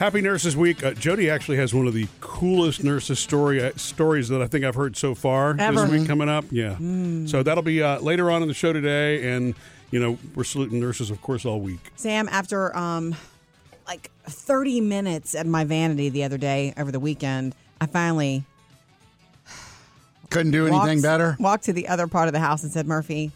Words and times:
Happy 0.00 0.20
Nurses 0.20 0.56
Week. 0.56 0.82
Uh, 0.82 0.92
Jody 0.92 1.30
actually 1.30 1.56
has 1.58 1.72
one 1.72 1.86
of 1.86 1.94
the 1.94 2.08
coolest 2.20 2.82
nurses 2.82 3.18
story 3.20 3.62
uh, 3.62 3.70
stories 3.76 4.28
that 4.28 4.42
I 4.42 4.46
think 4.48 4.64
I've 4.64 4.74
heard 4.74 4.96
so 4.96 5.14
far 5.14 5.54
Ever. 5.58 5.82
this 5.82 5.90
week 5.90 6.06
coming 6.06 6.28
up. 6.28 6.44
Yeah. 6.50 6.76
So 7.26 7.42
that'll 7.42 7.62
be 7.62 7.82
uh, 7.82 8.00
later 8.00 8.30
on 8.30 8.42
in 8.42 8.48
the 8.48 8.54
show 8.54 8.72
today. 8.72 9.32
And, 9.32 9.54
you 9.92 10.00
know, 10.00 10.18
we're 10.34 10.44
saluting 10.44 10.80
nurses, 10.80 11.10
of 11.10 11.22
course, 11.22 11.44
all 11.44 11.60
week. 11.60 11.78
Sam, 11.94 12.28
after 12.32 12.76
um, 12.76 13.14
like 13.86 14.10
30 14.24 14.80
minutes 14.80 15.34
at 15.36 15.46
my 15.46 15.62
vanity 15.64 16.08
the 16.08 16.24
other 16.24 16.38
day 16.38 16.74
over 16.76 16.90
the 16.90 17.00
weekend, 17.00 17.54
I 17.80 17.86
finally 17.86 18.42
Couldn't 20.30 20.50
do 20.52 20.66
anything 20.66 20.96
walked, 20.96 21.02
better. 21.02 21.36
walked 21.38 21.64
to 21.64 21.72
the 21.72 21.86
other 21.86 22.08
part 22.08 22.26
of 22.26 22.32
the 22.34 22.40
house 22.40 22.64
and 22.64 22.72
said, 22.72 22.86
Murphy, 22.88 23.30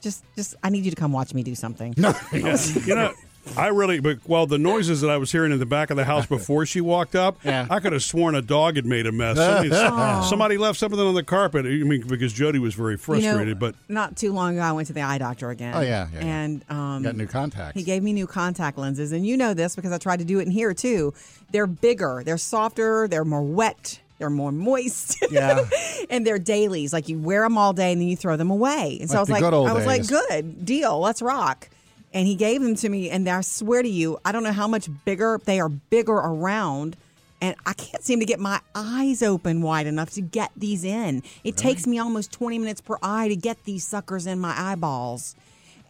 just, 0.00 0.22
just, 0.36 0.54
I 0.62 0.70
need 0.70 0.84
you 0.84 0.90
to 0.92 0.96
come 0.96 1.12
watch 1.12 1.34
me 1.34 1.42
do 1.42 1.56
something. 1.56 1.92
Yeah. 2.32 2.56
you 2.86 2.94
know, 2.94 3.12
I 3.56 3.68
really, 3.68 4.00
but 4.00 4.18
well, 4.26 4.46
the 4.46 4.58
noises 4.58 5.00
that 5.02 5.10
I 5.10 5.16
was 5.16 5.30
hearing 5.30 5.52
in 5.52 5.58
the 5.58 5.66
back 5.66 5.90
of 5.90 5.96
the 5.96 6.04
house 6.04 6.26
before 6.38 6.66
she 6.66 6.80
walked 6.80 7.14
up, 7.14 7.38
Yeah. 7.44 7.66
I 7.70 7.80
could 7.80 7.92
have 7.92 8.02
sworn 8.02 8.34
a 8.34 8.42
dog 8.42 8.76
had 8.76 8.86
made 8.86 9.06
a 9.06 9.12
mess. 9.12 9.36
Somebody, 9.70 10.28
somebody 10.28 10.56
left 10.58 10.78
something 10.78 10.98
on 10.98 11.14
the 11.14 11.22
carpet. 11.22 11.66
I 11.66 11.68
mean, 11.70 12.02
because 12.06 12.32
Jody 12.32 12.58
was 12.58 12.74
very 12.74 12.92
You 12.94 12.98
frustrated, 12.98 13.48
know, 13.48 13.54
but 13.54 13.74
not 13.88 14.16
too 14.16 14.32
long 14.32 14.54
ago, 14.54 14.62
I 14.62 14.72
went 14.72 14.86
to 14.88 14.92
the 14.92 15.02
eye 15.02 15.18
doctor 15.18 15.50
again. 15.50 15.74
Oh, 15.76 15.80
yeah, 15.80 16.08
yeah, 16.12 16.20
yeah. 16.20 16.24
and 16.26 16.64
um, 16.70 17.02
Got 17.02 17.16
new 17.16 17.26
contacts. 17.26 17.74
He 17.78 17.84
gave 17.84 18.02
me 18.02 18.12
new 18.12 18.26
contact 18.26 18.78
lenses, 18.78 19.12
and 19.12 19.26
you 19.26 19.36
know 19.36 19.54
this 19.54 19.76
because 19.76 19.92
I 19.92 19.98
tried 19.98 20.18
to 20.20 20.24
do 20.24 20.38
it 20.38 20.42
in 20.42 20.50
here 20.50 20.72
too. 20.74 21.12
They're 21.52 21.66
bigger, 21.66 22.22
they're 22.24 22.38
softer, 22.38 23.06
they're 23.08 23.24
more 23.24 23.42
wet, 23.42 24.00
they're 24.18 24.30
more 24.30 24.52
moist. 24.52 25.18
Yeah. 25.30 25.64
and 26.10 26.26
they're 26.26 26.38
dailies. 26.38 26.92
Like 26.92 27.08
you 27.08 27.18
wear 27.18 27.42
them 27.42 27.58
all 27.58 27.72
day 27.72 27.92
and 27.92 28.00
then 28.00 28.08
you 28.08 28.16
throw 28.16 28.36
them 28.36 28.50
away. 28.50 28.98
And 29.00 29.10
so 29.10 29.14
Like 29.14 29.18
I 29.18 29.20
was 29.20 29.30
like, 29.30 29.42
I 29.70 29.72
was 29.72 29.86
like, 29.86 30.06
good 30.08 30.64
deal, 30.64 30.98
let's 31.00 31.20
rock. 31.22 31.68
And 32.14 32.26
he 32.28 32.36
gave 32.36 32.62
them 32.62 32.76
to 32.76 32.88
me, 32.88 33.10
and 33.10 33.28
I 33.28 33.40
swear 33.40 33.82
to 33.82 33.88
you, 33.88 34.18
I 34.24 34.30
don't 34.30 34.44
know 34.44 34.52
how 34.52 34.68
much 34.68 34.88
bigger 35.04 35.40
they 35.44 35.58
are 35.58 35.68
bigger 35.68 36.12
around. 36.14 36.96
And 37.40 37.56
I 37.66 37.72
can't 37.74 38.02
seem 38.02 38.20
to 38.20 38.24
get 38.24 38.38
my 38.40 38.60
eyes 38.74 39.20
open 39.22 39.60
wide 39.60 39.86
enough 39.86 40.10
to 40.12 40.22
get 40.22 40.52
these 40.56 40.84
in. 40.84 41.22
It 41.42 41.56
takes 41.58 41.86
me 41.86 41.98
almost 41.98 42.32
20 42.32 42.58
minutes 42.58 42.80
per 42.80 42.96
eye 43.02 43.28
to 43.28 43.36
get 43.36 43.64
these 43.64 43.84
suckers 43.84 44.26
in 44.26 44.38
my 44.38 44.54
eyeballs. 44.56 45.34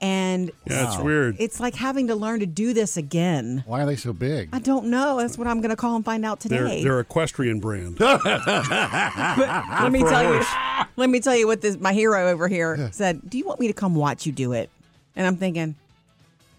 And 0.00 0.50
yeah, 0.66 0.88
it's 0.88 0.98
weird. 0.98 1.36
it's 1.38 1.60
like 1.60 1.76
having 1.76 2.08
to 2.08 2.16
learn 2.16 2.40
to 2.40 2.46
do 2.46 2.72
this 2.74 2.96
again. 2.96 3.62
Why 3.66 3.82
are 3.82 3.86
they 3.86 3.94
so 3.96 4.12
big? 4.12 4.48
I 4.52 4.58
don't 4.58 4.86
know. 4.86 5.18
That's 5.18 5.38
what 5.38 5.46
I'm 5.46 5.60
going 5.60 5.70
to 5.70 5.76
call 5.76 5.94
and 5.94 6.04
find 6.04 6.24
out 6.24 6.40
They're, 6.40 6.64
today. 6.64 6.82
they're 6.82 6.98
equestrian 7.00 7.60
brand. 7.60 8.00
let 8.00 8.22
me 9.92 10.00
tell 10.00 10.34
you. 10.34 10.42
Let 10.96 11.08
me 11.08 11.20
tell 11.20 11.36
you 11.36 11.46
what 11.46 11.60
this 11.60 11.78
my 11.78 11.92
hero 11.92 12.28
over 12.28 12.48
here 12.48 12.90
said. 12.92 13.30
Do 13.30 13.38
you 13.38 13.46
want 13.46 13.60
me 13.60 13.68
to 13.68 13.72
come 13.72 13.94
watch 13.94 14.26
you 14.26 14.32
do 14.32 14.52
it? 14.52 14.70
And 15.14 15.26
I'm 15.26 15.36
thinking, 15.36 15.76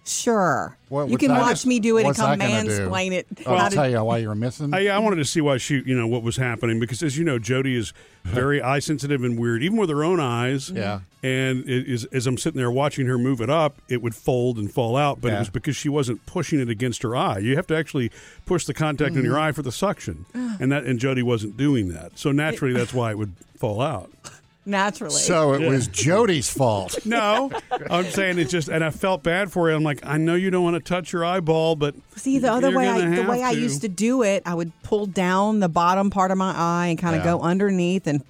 sure. 0.05 0.77
What- 0.89 1.09
you 1.09 1.17
can 1.17 1.29
that- 1.29 1.41
watch 1.41 1.65
me 1.65 1.79
do 1.79 1.97
it 1.97 2.01
and 2.01 2.07
what's 2.07 2.19
come 2.19 2.37
that 2.37 2.47
gonna 2.47 2.63
do? 2.63 2.89
mansplain 2.89 3.11
it. 3.11 3.27
I'll 3.45 3.69
tell 3.69 3.89
you 3.89 4.03
why 4.03 4.19
you 4.19 4.27
were 4.27 4.35
missing. 4.35 4.73
I, 4.73 4.87
I 4.87 4.99
wanted 4.99 5.17
to 5.17 5.25
see 5.25 5.41
why 5.41 5.57
she, 5.57 5.81
you 5.85 5.97
know, 5.97 6.07
what 6.07 6.23
was 6.23 6.37
happening 6.37 6.79
because, 6.79 7.01
as 7.01 7.17
you 7.17 7.23
know, 7.23 7.39
Jody 7.39 7.75
is 7.75 7.91
very 8.23 8.61
eye 8.61 8.79
sensitive 8.79 9.23
and 9.23 9.37
weird, 9.37 9.63
even 9.63 9.77
with 9.77 9.89
her 9.89 10.03
own 10.03 10.19
eyes. 10.19 10.69
Yeah. 10.69 11.01
And 11.23 11.67
it 11.67 11.87
is, 11.87 12.05
as 12.05 12.27
I'm 12.27 12.37
sitting 12.37 12.59
there 12.59 12.69
watching 12.69 13.07
her 13.07 13.17
move 13.17 13.41
it 13.41 13.49
up, 13.49 13.77
it 13.89 14.01
would 14.03 14.13
fold 14.13 14.57
and 14.57 14.71
fall 14.71 14.95
out, 14.95 15.21
but 15.21 15.29
Yeah. 15.29 15.37
it 15.37 15.39
was 15.39 15.49
because 15.49 15.75
she 15.75 15.89
wasn't 15.89 16.23
pushing 16.27 16.59
it 16.59 16.69
against 16.69 17.01
her 17.01 17.15
eye. 17.15 17.39
You 17.39 17.55
have 17.55 17.67
to 17.67 17.75
actually 17.75 18.11
push 18.45 18.65
the 18.65 18.73
contact 18.75 19.15
in 19.15 19.23
your 19.23 19.33
mm-hmm. 19.33 19.43
eye 19.43 19.51
for 19.51 19.63
the 19.63 19.71
suction, 19.71 20.25
and 20.33 20.71
that 20.71 20.83
and 20.85 20.99
Jody 20.99 21.23
wasn't 21.23 21.57
doing 21.57 21.89
that, 21.89 22.17
so 22.19 22.31
naturally 22.31 22.73
that's 22.73 22.93
why 22.93 23.09
it 23.11 23.17
would 23.17 23.33
fall 23.57 23.81
out. 23.81 24.11
naturally. 24.65 25.13
so 25.13 25.53
it 25.53 25.67
was 25.67 25.87
Jody's 25.87 26.49
fault. 26.49 26.97
No, 27.05 27.51
I'm 27.89 28.05
saying 28.05 28.39
it's 28.39 28.51
just, 28.51 28.67
and 28.67 28.83
I 28.83 28.89
felt 28.89 29.21
bad 29.23 29.51
for 29.51 29.69
you. 29.69 29.75
I'm 29.75 29.83
like, 29.83 30.05
I 30.05 30.17
know 30.17 30.35
you 30.35 30.49
don't 30.49 30.63
want 30.63 30.75
to 30.75 30.79
touch 30.81 31.13
your 31.13 31.23
eyeball, 31.23 31.75
but 31.75 31.95
See 32.15 32.39
the 32.39 32.51
other 32.51 32.75
way 32.75 32.87
I, 32.89 32.99
the 33.01 33.15
have 33.17 33.27
way 33.27 33.43
I 33.43 33.51
used 33.51 33.81
to 33.81 33.87
do 33.89 34.23
it, 34.23 34.43
I 34.45 34.53
would 34.53 34.71
pull 34.83 35.05
down 35.05 35.59
the 35.59 35.69
bottom 35.69 36.09
part 36.09 36.31
of 36.31 36.37
my 36.37 36.53
eye 36.55 36.87
and 36.87 36.97
kind 36.99 37.15
of 37.15 37.23
Yeah. 37.23 37.31
go 37.33 37.41
underneath 37.41 38.07
and 38.07 38.23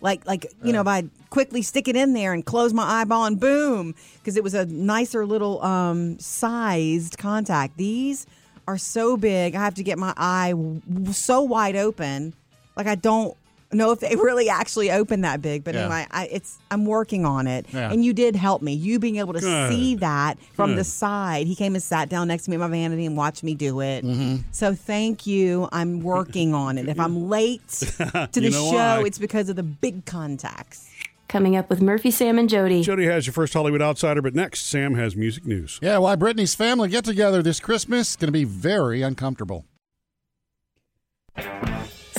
like 0.00 0.26
like 0.26 0.46
you 0.62 0.72
know, 0.72 0.82
by 0.84 1.04
quickly 1.30 1.62
stick 1.62 1.88
it 1.88 1.96
in 1.96 2.12
there 2.12 2.32
and 2.32 2.44
close 2.44 2.72
my 2.72 2.82
eyeball 3.00 3.24
and 3.26 3.38
boom, 3.38 3.94
because 4.18 4.36
it 4.36 4.42
was 4.44 4.54
a 4.54 4.64
nicer 4.66 5.26
little 5.26 5.62
um 5.62 6.18
sized 6.18 7.18
contact. 7.18 7.76
These 7.76 8.26
are 8.66 8.78
so 8.78 9.16
big, 9.18 9.54
I 9.54 9.60
have 9.60 9.74
to 9.74 9.82
get 9.82 9.98
my 9.98 10.14
eye 10.16 10.50
w- 10.52 10.80
so 11.12 11.42
wide 11.42 11.76
open, 11.76 12.32
like 12.76 12.86
I 12.86 12.94
don't 12.94 13.36
know 13.76 13.90
if 13.92 14.00
they 14.00 14.14
really 14.16 14.48
actually 14.48 14.90
open 14.90 15.20
that 15.22 15.42
big. 15.42 15.64
But 15.64 15.74
Yeah. 15.74 15.82
anyway, 15.82 16.06
I, 16.10 16.26
it's 16.32 16.58
I'm 16.70 16.84
working 16.86 17.24
on 17.24 17.46
it, 17.46 17.66
Yeah. 17.72 17.90
and 17.92 18.04
you 18.04 18.12
did 18.12 18.36
help 18.36 18.62
me. 18.62 18.72
You 18.72 18.98
being 18.98 19.16
able 19.16 19.32
to 19.34 19.40
Good. 19.40 19.72
see 19.72 19.94
that 19.96 20.38
from 20.54 20.76
the 20.76 20.84
side. 20.84 21.46
He 21.46 21.54
came 21.54 21.74
and 21.74 21.82
sat 21.82 22.08
down 22.08 22.28
next 22.28 22.44
to 22.44 22.50
me 22.50 22.56
at 22.56 22.60
my 22.60 22.68
vanity 22.68 23.06
and 23.06 23.16
watched 23.16 23.42
me 23.42 23.54
do 23.54 23.80
it. 23.80 24.04
Mm-hmm. 24.04 24.36
So 24.52 24.74
thank 24.74 25.26
you. 25.26 25.68
I'm 25.72 26.00
working 26.00 26.54
on 26.54 26.78
it. 26.78 26.88
If 26.88 26.98
I'm 27.00 27.28
late 27.28 27.66
to 27.68 27.86
the 28.32 28.40
You 28.42 28.50
know 28.50 28.70
show, 28.70 28.76
why. 28.76 29.02
it's 29.06 29.18
because 29.18 29.48
of 29.48 29.56
the 29.56 29.62
big 29.62 30.04
contacts. 30.04 30.90
Coming 31.26 31.56
up 31.56 31.68
with 31.68 31.80
Murphy, 31.82 32.10
Sam, 32.12 32.38
and 32.38 32.48
Jody. 32.48 32.82
Jody 32.82 33.06
has 33.06 33.26
your 33.26 33.32
first 33.32 33.54
Hollywood 33.54 33.82
Outsider, 33.82 34.22
but 34.22 34.34
next, 34.36 34.66
Sam 34.68 34.94
has 34.94 35.16
music 35.16 35.44
news. 35.44 35.80
Yeah, 35.82 35.98
why 35.98 36.14
Britney's 36.14 36.54
family 36.54 36.88
get 36.90 37.04
together 37.04 37.42
this 37.42 37.58
Christmas 37.58 38.10
is 38.10 38.16
going 38.16 38.28
to 38.28 38.32
be 38.32 38.44
very 38.44 39.02
uncomfortable. 39.02 39.64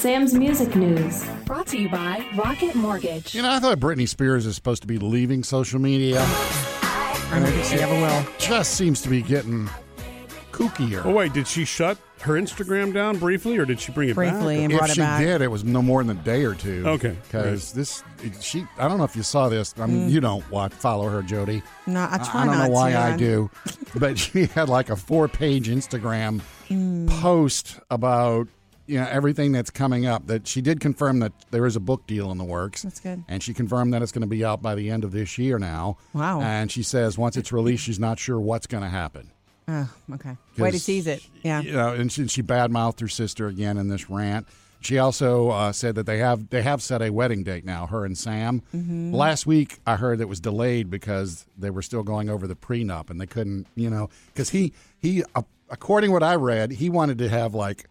Sam's 0.05 0.35
music 0.35 0.75
news. 0.75 1.25
Brought 1.45 1.65
to 1.65 1.79
you 1.79 1.89
by 1.89 2.23
Rocket 2.35 2.75
Mortgage. 2.75 3.33
You 3.33 3.41
know, 3.41 3.49
I 3.51 3.57
thought 3.59 3.79
Britney 3.79 4.07
Spears 4.07 4.45
is 4.45 4.53
supposed 4.53 4.83
to 4.83 4.87
be 4.87 4.99
leaving 4.99 5.43
social 5.43 5.79
media. 5.81 6.19
I 6.21 7.39
don't 7.39 7.47
think 7.51 7.63
she 7.65 7.77
ever 7.83 7.91
will. 7.95 8.23
Just 8.37 8.75
seems 8.75 9.01
to 9.01 9.09
be 9.09 9.23
getting 9.23 9.67
kookier. 10.51 11.03
Oh 11.05 11.09
wait, 11.11 11.33
did 11.33 11.47
she 11.47 11.65
shut 11.65 11.97
her 12.21 12.33
Instagram 12.33 12.93
down 12.93 13.17
briefly, 13.17 13.57
or 13.57 13.65
did 13.65 13.79
she 13.79 13.91
bring 13.91 14.09
it 14.09 14.13
Briefly 14.15 14.57
back? 14.57 14.63
and 14.65 14.73
if 14.73 14.77
brought 14.77 14.89
it 14.91 14.93
she 14.93 14.99
back. 15.01 15.21
did, 15.23 15.41
it 15.41 15.47
was 15.47 15.63
no 15.63 15.81
more 15.81 16.03
than 16.03 16.15
a 16.19 16.21
day 16.21 16.45
or 16.45 16.53
two. 16.53 16.83
Okay, 16.85 17.17
because 17.23 17.73
this 17.73 18.03
she 18.41 18.63
I 18.77 18.87
don't 18.87 18.99
know 18.99 19.05
if 19.05 19.15
you 19.15 19.23
saw 19.23 19.49
this. 19.49 19.73
I 19.79 19.87
mean, 19.87 20.09
you 20.09 20.19
don't 20.21 20.47
watch 20.51 20.71
follow 20.71 21.09
her, 21.09 21.23
Jody. 21.23 21.63
No, 21.87 22.07
I 22.11 22.19
try 22.19 22.43
I 22.43 22.45
don't 22.45 22.55
not 22.59 22.65
know 22.67 22.73
why 22.75 22.91
to. 22.91 22.97
I 22.99 23.17
do, 23.17 23.49
but 23.95 24.19
she 24.19 24.45
had 24.45 24.69
like 24.69 24.91
a 24.91 24.95
four-page 24.95 25.67
Instagram 25.67 26.41
Hmm. 26.67 27.07
post 27.21 27.79
about 27.89 28.47
you 28.87 28.99
know 28.99 29.07
everything 29.09 29.51
that's 29.51 29.69
coming 29.69 30.05
up. 30.05 30.27
That 30.27 30.47
she 30.47 30.61
did 30.61 30.79
confirm 30.79 31.19
that 31.19 31.33
there 31.51 31.65
is 31.65 31.75
a 31.75 31.79
book 31.79 32.05
deal 32.07 32.31
in 32.31 32.37
the 32.37 32.43
works. 32.43 32.83
That's 32.83 32.99
good. 32.99 33.23
And 33.27 33.41
she 33.41 33.53
confirmed 33.53 33.93
that 33.93 34.01
it's 34.01 34.11
going 34.11 34.21
to 34.21 34.27
be 34.27 34.43
out 34.45 34.61
by 34.61 34.75
the 34.75 34.89
end 34.89 35.03
of 35.03 35.11
this 35.11 35.37
year 35.37 35.59
now. 35.59 35.97
Wow. 36.13 36.41
And 36.41 36.71
she 36.71 36.83
says 36.83 37.17
once 37.17 37.37
it's 37.37 37.51
released, 37.51 37.83
she's 37.83 37.99
not 37.99 38.19
sure 38.19 38.39
what's 38.39 38.67
going 38.67 38.83
to 38.83 38.89
happen. 38.89 39.31
Oh, 39.67 39.89
okay. 40.13 40.37
Way 40.57 40.71
to 40.71 40.79
tease 40.79 41.07
it. 41.07 41.27
Yeah. 41.41 41.61
You 41.61 41.73
know, 41.73 41.93
and 41.93 42.11
she, 42.11 42.27
she 42.27 42.43
badmouthed 42.43 42.99
her 42.99 43.07
sister 43.07 43.47
again 43.47 43.77
in 43.77 43.87
this 43.87 44.09
rant. 44.09 44.47
She 44.81 44.99
also 44.99 45.49
uh, 45.49 45.71
said 45.71 45.95
that 45.95 46.05
they 46.05 46.19
have 46.19 46.49
they 46.49 46.61
have 46.61 46.79
set 46.79 47.01
a 47.01 47.09
wedding 47.09 47.43
date 47.43 47.65
now, 47.65 47.87
her 47.87 48.05
and 48.05 48.15
Sam. 48.15 48.61
Mm-hmm. 48.75 49.15
Last 49.15 49.47
week, 49.47 49.79
I 49.87 49.95
heard 49.95 50.21
it 50.21 50.29
was 50.29 50.39
delayed 50.39 50.91
because 50.91 51.47
they 51.57 51.71
were 51.71 51.81
still 51.81 52.03
going 52.03 52.29
over 52.29 52.45
the 52.45 52.55
prenup 52.55 53.09
and 53.09 53.19
they 53.19 53.25
couldn't, 53.25 53.65
you 53.73 53.89
know, 53.89 54.11
because 54.27 54.49
he 54.51 54.73
he 54.99 55.23
uh, 55.33 55.41
according 55.71 56.09
to 56.09 56.13
what 56.13 56.21
I 56.21 56.35
read, 56.35 56.71
he 56.71 56.91
wanted 56.91 57.17
to 57.17 57.29
have 57.29 57.55
like 57.55 57.89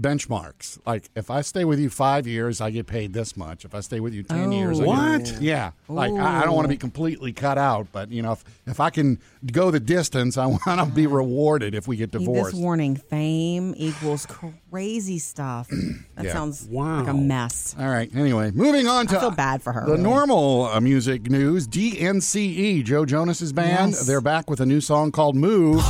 benchmarks. 0.00 0.78
Like 0.86 1.08
if 1.14 1.30
I 1.30 1.40
stay 1.42 1.64
with 1.64 1.78
you 1.78 1.90
five 1.90 2.26
years, 2.26 2.60
I 2.60 2.70
get 2.70 2.86
paid 2.86 3.12
this 3.12 3.36
much. 3.36 3.64
If 3.64 3.74
I 3.74 3.80
stay 3.80 4.00
with 4.00 4.14
you 4.14 4.22
ten 4.22 4.52
years, 4.52 4.80
I 4.80 4.84
get- 4.84 4.88
What? 4.88 5.42
yeah, 5.42 5.70
like 5.88 6.12
I, 6.12 6.40
I 6.40 6.44
don't 6.44 6.54
want 6.54 6.64
to 6.64 6.68
be 6.68 6.76
completely 6.76 7.32
cut 7.32 7.58
out, 7.58 7.86
but 7.92 8.10
you 8.10 8.22
know, 8.22 8.32
if 8.32 8.44
if 8.66 8.80
I 8.80 8.90
can 8.90 9.18
go 9.52 9.70
the 9.70 9.80
distance, 9.80 10.36
I 10.38 10.46
want 10.46 10.62
to 10.64 10.86
be 10.86 11.06
rewarded 11.06 11.74
if 11.74 11.86
we 11.88 11.96
get 11.96 12.10
divorced. 12.10 12.52
this 12.52 12.60
warning. 12.60 12.96
Fame 12.96 13.74
equals 13.76 14.26
crazy 14.70 15.18
stuff. 15.18 15.68
That 16.14 16.26
Yeah. 16.26 16.32
sounds 16.34 16.66
Wow. 16.70 16.98
like 17.00 17.08
a 17.08 17.14
mess. 17.14 17.74
All 17.78 17.88
right. 17.88 18.08
Anyway, 18.14 18.50
moving 18.50 18.86
on 18.86 19.06
to 19.08 19.16
I 19.16 19.20
feel 19.20 19.30
bad 19.30 19.62
for 19.62 19.72
her. 19.72 19.80
the 19.86 19.92
really. 19.92 20.02
normal 20.02 20.66
uh, 20.66 20.78
music 20.80 21.30
news. 21.30 21.66
DNCE, 21.66 22.84
Joe 22.84 23.06
Jonas's 23.06 23.52
band, 23.52 23.92
Yes. 23.92 24.06
they're 24.06 24.20
back 24.20 24.50
with 24.50 24.60
a 24.60 24.66
new 24.66 24.80
song 24.82 25.10
called 25.10 25.36
"Move." 25.36 25.82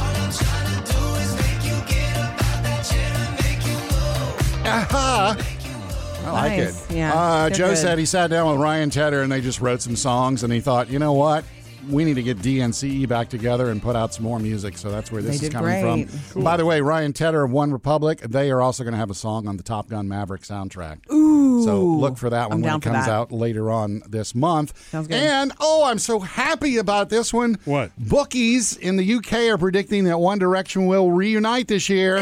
Aha! 4.73 5.37
I 6.25 6.31
like 6.31 6.57
Nice. 6.59 6.91
it. 6.91 6.97
Yeah, 6.97 7.13
Uh, 7.15 7.49
they're 7.49 7.51
Joe 7.59 7.69
good. 7.71 7.79
said 7.79 7.99
he 7.99 8.05
sat 8.07 8.31
down 8.31 8.51
with 8.53 8.61
Ryan 8.61 8.91
Tedder 8.91 9.23
and 9.23 9.33
they 9.33 9.41
just 9.41 9.61
wrote 9.61 9.83
some 9.83 9.97
songs, 9.97 10.43
and 10.45 10.53
he 10.53 10.61
thought, 10.61 10.89
you 10.89 10.99
know 11.01 11.13
what? 11.13 11.45
We 11.91 12.05
need 12.05 12.15
to 12.15 12.23
get 12.23 12.39
DNCE 12.39 13.09
back 13.09 13.29
together 13.29 13.71
and 13.71 13.83
put 13.83 13.97
out 13.97 14.15
some 14.15 14.23
more 14.23 14.39
music. 14.39 14.79
So 14.79 14.89
that's 14.89 15.11
where 15.11 15.21
this 15.21 15.31
They 15.41 15.47
is 15.47 15.51
did 15.51 15.53
coming 15.53 15.83
great. 15.83 16.09
from. 16.09 16.45
By 16.45 16.57
the 16.57 16.65
way, 16.65 16.81
Ryan 16.81 17.13
Tedder 17.13 17.43
of 17.43 17.51
OneRepublic, 17.51 18.21
they 18.21 18.53
are 18.53 18.63
also 18.63 18.85
going 18.85 18.93
to 18.93 18.99
have 18.99 19.11
a 19.11 19.15
song 19.15 19.49
on 19.49 19.57
the 19.57 19.65
Top 19.65 19.89
Gun 19.89 20.07
Maverick 20.07 20.43
soundtrack. 20.43 21.11
Ooh. 21.13 21.65
So 21.65 21.83
look 21.83 22.19
for 22.19 22.31
that 22.31 22.51
one 22.51 22.59
I'm 22.59 22.63
when 22.63 22.71
down 22.71 22.79
it 22.79 22.83
for 22.85 22.91
comes 22.91 23.07
that. 23.07 23.13
out 23.13 23.33
later 23.33 23.69
on 23.73 24.01
this 24.09 24.33
month. 24.33 24.91
Sounds 24.91 25.09
good. 25.09 25.17
And 25.17 25.53
oh, 25.59 25.83
I'm 25.87 25.99
so 25.99 26.21
happy 26.21 26.77
about 26.77 27.09
this 27.09 27.35
one. 27.35 27.59
What? 27.65 27.91
Bookies 27.99 28.77
in 28.77 28.97
the 28.97 29.15
UK 29.15 29.33
are 29.53 29.59
predicting 29.59 30.05
that 30.05 30.19
One 30.21 30.39
Direction 30.39 30.87
will 30.87 31.11
reunite 31.11 31.67
this 31.67 31.89
year. 31.89 32.19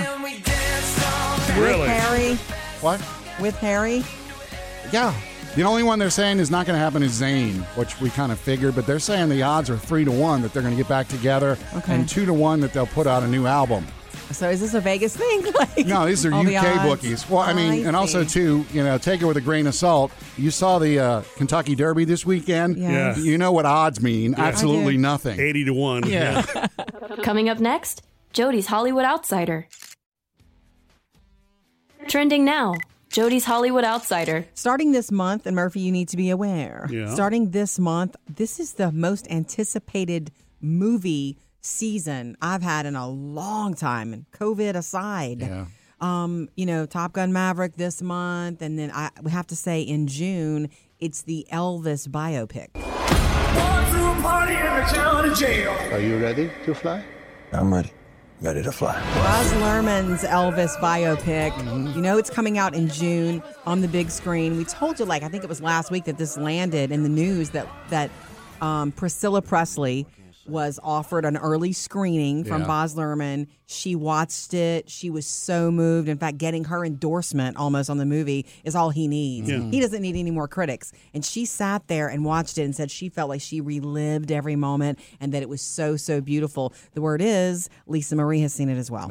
Really? 1.59 1.81
With 1.81 1.89
Harry. 1.89 2.35
What? 2.81 3.01
With 3.41 3.57
Harry. 3.59 4.05
Yeah. 4.93 5.15
The 5.57 5.63
only 5.65 5.83
one 5.83 5.99
they're 5.99 6.11
saying 6.11 6.39
is 6.39 6.51
not 6.51 6.65
going 6.67 6.77
to 6.77 6.81
happen 6.81 7.03
is 7.03 7.21
Zayn, 7.21 7.63
which 7.77 8.01
we 8.01 8.09
kind 8.11 8.31
of 8.31 8.39
figured, 8.39 8.75
but 8.77 8.87
they're 8.87 9.01
saying 9.01 9.29
the 9.31 9.43
odds 9.43 9.69
are 9.69 9.77
three 9.77 10.05
to 10.05 10.13
one 10.13 10.43
that 10.43 10.53
they're 10.53 10.63
going 10.63 10.75
to 10.75 10.81
get 10.81 10.89
back 10.89 11.09
together, 11.09 11.59
Okay. 11.75 11.95
and 11.95 12.09
two 12.09 12.25
to 12.25 12.33
one 12.33 12.61
that 12.61 12.73
they'll 12.73 12.87
put 12.87 13.07
out 13.09 13.23
a 13.25 13.27
new 13.29 13.47
album. 13.47 13.85
So 14.31 14.49
is 14.49 14.61
this 14.61 14.75
a 14.75 14.81
Vegas 14.81 15.17
thing? 15.17 15.43
Like, 15.59 15.87
No, 15.87 16.07
these 16.07 16.25
are 16.25 16.33
all 16.33 16.45
the 16.45 16.57
UK 16.57 16.65
odds? 16.77 16.83
bookies. 16.89 17.29
Well, 17.29 17.41
I 17.41 17.53
mean, 17.53 17.73
I 17.85 17.89
and 17.89 17.97
also 17.97 18.23
see. 18.23 18.29
too, 18.31 18.65
you 18.73 18.85
know, 18.85 18.97
take 18.97 19.21
it 19.23 19.25
with 19.25 19.37
a 19.37 19.41
grain 19.41 19.67
of 19.67 19.75
salt. 19.75 20.13
You 20.39 20.53
saw 20.53 20.79
the 20.79 20.99
uh, 21.01 21.23
Kentucky 21.37 21.75
Derby 21.75 22.05
this 22.05 22.25
weekend. 22.25 22.77
Yes. 22.77 23.19
Yeah. 23.19 23.25
You 23.25 23.37
know 23.39 23.51
what 23.51 23.67
odds 23.67 24.01
mean? 24.01 24.37
Absolutely 24.37 24.97
nothing. 24.99 25.41
Eighty 25.41 25.65
to 25.65 25.73
one. 25.75 26.07
Yeah. 26.07 26.43
Coming 27.25 27.49
up 27.49 27.59
next, 27.59 28.03
Jody's 28.33 28.67
Hollywood 28.69 29.05
Outsider. 29.05 29.67
Trending 32.09 32.45
now, 32.45 32.75
Jody's 33.11 33.45
Hollywood 33.45 33.85
Outsider. 33.85 34.47
Starting 34.55 34.93
this 34.93 35.11
month, 35.11 35.47
and 35.47 35.55
Murphy, 35.55 35.81
you 35.81 35.93
need 35.93 36.09
to 36.09 36.17
be 36.17 36.31
aware. 36.31 36.89
Yeah. 36.91 37.13
Starting 37.15 37.51
this 37.51 37.79
month, 37.79 38.17
this 38.29 38.59
is 38.59 38.75
the 38.75 38.91
most 38.93 39.31
anticipated 39.31 40.31
movie 40.61 41.39
season 41.61 42.37
I've 42.41 42.63
had 42.63 42.87
in 42.87 42.97
a 42.97 43.09
long 43.09 43.75
time, 43.75 44.13
and 44.13 44.31
COVID 44.33 44.75
aside. 44.75 45.41
Yeah. 45.41 45.67
Um, 46.01 46.49
you 46.57 46.65
know, 46.67 46.87
Top 46.87 47.13
Gun 47.13 47.33
Maverick 47.33 47.77
this 47.77 48.01
month, 48.01 48.63
and 48.63 48.79
then 48.79 48.91
I 48.91 49.11
we 49.23 49.31
have 49.31 49.47
to 49.49 49.57
say 49.57 49.83
in 49.83 50.07
June, 50.07 50.71
it's 50.99 51.23
the 51.23 51.47
Elvis 51.53 52.09
biopic. 52.09 52.69
Are 55.93 56.01
you 56.01 56.19
ready 56.19 56.51
to 56.65 56.75
fly? 56.75 57.05
I'm 57.53 57.73
ready. 57.73 57.93
Ready 58.43 58.63
to 58.63 58.73
fly. 58.73 58.95
Baz 58.95 59.53
Luhrmann's 59.53 60.23
Elvis 60.23 60.75
biopic. 60.77 61.95
You 61.95 62.01
know 62.01 62.17
it's 62.17 62.31
coming 62.31 62.57
out 62.57 62.75
in 62.75 62.89
June 62.89 63.43
on 63.67 63.83
the 63.83 63.89
big 63.89 64.11
screen. 64.11 64.57
We 64.57 64.65
told 64.65 64.99
you, 64.99 65.05
like 65.05 65.23
I 65.23 65.29
think 65.29 65.45
it 65.45 65.49
was 65.49 65.61
last 65.61 65.91
week, 65.91 66.05
that 66.05 66.17
this 66.17 66.39
landed 66.39 66.91
in 66.91 67.03
the 67.03 67.11
news 67.11 67.51
that 67.51 67.69
that 67.91 68.11
um, 68.63 68.93
Priscilla 68.93 69.43
Presley 69.43 70.07
was 70.47 70.81
offered 70.83 71.25
an 71.25 71.37
early 71.37 71.73
screening 71.73 72.45
from 72.45 72.63
Yeah. 72.63 72.67
Baz 72.67 72.95
Luhrmann. 72.95 73.47
She 73.67 73.95
watched 73.95 74.53
it. 74.55 74.89
She 74.91 75.11
was 75.11 75.27
so 75.27 75.71
moved. 75.71 76.09
In 76.09 76.19
fact, 76.19 76.39
getting 76.39 76.65
her 76.65 76.85
endorsement 76.85 77.57
almost 77.57 77.89
on 77.91 77.99
the 77.99 78.07
movie 78.07 78.47
is 78.65 78.75
all 78.75 78.91
he 78.91 79.07
needs. 79.07 79.49
He 79.49 79.81
doesn't 79.81 80.03
need 80.03 80.17
any 80.17 80.31
more 80.31 80.49
critics. 80.49 80.93
And 81.15 81.25
she 81.25 81.45
sat 81.45 81.87
there 81.89 82.09
and 82.09 82.25
watched 82.25 82.59
it 82.59 82.63
and 82.63 82.75
said 82.75 82.91
she 82.91 83.09
felt 83.09 83.29
like 83.29 83.41
she 83.41 83.61
relived 83.61 84.33
every 84.33 84.57
moment 84.57 84.99
and 85.21 85.33
that 85.33 85.43
it 85.43 85.49
was 85.49 85.61
so 85.63 85.97
so 85.97 86.21
beautiful. 86.21 86.73
The 86.95 87.01
word 87.01 87.21
is 87.23 87.69
Lisa 87.87 88.17
Marie 88.17 88.41
has 88.41 88.53
seen 88.53 88.69
it 88.69 88.79
as 88.79 88.91
well. 88.91 89.09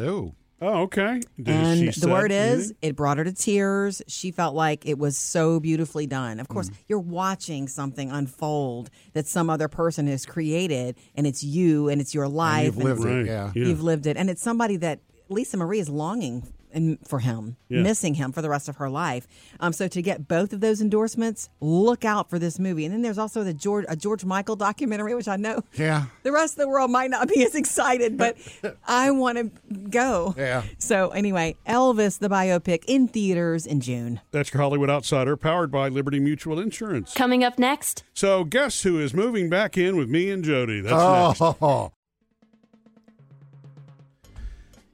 Oh, 0.61 0.81
okay. 0.83 1.21
Did 1.37 1.47
And 1.49 1.79
she 1.79 1.85
the 1.87 1.91
set 1.93 2.09
word 2.09 2.31
is, 2.31 2.59
anything? 2.71 2.77
it 2.81 2.95
brought 2.95 3.17
her 3.17 3.23
to 3.23 3.31
tears. 3.33 4.01
She 4.07 4.31
felt 4.31 4.55
like 4.55 4.85
it 4.85 4.97
was 4.97 5.17
so 5.17 5.59
beautifully 5.59 6.05
done. 6.05 6.39
Of 6.39 6.47
Mm. 6.47 6.53
course, 6.53 6.71
you're 6.87 6.99
watching 6.99 7.67
something 7.67 8.11
unfold 8.11 8.89
that 9.13 9.25
some 9.27 9.49
other 9.49 9.67
person 9.69 10.07
has 10.07 10.25
created, 10.25 10.95
and 11.15 11.25
it's 11.25 11.43
you, 11.43 11.87
and 11.89 12.01
it's 12.01 12.13
your 12.13 12.25
And 12.25 12.33
life. 12.33 12.65
you've 12.65 12.77
lived 12.77 13.05
it. 13.05 13.25
Yeah. 13.27 13.51
Yeah. 13.55 13.65
You've 13.67 13.81
lived 13.83 14.05
it, 14.05 14.17
and 14.17 14.29
it's 14.29 14.41
somebody 14.41 14.75
that 14.77 14.99
Lisa 15.29 15.57
Marie 15.57 15.79
is 15.79 15.89
longing 15.89 16.43
and 16.71 16.97
for 17.07 17.19
him, 17.19 17.55
Yeah. 17.69 17.81
missing 17.81 18.13
him 18.15 18.31
for 18.31 18.41
the 18.41 18.49
rest 18.49 18.69
of 18.69 18.75
her 18.77 18.89
life. 18.89 19.27
Um, 19.59 19.73
so 19.73 19.87
to 19.87 20.01
get 20.01 20.27
both 20.27 20.53
of 20.53 20.61
those 20.61 20.81
endorsements, 20.81 21.49
look 21.61 22.05
out 22.05 22.29
for 22.29 22.37
this 22.39 22.59
movie. 22.59 22.85
And 22.85 22.93
then 22.93 23.01
there's 23.01 23.17
also 23.17 23.43
the 23.43 23.53
George 23.53 23.85
a 23.89 23.95
George 23.95 24.23
Michael 24.25 24.55
documentary, 24.55 25.15
which 25.15 25.27
I 25.27 25.35
know 25.35 25.63
Yeah. 25.75 26.05
the 26.23 26.31
rest 26.31 26.53
of 26.53 26.59
the 26.59 26.69
world 26.69 26.91
might 26.91 27.09
not 27.09 27.27
be 27.27 27.43
as 27.43 27.55
excited, 27.55 28.17
but 28.17 28.37
I 28.87 29.11
want 29.11 29.37
to 29.37 29.51
go. 29.89 30.33
Yeah. 30.37 30.63
So 30.77 31.09
anyway, 31.09 31.55
Elvis 31.67 32.19
the 32.19 32.29
biopic 32.29 32.83
in 32.87 33.07
theaters 33.07 33.65
in 33.65 33.79
June. 33.81 34.19
That's 34.31 34.53
your 34.53 34.61
Hollywood 34.61 34.89
Outsider, 34.89 35.35
powered 35.37 35.71
by 35.71 35.89
Liberty 35.89 36.19
Mutual 36.19 36.59
Insurance. 36.59 37.13
Coming 37.13 37.43
up 37.43 37.57
next, 37.59 38.03
So, 38.13 38.43
guess 38.43 38.83
who 38.83 38.99
is 38.99 39.13
moving 39.13 39.49
back 39.49 39.77
in 39.77 39.95
with 39.97 40.09
me 40.09 40.29
and 40.29 40.43
Jody? 40.43 40.81
That's 40.81 41.39
next. 41.39 41.91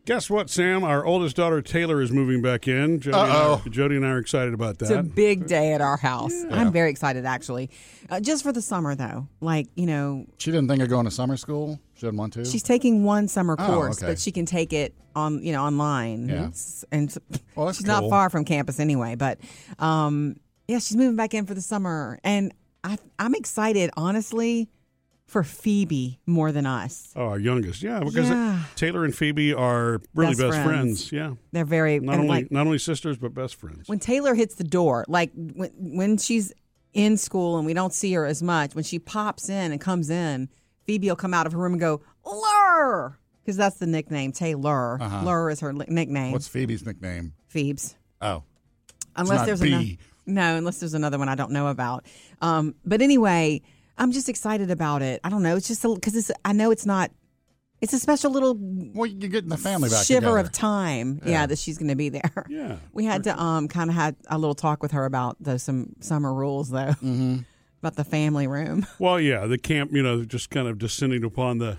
Guess 0.06 0.30
what, 0.30 0.52
Sam? 0.52 0.84
Our 0.84 1.04
oldest 1.04 1.36
daughter 1.36 1.63
Taylor 1.63 2.00
is 2.00 2.12
moving 2.12 2.40
back 2.44 2.68
in. 2.68 3.00
Jody, 3.00 3.18
and 3.18 3.28
I, 3.31 3.36
Uh-oh. 3.36 3.63
Jody 3.72 3.96
and 3.96 4.06
I 4.06 4.10
are 4.12 4.18
excited 4.19 4.54
about 4.54 4.78
that. 4.78 4.86
It's 4.86 4.94
a 4.94 5.02
big 5.02 5.48
day 5.48 5.74
at 5.74 5.81
our 5.81 5.98
house. 5.98 6.31
I'm 6.52 6.72
very 6.72 6.92
excited 6.92 7.25
actually. 7.25 7.72
Uh, 8.07 8.19
just 8.19 8.44
for 8.44 8.52
the 8.52 8.62
summer 8.62 8.94
though. 8.94 9.28
Like, 9.42 9.68
you 9.75 9.88
know, 9.88 10.28
she 10.38 10.52
didn't 10.52 10.68
think 10.68 10.84
of 10.84 10.90
going 10.90 11.06
to 11.06 11.12
summer 11.12 11.38
school. 11.38 11.80
She 11.96 12.02
didn't 12.06 12.18
want 12.18 12.34
to. 12.34 12.46
she's 12.46 12.62
taking 12.62 13.04
one 13.04 13.28
summer 13.28 13.56
Oh, 13.57 13.66
course, 13.66 13.98
okay. 13.98 14.12
but 14.12 14.19
she 14.19 14.31
can 14.31 14.46
take 14.46 14.74
it 14.74 14.94
on, 15.16 15.42
you 15.44 15.52
know, 15.54 15.63
online. 15.63 16.30
Yeah. 16.30 16.36
It's- 16.50 16.86
and 16.92 17.12
Well, 17.56 17.66
that's 17.66 17.80
she's 17.80 17.88
not 17.88 18.08
far 18.08 18.30
from 18.30 18.46
campus 18.46 18.80
anyway, 18.80 19.16
but 19.16 19.40
um 19.80 20.36
yeah, 20.68 20.78
she's 20.80 20.98
moving 20.98 21.16
back 21.16 21.34
in 21.34 21.48
for 21.48 21.56
the 21.56 21.62
summer 21.62 22.19
and 22.24 22.54
I 22.84 23.00
I'm 23.18 23.34
excited 23.34 23.90
honestly 23.98 24.69
for 25.27 25.44
Phoebe 25.44 26.19
more 26.25 26.51
than 26.51 26.66
us. 26.66 27.12
Oh, 27.16 27.27
our 27.30 27.39
youngest, 27.39 27.81
yeah, 27.81 28.00
because 28.00 28.30
Yeah. 28.30 28.63
Taylor 28.75 29.06
and 29.06 29.16
Phoebe 29.16 29.54
are 29.54 30.01
really 30.13 30.31
Best 30.36 30.39
best, 30.39 30.51
friends. 30.63 31.10
friends. 31.10 31.12
Yeah, 31.12 31.33
They're 31.51 31.66
very 31.66 32.00
not 32.00 32.16
only 32.16 32.27
like, 32.27 32.51
not 32.51 32.66
only 32.68 32.77
sisters 32.77 33.18
but 33.18 33.33
best 33.33 33.56
friends. 33.56 33.88
when 33.88 34.00
Taylor 34.00 34.36
hits 34.36 34.56
the 34.56 34.63
door, 34.63 35.04
like 35.07 35.31
when 35.36 35.72
when 35.77 36.18
she's 36.18 36.54
in 36.94 37.18
school 37.18 37.57
and 37.57 37.66
we 37.66 37.74
don't 37.74 37.94
see 37.94 38.13
her 38.13 38.25
as 38.25 38.42
much, 38.44 38.75
when 38.75 38.83
she 38.83 39.00
pops 39.00 39.50
in 39.50 39.72
and 39.72 39.81
comes 39.81 40.10
in, 40.10 40.48
Phoebe 40.86 41.10
will 41.10 41.16
come 41.16 41.33
out 41.33 41.45
of 41.48 41.54
her 41.54 41.60
room 41.60 41.74
and 41.74 41.80
go, 41.81 42.01
Lur! 42.25 43.18
Because 43.44 43.57
that's 43.57 43.77
the 43.77 43.86
nickname, 43.88 44.31
Taylor. 44.31 44.98
Lur 45.24 45.50
is 45.50 45.60
her 45.60 45.74
li- 45.74 45.86
nickname. 45.89 46.31
What's 46.31 46.48
Phoebe's 46.48 46.86
nickname? 46.86 47.33
Phoebes. 47.48 47.95
Oh. 48.22 48.44
Unless 49.16 49.38
not 49.39 49.45
there's 49.45 49.62
B. 49.62 49.72
another. 49.74 49.86
No, 50.27 50.56
unless 50.57 50.80
there's 50.80 50.95
another 50.95 51.19
one 51.19 51.30
I 51.30 51.36
don't 51.36 51.51
know 51.51 51.68
about. 51.68 52.06
Um, 52.42 52.74
but 52.86 53.01
anyway, 53.01 53.62
I'm 53.97 54.12
just 54.12 54.27
excited 54.30 54.71
about 54.71 55.01
it. 55.01 55.21
I 55.24 55.30
don't 55.30 55.44
know. 55.44 55.56
It's 55.56 55.68
just 55.68 55.81
because 55.83 56.15
it's. 56.15 56.31
I 56.44 56.53
know 56.53 56.71
it's 56.71 56.86
not. 56.86 57.12
It's 57.81 57.94
a 57.94 58.00
special 58.00 58.31
little 58.31 58.56
Well, 58.57 59.06
you're 59.06 59.30
getting 59.30 59.50
the 59.50 59.57
family 59.57 59.89
back 59.89 60.06
shiver 60.06 60.21
together. 60.21 60.38
of 60.39 60.51
time. 60.51 61.21
Yeah. 61.25 61.45
that 61.45 61.57
she's 61.59 61.77
going 61.77 61.89
to 61.89 61.95
be 61.95 62.09
there. 62.09 62.45
Yeah, 62.50 62.77
We 62.94 63.06
had 63.06 63.24
to 63.25 63.39
um 63.39 63.68
kind 63.68 63.89
of 63.89 63.95
had 63.95 64.15
a 64.27 64.38
little 64.38 64.56
talk 64.56 64.81
with 64.81 64.92
her 64.94 65.06
about 65.06 65.36
those 65.42 65.63
some 65.63 65.94
summer 66.00 66.33
rules 66.33 66.69
though. 66.69 66.94
Mm-hmm. 67.03 67.38
About 67.81 67.97
the 67.97 68.03
family 68.06 68.47
room. 68.47 68.88
Well, 68.97 69.19
yeah, 69.19 69.45
the 69.45 69.59
camp, 69.59 69.92
you 69.92 70.01
know, 70.01 70.24
just 70.25 70.50
kind 70.50 70.68
of 70.68 70.80
descending 70.80 71.24
upon 71.24 71.59
the. 71.59 71.77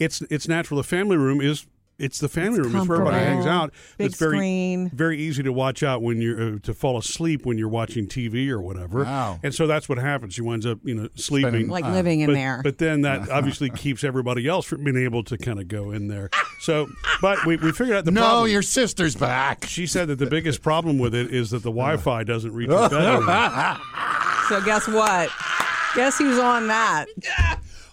It's 0.00 0.20
it's 0.22 0.48
natural. 0.48 0.78
The 0.78 0.82
family 0.88 1.16
room 1.16 1.40
is 1.40 1.66
it's 1.98 2.18
the 2.18 2.28
family 2.28 2.60
room. 2.60 2.74
It's 2.74 2.88
where 2.88 2.98
everybody 3.00 3.24
hangs 3.24 3.46
out. 3.46 3.72
big 3.98 4.08
it's 4.08 4.18
very 4.18 4.36
screen. 4.36 4.90
very 4.90 5.18
easy 5.18 5.42
to 5.44 5.52
watch 5.52 5.82
out 5.82 6.02
when 6.02 6.20
you're 6.20 6.54
uh, 6.54 6.58
to 6.64 6.74
fall 6.74 6.98
asleep 6.98 7.46
when 7.46 7.56
you're 7.58 7.68
watching 7.68 8.06
TV 8.06 8.48
or 8.50 8.60
whatever. 8.60 9.04
Wow. 9.04 9.38
And 9.42 9.54
so 9.54 9.66
that's 9.66 9.88
what 9.88 9.98
happens. 9.98 10.34
She 10.34 10.42
winds 10.42 10.66
up, 10.66 10.78
you 10.82 10.94
know, 10.94 11.08
sleeping. 11.14 11.50
Spending- 11.50 11.68
Like 11.70 11.84
Uh, 11.84 11.92
living 11.92 12.20
in 12.20 12.26
but, 12.30 12.34
there. 12.34 12.60
but 12.64 12.78
then 12.78 13.02
that 13.02 13.28
obviously 13.30 13.70
keeps 13.70 14.02
everybody 14.04 14.48
else 14.48 14.66
from 14.66 14.82
being 14.84 14.96
able 14.96 15.22
to 15.24 15.38
kind 15.38 15.60
of 15.60 15.68
go 15.68 15.90
in 15.92 16.08
there. 16.08 16.30
So, 16.60 16.88
but 17.20 17.44
we, 17.46 17.56
we 17.58 17.70
figured 17.72 17.96
out 17.96 18.04
the 18.04 18.10
no, 18.10 18.20
problem. 18.22 18.50
your 18.50 18.62
sister's 18.62 19.14
back. 19.14 19.64
She 19.66 19.86
said 19.86 20.08
that 20.08 20.18
the 20.18 20.26
biggest 20.26 20.62
problem 20.62 20.98
with 20.98 21.14
it 21.14 21.32
is 21.32 21.50
that 21.50 21.58
the 21.62 21.70
Wi-Fi 21.70 22.24
doesn't 22.24 22.52
reach 22.52 22.70
her 22.70 22.88
bedroom. 22.88 23.78
so 24.48 24.60
guess 24.64 24.88
what? 24.88 25.30
Guess 25.94 26.18
who's 26.18 26.38
on 26.38 26.66
that? 26.68 27.06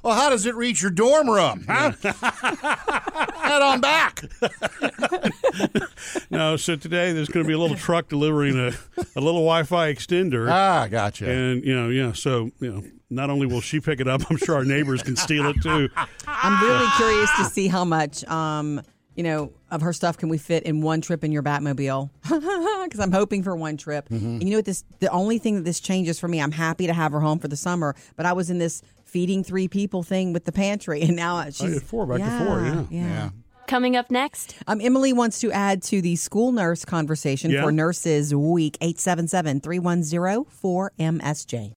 Well, 0.04 0.16
how 0.16 0.30
does 0.30 0.46
it 0.46 0.56
reach 0.56 0.82
your 0.82 0.92
dorm 0.92 1.30
room? 1.30 1.66
Huh? 1.68 1.92
Head 3.36 3.62
on 3.62 3.82
back. 3.82 4.24
no, 6.32 6.58
so 6.58 6.76
today 6.76 7.14
there's 7.14 7.30
going 7.30 7.44
to 7.44 7.48
be 7.48 7.54
a 7.54 7.60
little 7.60 7.78
truck 7.78 8.08
delivering 8.10 8.58
a, 8.58 8.72
a 9.16 9.22
little 9.22 9.42
Wi-Fi 9.42 9.94
extender. 9.94 10.50
Ah, 10.50 10.88
gotcha. 10.90 11.30
And 11.30 11.64
you 11.64 11.76
know, 11.76 11.90
yeah. 11.90 12.14
So 12.14 12.52
you 12.60 12.72
know, 12.74 12.84
not 13.10 13.30
only 13.30 13.46
will 13.46 13.62
she 13.62 13.80
pick 13.80 14.00
it 14.00 14.08
up, 14.08 14.22
I'm 14.30 14.38
sure 14.38 14.56
our 14.56 14.66
neighbors 14.66 15.04
can 15.04 15.16
steal 15.16 15.46
it 15.48 15.62
too. 15.62 15.90
I'm 16.26 16.64
really 16.64 16.90
curious 16.98 17.30
to 17.38 17.46
see 17.46 17.68
how 17.68 17.86
much 17.86 18.24
um 18.26 18.82
you 19.16 19.24
know 19.24 19.52
of 19.70 19.82
her 19.82 19.94
stuff 19.94 20.18
can 20.18 20.30
we 20.30 20.38
fit 20.38 20.64
in 20.64 20.82
one 20.82 21.02
trip 21.02 21.24
in 21.24 21.32
your 21.32 21.44
Batmobile 21.44 22.10
because 22.84 23.00
I'm 23.00 23.12
hoping 23.12 23.44
for 23.44 23.56
one 23.56 23.78
trip. 23.78 24.10
Mm-hmm. 24.10 24.26
And 24.26 24.44
you 24.44 24.52
know 24.52 24.58
what? 24.58 24.66
This 24.66 24.84
the 25.00 25.12
only 25.12 25.38
thing 25.38 25.56
that 25.56 25.66
this 25.66 25.80
changes 25.80 26.20
for 26.20 26.28
me. 26.28 26.42
I'm 26.42 26.52
happy 26.52 26.88
to 26.88 26.94
have 26.94 27.12
her 27.12 27.20
home 27.20 27.38
for 27.38 27.48
the 27.48 27.58
summer, 27.58 27.96
but 28.16 28.26
I 28.26 28.34
was 28.34 28.50
in 28.50 28.58
this 28.58 28.82
feeding 29.12 29.44
three 29.44 29.68
people 29.68 30.02
thing 30.04 30.32
with 30.34 30.46
the 30.46 30.52
pantry, 30.52 31.02
and 31.04 31.16
now 31.16 31.44
she's 31.46 31.62
yeah, 31.76 31.80
four, 31.80 32.06
back 32.08 32.18
to 32.20 32.46
four, 32.46 32.62
yeah. 32.64 32.86
yeah. 32.90 33.30
coming 33.68 33.96
up 33.98 34.10
next, 34.10 34.56
Um, 34.68 34.80
Emily 34.82 35.12
wants 35.14 35.40
to 35.42 35.52
add 35.52 35.84
to 35.84 36.02
the 36.02 36.16
school 36.16 36.52
nurse 36.54 36.86
conversation 36.86 37.52
Yeah. 37.52 37.62
for 37.64 37.72
Nurses 37.72 38.34
Week 38.34 38.78
877-310-4MSJ. 38.82 41.74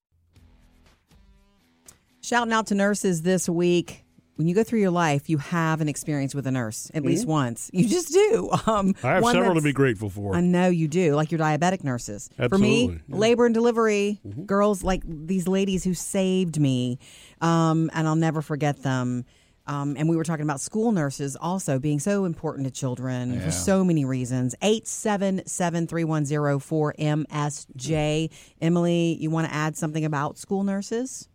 Shouting 2.22 2.52
out 2.54 2.68
to 2.68 2.74
nurses 2.74 3.20
this 3.22 3.46
week. 3.48 4.03
When 4.36 4.48
you 4.48 4.54
go 4.54 4.64
through 4.64 4.80
your 4.80 4.90
life, 4.90 5.30
you 5.30 5.38
have 5.38 5.80
an 5.80 5.88
experience 5.88 6.34
with 6.34 6.46
a 6.46 6.50
nurse 6.50 6.90
at 6.92 7.04
least 7.04 7.26
once. 7.26 7.70
You 7.72 7.88
just 7.88 8.12
do. 8.12 8.50
Um, 8.66 8.94
Mm-hmm. 8.94 9.06
I 9.06 9.12
have 9.14 9.24
several 9.26 9.54
to 9.54 9.60
be 9.60 9.72
grateful 9.72 10.10
for. 10.10 10.34
I 10.34 10.40
know 10.40 10.68
you 10.68 10.88
do, 10.88 11.14
like 11.14 11.30
your 11.30 11.38
diabetic 11.38 11.84
nurses. 11.84 12.30
For 12.36 12.44
Absolutely, 12.44 12.68
me, 12.68 12.82
yeah. 12.86 12.92
Mm-hmm. 12.92 13.14
labor 13.14 13.46
and 13.46 13.54
delivery, 13.54 14.20
girls 14.46 14.82
like 14.82 15.02
these 15.06 15.46
ladies 15.46 15.84
who 15.84 15.94
saved 15.94 16.58
me, 16.58 16.98
um, 17.40 17.90
and 17.94 18.08
I'll 18.08 18.16
never 18.16 18.42
forget 18.42 18.82
them. 18.82 19.24
Um, 19.66 19.96
and 19.98 20.08
we 20.08 20.16
were 20.16 20.24
talking 20.24 20.42
about 20.42 20.60
school 20.60 20.92
nurses 20.92 21.36
also 21.36 21.78
being 21.78 21.98
so 21.98 22.24
important 22.26 22.66
to 22.66 22.70
children 22.70 23.40
for 23.40 23.50
so 23.50 23.82
many 23.84 24.04
reasons. 24.04 24.54
877 24.60 25.86
310 25.86 26.60
4MSJ. 26.60 28.30
Emily, 28.60 29.16
you 29.20 29.30
want 29.30 29.46
to 29.48 29.54
add 29.54 29.76
something 29.76 30.04
about 30.04 30.38
school 30.38 30.64
nurses? 30.64 31.28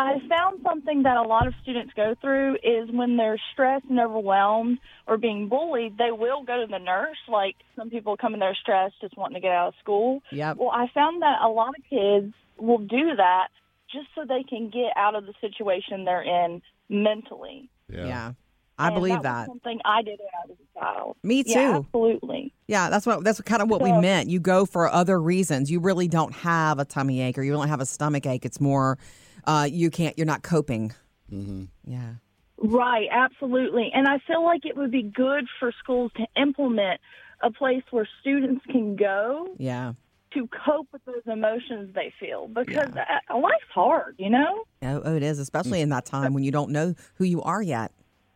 I 0.00 0.18
found 0.28 0.60
something 0.62 1.02
that 1.02 1.16
a 1.16 1.22
lot 1.22 1.46
of 1.46 1.52
students 1.62 1.92
go 1.94 2.14
through 2.20 2.54
is 2.62 2.90
when 2.90 3.16
they're 3.16 3.40
stressed 3.52 3.84
and 3.90 4.00
overwhelmed 4.00 4.78
or 5.06 5.18
being 5.18 5.48
bullied, 5.48 5.98
they 5.98 6.10
will 6.10 6.42
go 6.42 6.60
to 6.60 6.66
the 6.70 6.78
nurse. 6.78 7.18
Like 7.28 7.56
some 7.76 7.90
people 7.90 8.16
come 8.16 8.32
in 8.34 8.40
there 8.40 8.56
stressed, 8.60 8.94
just 9.00 9.16
wanting 9.16 9.34
to 9.34 9.40
get 9.40 9.52
out 9.52 9.68
of 9.68 9.74
school. 9.80 10.22
Yep. 10.32 10.56
Well, 10.56 10.70
I 10.70 10.86
found 10.94 11.22
that 11.22 11.42
a 11.42 11.48
lot 11.48 11.74
of 11.78 11.84
kids 11.88 12.32
will 12.56 12.78
do 12.78 13.16
that 13.16 13.48
just 13.92 14.06
so 14.14 14.24
they 14.24 14.42
can 14.42 14.70
get 14.70 14.92
out 14.96 15.14
of 15.14 15.26
the 15.26 15.34
situation 15.40 16.04
they're 16.04 16.22
in 16.22 16.62
mentally. 16.88 17.68
Yeah. 17.92 18.32
I 18.78 18.86
And 18.86 18.94
believe 18.94 19.16
was 19.16 19.22
that. 19.24 19.46
something 19.46 19.78
I 19.84 20.00
did 20.02 20.18
when 20.18 20.28
I 20.42 20.46
was 20.48 20.56
a 20.74 20.80
child. 20.80 21.16
Me 21.22 21.44
Yeah, 21.46 21.54
too. 21.72 21.76
absolutely. 21.84 22.54
Yeah, 22.66 22.88
that's 22.88 23.04
what 23.04 23.22
that's 23.22 23.38
kind 23.42 23.60
of 23.60 23.68
what 23.68 23.82
we 23.82 23.92
meant. 23.92 24.30
You 24.30 24.40
go 24.40 24.64
for 24.64 24.88
other 24.88 25.20
reasons. 25.20 25.70
You 25.70 25.80
really 25.80 26.08
don't 26.08 26.32
have 26.32 26.78
a 26.78 26.86
tummy 26.86 27.20
ache 27.20 27.36
or 27.36 27.42
you 27.42 27.52
don't 27.52 27.68
have 27.68 27.80
a 27.82 27.86
stomach 27.86 28.24
ache. 28.24 28.46
It's 28.46 28.60
more 28.60 28.96
uh, 29.44 29.68
you 29.70 29.90
can't. 29.90 30.16
You're 30.18 30.26
not 30.26 30.42
coping. 30.42 30.92
Mm-hmm. 31.32 31.64
Yeah. 31.84 32.14
Right, 32.62 33.08
absolutely. 33.10 33.90
And 33.94 34.06
I 34.06 34.18
feel 34.26 34.44
like 34.44 34.66
it 34.66 34.76
would 34.76 34.90
be 34.90 35.02
good 35.02 35.46
for 35.58 35.72
schools 35.82 36.12
to 36.16 36.26
implement 36.40 37.00
a 37.42 37.50
place 37.50 37.82
where 37.90 38.06
students 38.20 38.64
can 38.66 38.96
go 38.96 39.48
Yeah. 39.58 39.94
to 40.34 40.46
cope 40.66 40.88
with 40.92 41.02
those 41.06 41.22
emotions 41.26 41.94
they 41.94 42.12
feel 42.20 42.48
because 42.48 42.94
uh, 42.94 43.36
life's 43.38 43.64
hard, 43.72 44.16
you 44.18 44.28
know? 44.28 44.64
Oh, 44.82 45.00
oh, 45.04 45.16
it 45.16 45.22
is, 45.22 45.38
especially 45.38 45.80
in 45.80 45.88
that 45.88 46.04
time 46.04 46.34
when 46.34 46.44
you 46.44 46.50
don't 46.52 46.70
know 46.70 46.94
who 47.14 47.24
you 47.24 47.40
are 47.40 47.62
yet. 47.62 47.92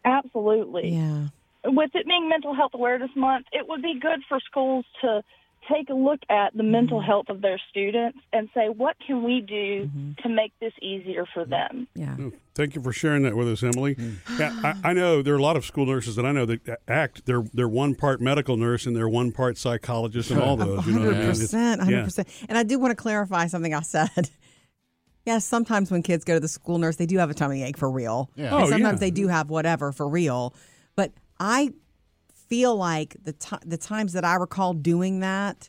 Absolutely. 0.06 0.88
Yeah. 0.90 1.26
With 1.66 1.90
it 1.94 2.06
being 2.06 2.28
Mental 2.28 2.54
Health 2.54 2.72
Awareness 2.74 3.10
Month, 3.16 3.46
it 3.52 3.66
would 3.68 3.82
be 3.82 3.98
good 4.00 4.20
for 4.28 4.38
schools 4.40 4.84
to 5.02 5.22
take 5.72 5.90
a 5.90 5.94
look 5.94 6.20
at 6.28 6.56
the 6.56 6.62
mental 6.62 6.98
Mm-hmm. 6.98 7.06
health 7.06 7.26
of 7.28 7.40
their 7.40 7.60
students 7.70 8.18
and 8.32 8.48
say, 8.54 8.68
what 8.68 8.96
can 9.04 9.22
we 9.24 9.40
do 9.40 9.90
to 10.22 10.28
make 10.28 10.52
this 10.60 10.72
easier 10.80 11.26
for 11.34 11.44
them? 11.44 11.88
Yeah. 11.94 12.16
Thank 12.54 12.74
you 12.76 12.82
for 12.82 12.92
sharing 12.92 13.22
that 13.24 13.36
with 13.36 13.48
us, 13.48 13.62
Emily. 13.62 13.96
Yeah, 14.38 14.54
I, 14.62 14.90
I 14.90 14.92
know 14.92 15.22
there 15.22 15.34
are 15.34 15.38
a 15.38 15.42
lot 15.42 15.56
of 15.56 15.64
school 15.64 15.86
nurses 15.86 16.14
that 16.16 16.24
I 16.24 16.32
know 16.32 16.46
that 16.46 16.80
act. 16.86 17.26
They're 17.26 17.42
they're 17.52 17.68
one 17.68 17.94
part 17.96 18.20
medical 18.20 18.56
nurse 18.56 18.86
and 18.86 18.94
they're 18.94 19.08
one 19.08 19.32
part 19.32 19.58
psychologist 19.58 20.30
and 20.30 20.40
all 20.40 20.56
those. 20.56 20.86
You 20.86 20.92
know 20.92 21.06
what 21.06 21.08
I 21.08 21.10
mean? 21.10 21.20
Hundred 21.22 21.40
percent, 21.40 21.80
hundred 21.82 22.04
percent. 22.04 22.28
And 22.48 22.56
I 22.56 22.62
do 22.62 22.78
want 22.78 22.92
to 22.92 22.96
clarify 22.96 23.46
something 23.46 23.74
I 23.74 23.82
said. 23.82 24.30
Yes, 25.26 25.46
sometimes 25.46 25.90
when 25.90 26.02
kids 26.02 26.22
go 26.22 26.34
to 26.34 26.40
the 26.40 26.48
school 26.48 26.76
nurse, 26.76 26.96
they 26.96 27.06
do 27.06 27.16
have 27.16 27.30
a 27.30 27.34
tummy 27.34 27.62
ache 27.62 27.78
for 27.78 27.90
real. 27.90 28.30
Yeah. 28.36 28.50
Oh, 28.52 28.68
sometimes 28.68 28.96
yeah. 28.96 29.06
they 29.06 29.10
do 29.10 29.26
have 29.28 29.48
whatever 29.48 29.90
for 29.90 30.06
real. 30.06 30.54
But 30.96 31.12
I 31.40 31.72
feel 32.48 32.76
like 32.76 33.16
the 33.22 33.32
ti 33.32 33.56
the 33.64 33.76
times 33.76 34.12
that 34.14 34.24
I 34.24 34.34
recall 34.36 34.74
doing 34.74 35.20
that, 35.20 35.68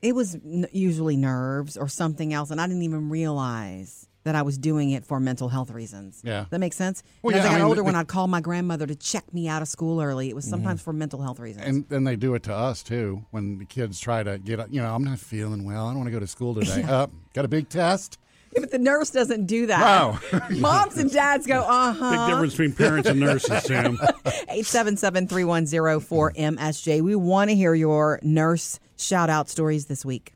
it 0.00 0.14
was 0.14 0.34
n- 0.34 0.66
usually 0.72 1.16
nerves 1.16 1.76
or 1.76 1.88
something 1.88 2.32
else, 2.32 2.50
and 2.50 2.60
I 2.60 2.66
didn't 2.66 2.82
even 2.82 3.08
realize 3.08 4.08
that 4.24 4.36
I 4.36 4.42
was 4.42 4.56
doing 4.56 4.90
it 4.90 5.04
for 5.04 5.18
mental 5.18 5.48
health 5.48 5.72
reasons. 5.72 6.22
Yeah. 6.24 6.44
that 6.50 6.60
makes 6.60 6.76
sense. 6.76 7.02
Well, 7.22 7.34
And 7.34 7.40
as 7.40 7.44
yeah, 7.44 7.50
I 7.50 7.54
I 7.54 7.58
got 7.58 7.62
mean, 7.64 7.68
older, 7.70 7.80
the- 7.80 7.84
when 7.84 7.96
I'd 7.96 8.06
call 8.06 8.28
my 8.28 8.40
grandmother 8.40 8.86
to 8.86 8.94
check 8.94 9.34
me 9.34 9.48
out 9.48 9.62
of 9.62 9.68
school 9.68 10.00
early, 10.00 10.28
it 10.28 10.36
was 10.36 10.44
mm-hmm. 10.44 10.50
sometimes 10.52 10.80
for 10.80 10.92
mental 10.92 11.20
health 11.20 11.40
reasons. 11.40 11.66
And 11.66 11.88
then 11.88 12.04
they 12.04 12.14
do 12.14 12.34
it 12.36 12.44
to 12.44 12.54
us 12.54 12.84
too 12.84 13.24
when 13.32 13.58
the 13.58 13.64
kids 13.64 13.98
try 13.98 14.22
to 14.22 14.38
get, 14.38 14.72
you 14.72 14.80
know, 14.80 14.94
I'm 14.94 15.02
not 15.02 15.18
feeling 15.18 15.64
well. 15.64 15.86
I 15.86 15.90
don't 15.90 15.98
want 15.98 16.06
to 16.06 16.12
go 16.12 16.20
to 16.20 16.28
school 16.28 16.54
today. 16.54 16.82
Up, 16.88 17.10
got 17.34 17.44
a 17.44 17.48
big 17.48 17.68
test. 17.68 18.18
Yeah, 18.52 18.60
but 18.60 18.70
the 18.70 18.78
nurse 18.78 19.10
doesn't 19.10 19.46
do 19.46 19.66
that. 19.66 19.80
Wow. 19.80 20.18
Moms 20.50 20.96
and 20.98 21.10
dads 21.10 21.46
go, 21.46 21.60
uh 21.62 21.92
huh. 21.92 22.10
Big 22.10 22.34
difference 22.34 22.52
between 22.52 22.72
parents 22.74 23.08
and 23.08 23.18
nurses, 23.20 23.62
Sam. 23.64 23.98
877 24.26 25.28
310 25.28 26.00
4MSJ. 26.00 27.00
We 27.00 27.14
want 27.16 27.50
to 27.50 27.56
hear 27.56 27.74
your 27.74 28.20
nurse 28.22 28.78
shout 28.98 29.30
out 29.30 29.48
stories 29.48 29.86
this 29.86 30.04
week. 30.04 30.34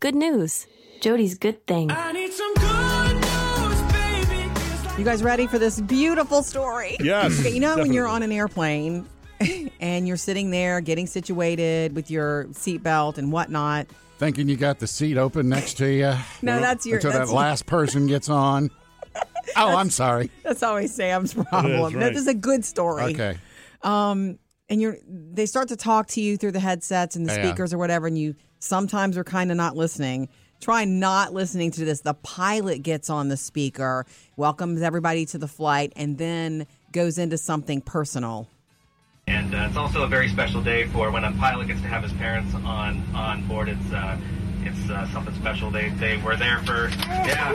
Good 0.00 0.14
news. 0.14 0.66
Jody's 1.00 1.38
good 1.38 1.66
thing. 1.66 1.90
You 4.96 5.04
guys 5.04 5.22
ready 5.24 5.46
for 5.48 5.58
this 5.58 5.80
beautiful 5.80 6.42
story? 6.42 6.96
Yes, 7.00 7.40
Okay, 7.40 7.50
you 7.50 7.58
know 7.60 7.76
when 7.76 7.92
you're 7.92 8.06
on 8.06 8.22
an 8.22 8.30
airplane 8.30 9.06
and 9.80 10.06
you're 10.06 10.16
sitting 10.16 10.50
there 10.50 10.80
getting 10.80 11.06
situated 11.08 11.96
with 11.96 12.10
your 12.10 12.44
seatbelt 12.52 13.18
and 13.18 13.32
whatnot. 13.32 13.86
Thinking 14.18 14.48
you 14.48 14.56
got 14.56 14.78
the 14.78 14.86
seat 14.86 15.16
open 15.18 15.48
next 15.48 15.74
to 15.78 15.86
you. 15.92 16.14
No, 16.40 16.60
that's 16.60 16.86
your- 16.86 16.96
Until 16.96 17.10
that's- 17.12 17.28
that 17.30 17.34
last 17.34 17.66
person 17.66 18.06
gets 18.06 18.28
on. 18.28 18.70
Oh, 19.56 19.76
I'm 19.76 19.90
sorry. 19.90 20.30
That's 20.42 20.62
always 20.64 20.92
Sam's 20.92 21.34
problem. 21.34 21.94
right. 21.94 22.12
This 22.12 22.22
is 22.22 22.26
a 22.26 22.34
good 22.34 22.64
story. 22.64 23.12
Okay. 23.12 23.36
um, 23.82 24.38
and 24.70 24.80
you're 24.80 24.96
they 25.06 25.44
start 25.46 25.68
to 25.68 25.76
talk 25.76 26.08
to 26.08 26.20
you 26.20 26.36
through 26.38 26.52
the 26.52 26.60
headsets 26.60 27.14
and 27.14 27.28
the 27.28 27.32
yeah. 27.34 27.46
speakers 27.46 27.72
or 27.74 27.78
whatever, 27.78 28.06
and 28.08 28.18
you 28.18 28.34
sometimes 28.58 29.16
are 29.18 29.22
kind 29.22 29.50
of 29.50 29.56
not 29.58 29.76
listening. 29.76 30.28
Try 30.60 30.86
not 30.86 31.34
listening 31.34 31.70
to 31.72 31.84
this. 31.84 32.00
The 32.00 32.14
pilot 32.14 32.82
gets 32.82 33.10
on 33.10 33.28
the 33.28 33.36
speaker, 33.36 34.06
welcomes 34.36 34.80
everybody 34.82 35.26
to 35.26 35.38
the 35.38 35.46
flight, 35.46 35.92
and 35.94 36.16
then 36.16 36.66
goes 36.90 37.18
into 37.18 37.36
something 37.36 37.82
personal. 37.82 38.48
And 39.26 39.54
uh, 39.54 39.66
it's 39.68 39.76
also 39.76 40.02
a 40.02 40.06
very 40.06 40.28
special 40.28 40.60
day 40.62 40.86
for 40.86 41.10
when 41.10 41.24
a 41.24 41.32
pilot 41.32 41.68
gets 41.68 41.80
to 41.80 41.88
have 41.88 42.02
his 42.02 42.12
parents 42.14 42.54
on 42.54 43.02
on 43.14 43.46
board. 43.46 43.68
It's 43.68 43.92
uh, 43.92 44.18
it's 44.62 44.90
uh, 44.90 45.06
something 45.12 45.34
special. 45.34 45.70
They 45.70 45.88
they 45.90 46.16
were 46.18 46.36
there 46.36 46.58
for 46.60 46.88
yeah. 47.08 47.52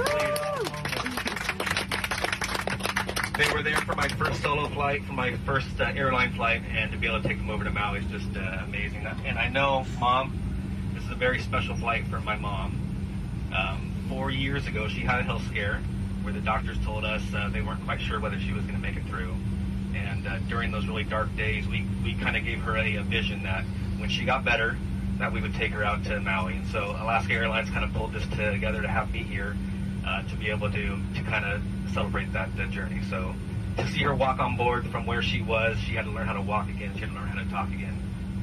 They 3.38 3.54
were 3.54 3.64
there 3.64 3.78
for 3.78 3.96
my 3.96 4.08
first 4.10 4.42
solo 4.42 4.68
flight, 4.68 5.04
for 5.06 5.14
my 5.14 5.34
first 5.46 5.80
uh, 5.80 5.92
airline 5.96 6.34
flight, 6.34 6.62
and 6.76 6.92
to 6.92 6.98
be 6.98 7.08
able 7.08 7.22
to 7.22 7.28
take 7.28 7.38
them 7.38 7.50
over 7.50 7.64
to 7.64 7.72
Maui 7.72 8.00
is 8.00 8.06
just 8.08 8.36
uh, 8.36 8.64
amazing. 8.66 9.06
And 9.26 9.40
I 9.40 9.48
know, 9.48 9.86
Mom, 9.98 10.38
this 10.94 11.06
is 11.06 11.12
a 11.12 11.16
very 11.16 11.40
special 11.40 11.78
flight 11.78 12.06
for 12.08 12.20
my 12.20 12.36
mom. 12.36 12.78
Um, 13.56 13.94
four 14.10 14.30
years 14.30 14.68
ago, 14.68 14.90
she 14.90 15.02
had 15.02 15.20
a 15.20 15.24
health 15.24 15.46
scare 15.48 15.80
where 16.22 16.34
the 16.34 16.42
doctors 16.42 16.78
told 16.84 17.06
us 17.06 17.22
uh, 17.34 17.48
they 17.50 17.62
weren't 17.62 17.84
quite 17.86 18.02
sure 18.02 18.20
whether 18.20 18.38
she 18.40 18.52
was 18.52 18.64
going 18.64 18.76
to 18.76 18.82
make 18.82 18.98
it 18.98 19.06
through. 19.06 19.34
And 20.20 20.28
uh, 20.28 20.38
during 20.50 20.72
those 20.72 20.86
really 20.86 21.06
dark 21.06 21.34
days, 21.38 21.66
we, 21.68 21.86
we 22.04 22.14
kind 22.16 22.36
of 22.36 22.44
gave 22.44 22.60
her 22.60 22.76
a, 22.78 22.96
a 22.96 23.04
vision 23.04 23.44
that 23.44 23.64
when 23.98 24.10
she 24.10 24.26
got 24.26 24.44
better, 24.44 24.78
that 25.18 25.32
we 25.32 25.42
would 25.42 25.54
take 25.56 25.72
her 25.72 25.84
out 25.84 26.04
to 26.06 26.20
Maui. 26.20 26.56
And 26.58 26.68
so 26.68 26.92
Alaska 26.92 27.34
Airlines 27.34 27.70
kind 27.70 27.86
of 27.86 27.94
pulled 27.94 28.12
this 28.14 28.28
together 28.28 28.82
to 28.82 28.88
have 28.88 29.12
me 29.12 29.24
here 29.24 29.56
uh, 30.06 30.24
to 30.24 30.36
be 30.36 30.50
able 30.50 30.70
to, 30.72 31.00
to 31.16 31.24
kind 31.24 31.46
of 31.46 31.62
celebrate 31.94 32.34
that, 32.34 32.56
that 32.58 32.70
journey. 32.72 33.02
So 33.10 33.34
to 33.78 33.88
see 33.88 34.00
her 34.04 34.14
walk 34.14 34.40
on 34.40 34.58
board 34.58 34.88
from 34.88 35.06
where 35.06 35.22
she 35.22 35.42
was, 35.42 35.78
she 35.80 35.94
had 35.94 36.06
to 36.06 36.12
learn 36.12 36.28
how 36.28 36.34
to 36.34 36.42
walk 36.42 36.70
again. 36.70 36.92
She 36.96 37.02
had 37.02 37.10
to 37.10 37.16
learn 37.16 37.28
how 37.28 37.42
to 37.42 37.50
talk 37.50 37.70
again. 37.70 37.98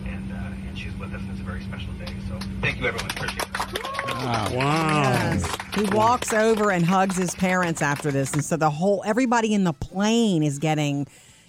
And, 0.06 0.32
uh, 0.32 0.68
and 0.68 0.78
she's 0.78 0.96
with 0.98 1.12
us, 1.12 1.20
and 1.20 1.30
it's 1.30 1.40
a 1.40 1.44
very 1.44 1.62
special 1.62 1.92
day. 1.94 2.12
So 2.28 2.38
thank 2.62 2.80
you, 2.80 2.86
everyone. 2.86 3.10
Appreciate 3.10 3.42
it. 3.42 4.56
Wow. 4.56 5.38
He 5.74 5.82
walks 5.94 6.32
over 6.32 6.70
and 6.70 6.86
hugs 6.86 7.16
his 7.16 7.34
parents 7.34 7.82
after 7.82 8.10
this, 8.10 8.32
and 8.32 8.42
so 8.42 8.56
the 8.56 8.70
whole 8.70 9.02
everybody 9.04 9.52
in 9.52 9.64
the 9.64 9.74
plane 9.74 10.42
is 10.42 10.58
getting, 10.58 11.06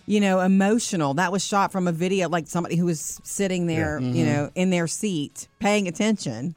you 0.07 0.19
know, 0.19 0.39
emotional. 0.39 1.13
That 1.13 1.31
was 1.31 1.45
shot 1.45 1.71
from 1.71 1.87
a 1.87 1.91
video, 1.91 2.29
like 2.29 2.47
somebody 2.47 2.77
who 2.77 2.85
was 2.85 3.21
sitting 3.23 3.67
there, 3.67 3.99
you 3.99 4.23
mm-hmm. 4.23 4.25
know, 4.25 4.51
in 4.55 4.71
their 4.71 4.87
seat, 4.87 5.47
paying 5.59 5.87
attention. 5.87 6.55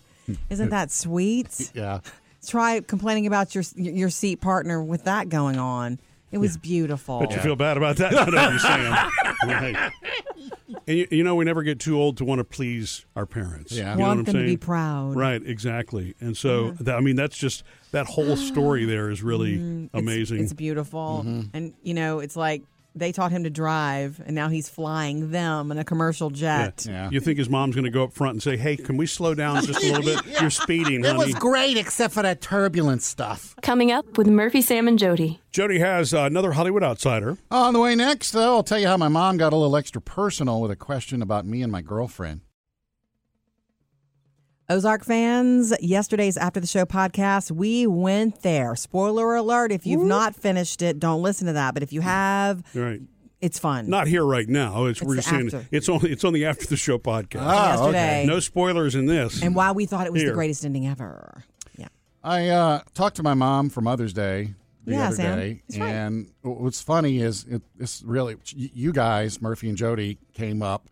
Isn't 0.49 0.69
mm. 0.69 0.71
that 0.71 0.91
sweet? 0.91 1.73
Yeah. 1.81 2.01
Try 2.47 2.81
complaining 2.81 3.27
about 3.27 3.55
your 3.55 3.65
your 3.77 4.09
seat 4.09 4.41
partner 4.41 4.83
with 4.83 5.05
that 5.05 5.29
going 5.29 5.59
on. 5.59 5.99
It 6.33 6.39
was 6.39 6.57
beautiful. 6.57 7.21
Bet 7.21 7.33
you 7.33 7.39
feel 7.41 7.57
bad 7.57 7.77
about 7.77 7.97
that, 7.97 8.13
don't 8.13 8.53
you, 8.53 8.59
Sam? 8.59 9.11
Right. 9.47 9.93
And 10.87 10.99
you, 10.99 11.07
you 11.11 11.25
know, 11.25 11.35
we 11.35 11.45
never 11.45 11.63
get 11.63 11.81
too 11.81 12.01
old 12.01 12.17
to 12.19 12.25
want 12.25 12.39
to 12.39 12.45
please 12.45 13.05
our 13.17 13.27
parents. 13.27 13.73
Yeah. 13.73 13.93
You 13.93 13.99
know 13.99 14.07
Want 14.07 14.19
what 14.21 14.29
I'm 14.29 14.35
them 14.35 14.43
to 14.45 14.51
be 14.51 14.57
proud. 14.57 15.17
Right, 15.17 15.43
exactly. 15.45 16.15
And 16.21 16.37
so, 16.37 16.71
that, 16.73 16.97
I 16.97 17.01
mean, 17.01 17.17
that's 17.17 17.37
just 17.37 17.63
that 17.91 18.07
whole 18.07 18.37
story 18.37 18.85
there 18.85 19.11
is 19.11 19.23
really 19.23 19.59
Mm, 19.59 19.91
amazing. 19.93 20.43
It's, 20.43 20.53
beautiful. 20.53 21.25
Mm-hmm. 21.27 21.57
And, 21.57 21.75
you 21.83 21.95
know, 21.95 22.21
it's 22.21 22.37
like 22.37 22.63
they 22.95 23.13
taught 23.13 23.31
him 23.31 23.45
to 23.45 23.51
drive, 23.51 24.21
and 24.25 24.35
now 24.35 24.49
he's 24.49 24.69
flying 24.69 25.31
them 25.31 25.71
in 25.71 25.79
a 25.79 25.85
commercial 25.85 26.31
jet. 26.31 26.87
Yeah. 26.89 27.09
You 27.11 27.21
think 27.21 27.39
his 27.39 27.49
mom's 27.49 27.75
going 27.75 27.85
to 27.85 27.91
go 27.91 28.05
up 28.05 28.13
front 28.13 28.33
and 28.35 28.43
say, 28.43 28.57
"Hey, 28.57 28.77
can 28.77 28.97
we 28.97 29.07
slow 29.07 29.35
down 29.35 29.63
just 29.65 29.83
a 29.83 29.87
little 29.87 30.03
bit? 30.05 30.41
You're 30.41 30.51
speeding, 30.51 31.01
It 31.05 31.07
honey." 31.07 31.19
was 31.27 31.35
great, 31.35 31.77
except 31.77 32.15
for 32.15 32.23
that 32.23 32.41
turbulent 32.41 33.03
stuff. 33.03 33.55
Coming 33.63 33.93
up 33.93 34.19
with 34.19 34.27
Murphy, 34.27 34.61
Sam, 34.63 34.89
and 34.89 34.99
Jody. 34.99 35.41
Jody 35.51 35.79
has 35.79 36.13
uh, 36.15 36.21
another 36.23 36.53
Hollywood 36.53 36.83
outsider. 36.83 37.37
On 37.51 37.73
the 37.73 37.81
way 37.81 37.95
next, 37.95 38.31
though, 38.33 38.57
I'll 38.57 38.63
tell 38.63 38.79
you 38.79 38.87
how 38.87 38.97
my 38.97 39.09
mom 39.09 39.37
got 39.37 39.53
a 39.53 39.57
little 39.57 39.77
extra 39.77 40.01
personal 40.01 40.61
with 40.61 40.71
a 40.71 40.77
question 40.77 41.23
about 41.23 41.47
me 41.47 41.63
and 41.63 41.71
my 41.73 41.83
girlfriend. 41.83 42.41
Ozark 44.71 45.05
fans, 45.05 45.75
yesterday's 45.81 46.37
After 46.37 46.61
the 46.61 46.67
Show 46.69 46.85
podcast, 46.85 47.51
we 47.51 47.89
went 47.89 48.43
there. 48.43 48.77
Spoiler 48.77 49.35
alert 49.35 49.73
if 49.73 49.85
you've 49.85 50.05
not 50.07 50.37
finished 50.37 50.81
it, 50.81 51.01
don't 51.01 51.23
listen 51.23 51.49
to 51.49 51.55
that. 51.55 51.75
But 51.75 51.83
if 51.83 51.93
you 51.93 52.01
have, 52.03 52.63
Right. 52.73 53.01
it's 53.41 53.59
fun. 53.59 53.91
Not 53.91 54.07
here 54.07 54.25
right 54.25 54.49
now. 54.49 54.85
It's, 54.85 55.03
we're 55.03 55.17
just 55.17 55.29
saying 55.29 55.47
after. 55.47 55.67
it's 55.73 55.89
only 55.89 56.13
it's 56.13 56.23
on 56.23 56.33
the 56.35 56.47
after 56.47 56.67
the 56.69 56.77
show 56.77 56.99
podcast. 57.01 57.41
Ah, 57.43 57.71
yesterday. 57.73 58.25
No 58.29 58.39
spoilers 58.39 58.95
in 58.95 59.07
this. 59.07 59.43
And 59.43 59.57
why 59.57 59.73
we 59.73 59.87
thought 59.87 60.07
it 60.07 60.13
was 60.13 60.23
Here. 60.23 60.31
the 60.31 60.35
greatest 60.37 60.65
ending 60.65 60.87
ever. 60.87 61.43
Yeah. 61.77 61.89
I 62.23 62.49
uh, 62.51 62.81
talked 62.95 63.17
to 63.17 63.25
my 63.25 63.35
mom 63.35 63.71
for 63.71 63.81
Mother's 63.81 64.13
Day 64.13 64.55
the 64.85 64.93
Yeah, 64.93 65.07
other 65.09 65.17
Sam. 65.17 65.39
day, 65.39 65.63
That's 65.69 65.81
right. 65.81 65.89
and 65.95 66.31
what's 66.43 66.81
funny 66.81 67.19
is 67.21 67.45
it, 67.51 67.61
it's 67.81 68.03
really 68.05 68.37
you 68.55 68.93
guys, 68.93 69.43
Murphy 69.43 69.69
and 69.69 69.77
Jody, 69.77 70.17
came 70.33 70.63
up 70.63 70.89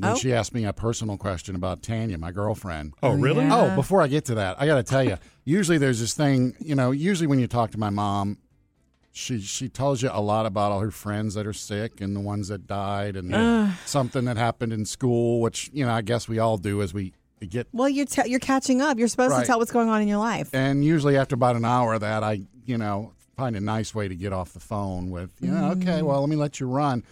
Then 0.00 0.12
Oh. 0.12 0.16
she 0.16 0.32
asked 0.32 0.54
me 0.54 0.64
a 0.64 0.72
personal 0.72 1.16
question 1.16 1.54
about 1.54 1.82
Tanya, 1.82 2.18
my 2.18 2.30
girlfriend. 2.32 2.94
Oh, 3.02 3.08
oh 3.10 3.14
really? 3.14 3.44
yeah. 3.44 3.56
Oh, 3.72 3.74
before 3.76 4.02
I 4.02 4.06
get 4.08 4.24
to 4.26 4.34
that, 4.36 4.60
I 4.60 4.66
got 4.66 4.76
to 4.76 4.82
tell 4.82 5.02
you. 5.04 5.16
Usually, 5.44 5.78
there's 5.78 6.00
this 6.00 6.14
thing. 6.14 6.54
You 6.60 6.74
know, 6.74 6.90
usually 6.90 7.26
when 7.26 7.38
you 7.38 7.46
talk 7.46 7.70
to 7.70 7.78
my 7.78 7.90
mom, 7.90 8.36
she 9.12 9.40
she 9.40 9.68
tells 9.68 10.02
you 10.02 10.10
a 10.12 10.20
lot 10.20 10.46
about 10.46 10.70
all 10.72 10.80
her 10.80 10.90
friends 10.90 11.34
that 11.34 11.46
are 11.46 11.52
sick 11.52 12.00
and 12.00 12.14
the 12.14 12.20
ones 12.20 12.48
that 12.48 12.66
died 12.66 13.16
and 13.16 13.72
something 13.86 14.24
that 14.26 14.36
happened 14.36 14.72
in 14.72 14.84
school, 14.84 15.40
which 15.40 15.70
you 15.72 15.84
know 15.86 15.92
I 15.92 16.02
guess 16.02 16.28
we 16.28 16.38
all 16.38 16.56
do 16.58 16.82
as 16.82 16.92
we 16.94 17.14
get. 17.48 17.66
Well, 17.72 17.88
you're 17.88 18.06
te- 18.06 18.28
you're 18.28 18.38
catching 18.40 18.80
up. 18.82 18.98
You're 18.98 19.08
supposed 19.08 19.32
Right. 19.32 19.40
to 19.40 19.46
tell 19.46 19.58
what's 19.58 19.72
going 19.72 19.88
on 19.88 20.02
in 20.02 20.08
your 20.08 20.18
life. 20.18 20.50
And 20.54 20.84
usually 20.84 21.16
after 21.16 21.34
about 21.34 21.56
an 21.56 21.64
hour 21.64 21.94
of 21.94 22.02
that, 22.02 22.22
I 22.22 22.42
you 22.66 22.76
know 22.78 23.12
find 23.36 23.56
a 23.56 23.60
nice 23.60 23.94
way 23.94 24.06
to 24.08 24.14
get 24.14 24.32
off 24.32 24.52
the 24.52 24.60
phone 24.60 25.10
with 25.10 25.30
you 25.40 25.50
know 25.50 25.70
okay, 25.70 26.00
mm. 26.00 26.02
well 26.02 26.20
let 26.20 26.28
me 26.28 26.36
let 26.36 26.60
you 26.60 26.66
run. 26.68 27.02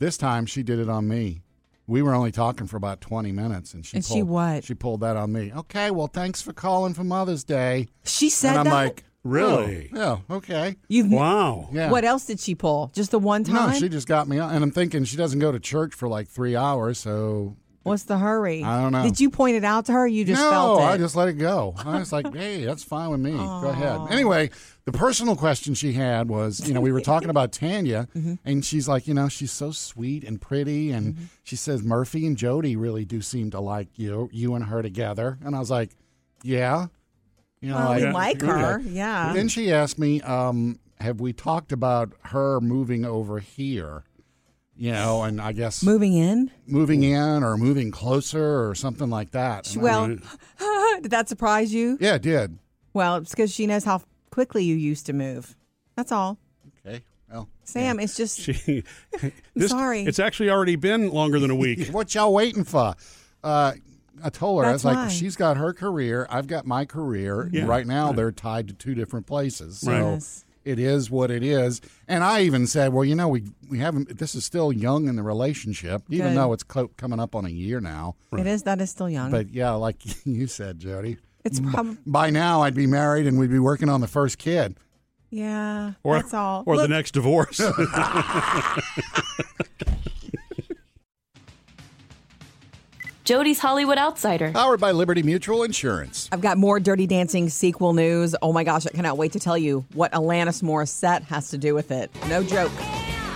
This 0.00 0.16
time 0.18 0.44
she 0.46 0.62
did 0.64 0.80
it 0.80 0.88
on 0.88 1.06
me. 1.08 1.42
We 1.86 2.00
were 2.02 2.14
only 2.14 2.32
talking 2.32 2.66
for 2.66 2.76
about 2.76 3.00
twenty 3.00 3.32
minutes, 3.32 3.74
and 3.74 3.84
she 3.84 3.96
And 3.98 4.04
she 4.04 4.14
pulled, 4.14 4.28
what? 4.28 4.64
She 4.64 4.74
pulled 4.74 5.00
that 5.00 5.16
on 5.16 5.32
me. 5.32 5.52
Okay, 5.54 5.90
well 5.90 6.06
thanks 6.06 6.40
for 6.40 6.52
calling 6.52 6.94
for 6.94 7.04
Mother's 7.04 7.44
Day. 7.44 7.88
She 8.04 8.30
said 8.30 8.50
and 8.50 8.58
I'm 8.60 8.64
that. 8.64 8.72
like, 8.72 9.04
Really? 9.22 9.88
Oh, 9.94 9.96
yeah, 10.28 10.36
okay. 10.36 10.76
You've 10.88 11.10
Wow. 11.10 11.70
Yeah. 11.72 11.90
What 11.90 12.04
else 12.04 12.26
did 12.26 12.40
she 12.40 12.54
pull? 12.54 12.90
Just 12.94 13.10
the 13.10 13.18
one 13.18 13.42
time? 13.42 13.70
No, 13.70 13.78
she 13.78 13.88
just 13.88 14.06
got 14.06 14.28
me, 14.28 14.38
on- 14.38 14.54
and 14.54 14.62
I'm 14.62 14.70
thinking 14.70 15.04
she 15.04 15.16
doesn't 15.16 15.38
go 15.38 15.50
to 15.50 15.58
church 15.58 15.94
for 15.94 16.08
like 16.08 16.28
three 16.28 16.54
hours, 16.54 16.98
so 16.98 17.56
What's 17.84 18.02
the 18.04 18.18
hurry? 18.18 18.64
I 18.64 18.80
don't 18.82 18.92
know. 18.92 19.02
Did 19.04 19.20
you 19.20 19.30
point 19.30 19.56
it 19.56 19.64
out 19.64 19.86
to 19.86 19.92
her? 19.92 20.06
You 20.06 20.24
just 20.24 20.40
no, 20.42 20.50
felt 20.50 20.80
it. 20.80 20.84
I 20.84 20.96
just 20.96 21.14
let 21.14 21.28
it 21.28 21.34
go. 21.34 21.74
I 21.84 21.98
was 21.98 22.12
like, 22.12 22.34
hey, 22.34 22.64
that's 22.64 22.82
fine 22.82 23.10
with 23.10 23.20
me. 23.20 23.32
Go 23.32 23.68
ahead. 23.68 24.00
Anyway, 24.10 24.50
the 24.86 24.92
personal 24.92 25.36
question 25.36 25.74
she 25.74 25.92
had 25.92 26.28
was, 26.28 26.66
you 26.66 26.74
know, 26.74 26.80
we 26.80 26.90
were 26.92 27.00
talking 27.12 27.30
about 27.30 27.52
Tanya, 27.52 28.08
Mm-hmm. 28.16 28.34
and 28.44 28.64
she's 28.64 28.88
like, 28.88 29.06
you 29.06 29.14
know, 29.14 29.28
she's 29.28 29.52
so 29.52 29.70
sweet 29.70 30.24
and 30.24 30.40
pretty, 30.40 30.90
and 30.90 31.14
Mm-hmm. 31.14 31.24
she 31.44 31.56
says 31.56 31.82
Murphy 31.82 32.26
and 32.26 32.36
Jody 32.36 32.74
really 32.74 33.04
do 33.04 33.20
seem 33.20 33.50
to 33.52 33.60
like 33.60 33.88
you, 33.96 34.28
you 34.32 34.54
and 34.54 34.64
her 34.64 34.82
together. 34.82 35.38
And 35.44 35.54
I 35.54 35.58
was 35.60 35.70
like, 35.70 35.90
yeah, 36.42 36.86
you 37.60 37.68
know, 37.70 37.76
Well, 37.76 37.88
like, 37.88 38.02
we 38.02 38.10
like 38.10 38.40
her. 38.42 38.80
Yeah. 38.80 39.32
Then 39.34 39.48
she 39.48 39.72
asked 39.72 39.98
me, 39.98 40.20
um, 40.22 40.78
have 41.00 41.20
we 41.20 41.32
talked 41.34 41.70
about 41.72 42.12
her 42.24 42.60
moving 42.60 43.04
over 43.04 43.38
here? 43.40 44.04
You 44.76 44.90
know, 44.92 45.22
and 45.22 45.40
I 45.40 45.52
guess 45.52 45.82
Moving 45.84 46.14
in? 46.14 46.50
moving 46.66 47.04
in 47.04 47.44
or 47.44 47.56
moving 47.56 47.90
closer 47.92 48.68
or 48.68 48.74
something 48.74 49.08
like 49.08 49.30
that. 49.30 49.72
And 49.74 49.78
I- 49.78 49.82
Well, 49.84 50.16
did 51.02 51.10
that 51.12 51.28
surprise 51.28 51.72
you? 51.72 51.96
yeah, 52.00 52.14
it 52.16 52.22
did. 52.22 52.58
Well, 52.92 53.16
it's 53.16 53.30
because 53.30 53.52
she 53.52 53.66
knows 53.68 53.84
how 53.84 54.02
quickly 54.30 54.64
you 54.64 54.74
used 54.74 55.06
to 55.06 55.12
move. 55.12 55.54
That's 55.96 56.10
all. 56.10 56.38
Okay. 56.84 57.04
Well, 57.30 57.48
Sam, 57.62 58.00
it's 58.00 58.16
just 58.16 58.40
She, 58.40 58.82
this, 59.54 59.70
sorry. 59.70 60.02
It's 60.02 60.18
actually 60.18 60.50
already 60.50 60.76
been 60.76 61.10
longer 61.10 61.38
than 61.38 61.50
a 61.50 61.56
week. 61.56 61.88
what 61.90 62.12
y'all 62.14 62.32
waiting 62.34 62.64
for? 62.64 62.94
Uh, 63.44 63.74
I 64.24 64.30
told 64.30 64.64
her 64.64 64.70
That's 64.72 64.84
I 64.84 64.90
That's 64.94 65.04
was 65.04 65.12
like, 65.12 65.20
she's 65.20 65.36
got 65.36 65.56
her 65.56 65.72
career, 65.72 66.26
I've 66.30 66.46
got 66.48 66.66
my 66.66 66.84
career. 66.84 67.48
Yeah. 67.52 67.66
Right 67.66 67.86
now, 67.86 68.12
they're 68.12 68.32
tied 68.32 68.68
to 68.68 68.74
two 68.74 68.94
different 68.94 69.26
places, 69.26 69.78
so 69.80 69.90
Right. 69.92 70.00
Yes. 70.14 70.44
It 70.64 70.78
is 70.78 71.10
what 71.10 71.30
it 71.30 71.42
is. 71.42 71.80
And 72.08 72.24
I 72.24 72.42
even 72.42 72.66
said, 72.66 72.92
well, 72.92 73.04
you 73.04 73.14
know, 73.14 73.28
we 73.28 73.44
we 73.70 73.78
haven't. 73.78 74.18
This 74.18 74.34
is 74.34 74.44
still 74.44 74.72
young 74.72 75.08
in 75.08 75.16
the 75.16 75.22
relationship, 75.22 76.02
even 76.10 76.28
Good. 76.28 76.36
though 76.36 76.52
it's 76.52 76.62
clo- 76.62 76.90
coming 76.96 77.20
up 77.20 77.34
on 77.34 77.44
a 77.44 77.48
year 77.50 77.80
now. 77.80 78.16
it 78.36 78.46
is 78.46 78.62
that 78.64 78.80
is 78.80 78.90
still 78.90 79.08
young. 79.10 79.30
But 79.30 79.50
yeah, 79.50 79.72
like 79.72 79.96
you 80.26 80.46
said, 80.46 80.78
Jody, 80.78 81.18
it's 81.44 81.60
probably 81.60 81.96
by 82.06 82.30
now 82.30 82.62
I'd 82.62 82.74
be 82.74 82.86
married 82.86 83.26
and 83.26 83.38
we'd 83.38 83.50
be 83.50 83.58
working 83.58 83.88
on 83.88 84.00
the 84.00 84.08
first 84.08 84.38
kid. 84.38 84.76
yeah. 85.30 85.92
Or, 86.02 86.16
that's 86.16 86.34
all. 86.34 86.62
Or 86.66 86.76
the 86.76 86.88
next 86.88 87.12
divorce. 87.12 87.60
Jody's 93.24 93.58
Hollywood 93.58 93.96
Outsider. 93.96 94.52
Powered 94.52 94.80
by 94.80 94.90
Liberty 94.92 95.22
Mutual 95.22 95.62
Insurance. 95.62 96.28
I've 96.30 96.42
got 96.42 96.58
more 96.58 96.78
Dirty 96.78 97.06
Dancing 97.06 97.48
sequel 97.48 97.94
news. 97.94 98.36
Oh 98.42 98.52
my 98.52 98.64
gosh, 98.64 98.86
I 98.86 98.90
cannot 98.90 99.16
wait 99.16 99.32
to 99.32 99.40
tell 99.40 99.56
you 99.56 99.86
what 99.94 100.12
Alanis 100.12 100.62
Morissette 100.62 101.22
has 101.24 101.48
to 101.48 101.56
do 101.58 101.74
with 101.74 101.90
it. 101.90 102.10
No 102.28 102.42
joke. 102.42 102.70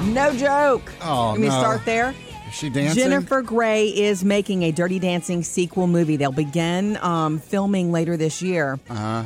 No 0.03 0.37
joke. 0.37 0.93
Oh, 1.03 1.31
Let 1.33 1.41
me 1.41 1.49
no. 1.49 1.59
start 1.59 1.87
there. 1.87 2.15
Is 2.49 2.55
she 2.55 2.69
dancing? 2.69 3.03
Jennifer 3.03 3.41
Grey 3.41 3.87
is 3.89 4.23
making 4.25 4.63
a 4.65 4.73
Dirty 4.73 4.99
Dancing 4.99 5.43
sequel 5.43 5.87
movie. 5.87 6.17
They'll 6.17 6.33
begin 6.33 6.99
um, 6.99 7.39
filming 7.39 7.91
later 7.91 8.19
this 8.19 8.43
year. 8.43 8.79
Uh-huh. 8.91 9.25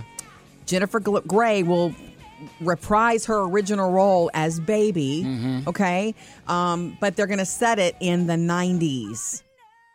Jennifer 0.67 1.01
Gl- 1.01 1.27
Grey 1.27 1.65
will 1.65 1.93
reprise 2.61 3.27
her 3.27 3.41
original 3.43 3.91
role 3.91 4.31
as 4.33 4.61
Baby. 4.61 5.25
Mm-hmm. 5.27 5.69
Okay, 5.69 6.15
um, 6.47 6.97
but 7.01 7.17
they're 7.17 7.27
going 7.27 7.39
to 7.41 7.45
set 7.45 7.81
it 7.81 7.97
in 8.01 8.29
the 8.29 8.35
'90s. 8.35 9.42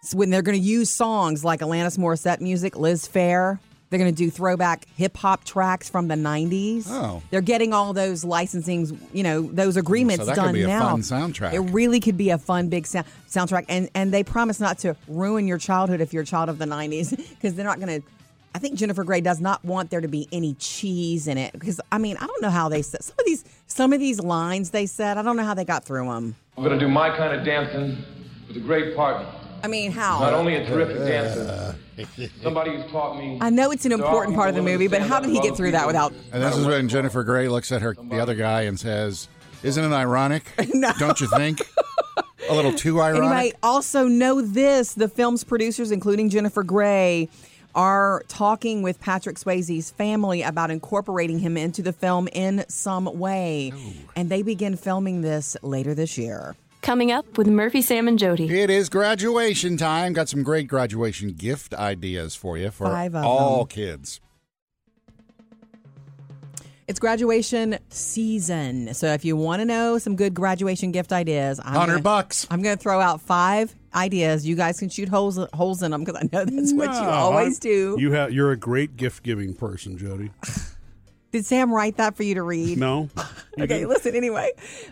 So 0.08 0.18
when 0.18 0.30
they're 0.30 0.42
going 0.42 0.58
to 0.58 0.66
use 0.66 0.90
songs 0.90 1.44
like 1.44 1.60
Alanis 1.60 1.98
Morissette 1.98 2.40
music, 2.40 2.78
Liz 2.78 3.08
Phair. 3.08 3.60
They're 3.90 4.00
going 4.00 4.14
to 4.14 4.18
do 4.18 4.30
throwback 4.30 4.86
hip 4.98 5.16
hop 5.16 5.46
tracks 5.46 5.90
from 5.90 6.10
the 6.10 6.16
90s. 6.16 6.88
Oh. 6.90 7.24
They're 7.30 7.40
getting 7.40 7.72
all 7.72 7.94
those 7.94 8.26
licensings, 8.26 8.98
you 9.14 9.24
know, 9.24 9.44
those 9.44 9.78
agreements 9.78 10.26
that 10.26 10.36
could 10.36 10.42
done 10.42 10.54
be 10.54 10.64
a 10.64 10.68
now. 10.68 10.90
fun 10.90 11.00
soundtrack. 11.00 11.54
It 11.54 11.62
really 11.72 12.02
could 12.02 12.18
be 12.18 12.30
a 12.30 12.38
fun 12.38 12.68
big 12.68 12.86
sound, 12.86 13.06
soundtrack 13.30 13.64
and 13.70 13.90
and 13.96 14.14
they 14.14 14.26
promise 14.26 14.60
not 14.60 14.80
to 14.80 14.98
ruin 15.08 15.48
your 15.48 15.58
childhood 15.58 16.02
if 16.02 16.12
you're 16.12 16.24
a 16.24 16.26
child 16.26 16.50
of 16.50 16.58
the 16.58 16.66
90s 16.66 17.16
because 17.16 17.56
they're 17.56 17.66
not 17.66 17.80
going 17.80 18.02
to 18.02 18.08
I 18.54 18.60
think 18.60 18.76
Jennifer 18.76 19.06
Grey 19.06 19.22
does 19.22 19.40
not 19.40 19.64
want 19.64 19.90
there 19.90 20.02
to 20.02 20.10
be 20.10 20.28
any 20.34 20.56
cheese 20.56 21.28
in 21.28 21.38
it 21.38 21.54
because 21.54 21.80
I 21.90 21.98
mean, 21.98 22.18
I 22.18 22.28
don't 22.28 22.42
know 22.42 22.50
how 22.50 22.68
they 22.68 22.82
said 22.82 23.04
some 23.06 23.16
of 23.18 23.26
these 23.26 23.46
some 23.68 23.94
of 23.94 24.02
these 24.02 24.20
lines 24.20 24.72
they 24.72 24.86
said, 24.86 25.18
I 25.18 25.22
don't 25.22 25.38
know 25.38 25.46
how 25.46 25.54
they 25.54 25.66
got 25.66 25.86
through 25.86 26.10
them. 26.10 26.36
I'm 26.58 26.64
gonna 26.64 26.78
do 26.78 26.90
my 26.90 27.10
kind 27.16 27.40
of 27.40 27.46
dancing 27.46 28.04
with 28.50 28.58
a 28.58 28.62
great 28.62 28.98
partner. 28.98 29.32
I 29.64 29.68
mean, 29.68 29.92
how? 29.92 30.20
Not 30.20 30.34
only 30.34 30.56
a 30.56 30.66
terrific 30.66 30.98
dancer, 30.98 31.76
somebody 32.42 32.76
who's 32.76 32.90
taught 32.92 33.18
me. 33.18 33.38
I 33.42 33.50
know 33.50 33.72
it's 33.72 33.86
an 33.86 33.92
important 33.92 34.36
part 34.36 34.50
of 34.50 34.56
the 34.56 34.62
movie, 34.62 34.88
but 34.88 35.02
how 35.02 35.20
did 35.20 35.30
he 35.32 35.40
get 35.40 35.56
through 35.56 35.72
that 35.72 35.88
without. 35.88 36.14
And 36.32 36.44
this 36.44 36.56
is 36.56 36.66
when 36.66 36.88
Jennifer 36.90 37.24
Grey 37.24 37.48
looks 37.48 37.72
at 37.72 37.82
her, 37.82 37.96
the 37.96 38.20
other 38.20 38.36
guy, 38.36 38.62
and 38.64 38.80
says, 38.80 39.28
"Isn't 39.64 39.84
it 39.84 39.96
ironic? 39.96 40.52
No. 40.74 40.92
Don't 41.00 41.20
you 41.20 41.28
think? 41.28 41.62
A 42.50 42.54
little 42.56 42.74
too 42.74 43.02
ironic." 43.02 43.32
Anyway, 43.32 43.54
also 43.64 44.08
know 44.08 44.42
this: 44.42 44.94
the 44.94 45.08
film's 45.08 45.44
producers, 45.44 45.92
including 45.92 46.30
Jennifer 46.30 46.64
Grey, 46.64 47.30
are 47.74 48.24
talking 48.28 48.82
with 48.82 49.00
Patrick 49.00 49.38
Swayze's 49.38 49.92
family 49.92 50.42
about 50.44 50.72
incorporating 50.72 51.40
him 51.40 51.58
into 51.58 51.82
the 51.82 51.94
film 51.94 52.28
in 52.32 52.64
some 52.68 53.06
way, 53.20 53.74
and 54.16 54.30
they 54.30 54.42
begin 54.44 54.76
filming 54.76 55.22
this 55.22 55.58
later 55.62 55.94
this 55.94 56.18
year. 56.18 56.56
Coming 56.88 57.12
up 57.12 57.38
with 57.38 57.48
Murphy, 57.48 57.82
Sam, 57.82 58.08
and 58.08 58.18
Jody. 58.18 58.48
It 58.62 58.70
is 58.70 58.88
graduation 58.88 59.76
time. 59.76 60.14
Got 60.14 60.30
some 60.30 60.42
great 60.42 60.70
graduation 60.70 61.34
gift 61.34 61.74
ideas 61.74 62.34
for 62.34 62.58
you 62.58 62.72
for 62.72 62.86
Five 62.88 63.14
of 63.14 63.26
all 63.26 63.66
them. 63.66 63.68
kids. 63.68 64.22
It's 66.88 66.98
graduation 66.98 67.78
season, 67.90 68.94
so 68.94 69.08
if 69.08 69.26
you 69.26 69.36
want 69.36 69.60
to 69.60 69.66
know 69.66 69.98
some 69.98 70.16
good 70.16 70.34
graduation 70.34 70.94
gift 70.94 71.12
ideas, 71.12 71.60
I'm 71.62 71.74
Hundred 71.74 71.92
gonna- 71.96 72.04
bucks. 72.04 72.48
I'm 72.50 72.62
going 72.62 72.78
to 72.78 72.82
throw 72.82 73.02
out 73.02 73.20
five 73.20 73.76
ideas. 73.94 74.48
You 74.48 74.56
guys 74.56 74.80
can 74.80 74.88
shoot 74.88 75.10
holes 75.10 75.38
holes 75.54 75.84
in 75.84 75.92
them 75.92 76.06
because 76.06 76.16
I 76.16 76.30
know 76.32 76.46
that's 76.46 76.72
what 76.72 76.94
you 76.94 77.10
always 77.10 77.58
I- 77.58 77.64
do. 77.64 77.98
You 78.00 78.14
have 78.14 78.32
you're 78.32 78.54
a 78.54 78.58
great 78.58 78.96
gift 78.96 79.24
giving 79.24 79.54
person, 79.54 79.98
Jody. 79.98 80.32
Did 81.32 81.46
Sam 81.46 81.74
write 81.74 81.98
that 81.98 82.16
for 82.16 82.24
you 82.24 82.36
to 82.36 82.44
read? 82.44 82.78
No. 82.78 83.10
Okay, 83.60 83.88
listen, 83.88 84.16
anyway. 84.16 84.52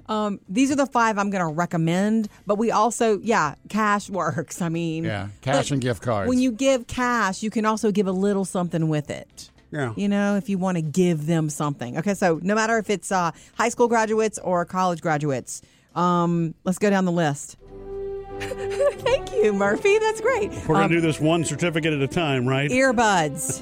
Um, 0.09 0.39
these 0.49 0.71
are 0.71 0.75
the 0.75 0.87
five 0.87 1.19
I'm 1.19 1.29
going 1.29 1.47
to 1.47 1.53
recommend, 1.53 2.29
but 2.47 2.57
we 2.57 2.71
also, 2.71 3.19
yeah, 3.19 3.53
cash 3.69 4.09
works. 4.09 4.59
I 4.59 4.69
mean, 4.69 5.03
Yeah, 5.03 5.27
cash 5.41 5.69
and 5.69 5.79
gift 5.79 6.01
cards. 6.01 6.27
When 6.27 6.39
you 6.39 6.51
give 6.51 6.87
cash, 6.87 7.43
you 7.43 7.51
can 7.51 7.63
also 7.67 7.91
give 7.91 8.07
a 8.07 8.11
little 8.11 8.43
something 8.43 8.87
with 8.89 9.11
it. 9.11 9.51
Yeah. 9.69 9.93
You 9.95 10.07
know, 10.09 10.35
if 10.35 10.49
you 10.49 10.57
want 10.57 10.77
to 10.77 10.81
give 10.81 11.27
them 11.27 11.47
something. 11.51 11.99
Okay, 11.99 12.15
so 12.15 12.39
no 12.41 12.55
matter 12.55 12.79
if 12.79 12.89
it's 12.89 13.11
uh, 13.11 13.29
high 13.55 13.69
school 13.69 13.87
graduates 13.87 14.39
or 14.39 14.65
college 14.65 14.99
graduates, 14.99 15.61
um, 15.93 16.55
let's 16.63 16.79
go 16.79 16.89
down 16.89 17.05
the 17.05 17.11
list. 17.11 17.57
Thank 18.39 19.31
you, 19.31 19.53
Murphy. 19.53 19.99
That's 19.99 20.21
great. 20.21 20.49
We're 20.67 20.75
Um, 20.75 20.81
gonna 20.81 20.89
do 20.89 21.01
this 21.01 21.19
one 21.21 21.45
certificate 21.45 21.93
at 21.93 22.01
a 22.01 22.07
time, 22.07 22.47
right? 22.47 22.71
earbuds. 22.71 23.61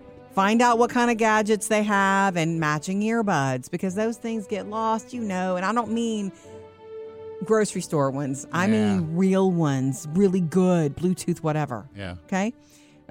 Find 0.38 0.62
out 0.62 0.78
what 0.78 0.88
kind 0.90 1.10
of 1.10 1.16
gadgets 1.16 1.66
they 1.66 1.82
have 1.82 2.36
and 2.36 2.60
matching 2.60 3.00
earbuds 3.00 3.68
because 3.68 3.96
those 3.96 4.16
things 4.16 4.46
get 4.46 4.68
lost, 4.68 5.12
you 5.12 5.20
know. 5.20 5.56
And 5.56 5.66
I 5.66 5.72
don't 5.72 5.90
mean 5.90 6.30
grocery 7.44 7.80
store 7.80 8.10
ones, 8.12 8.46
I 8.52 8.66
Yeah. 8.66 8.70
mean 8.98 9.16
real 9.16 9.50
ones, 9.50 10.06
really 10.14 10.40
good, 10.40 10.96
Bluetooth, 10.96 11.38
whatever. 11.38 11.88
Yeah. 11.96 12.14
Okay. 12.26 12.54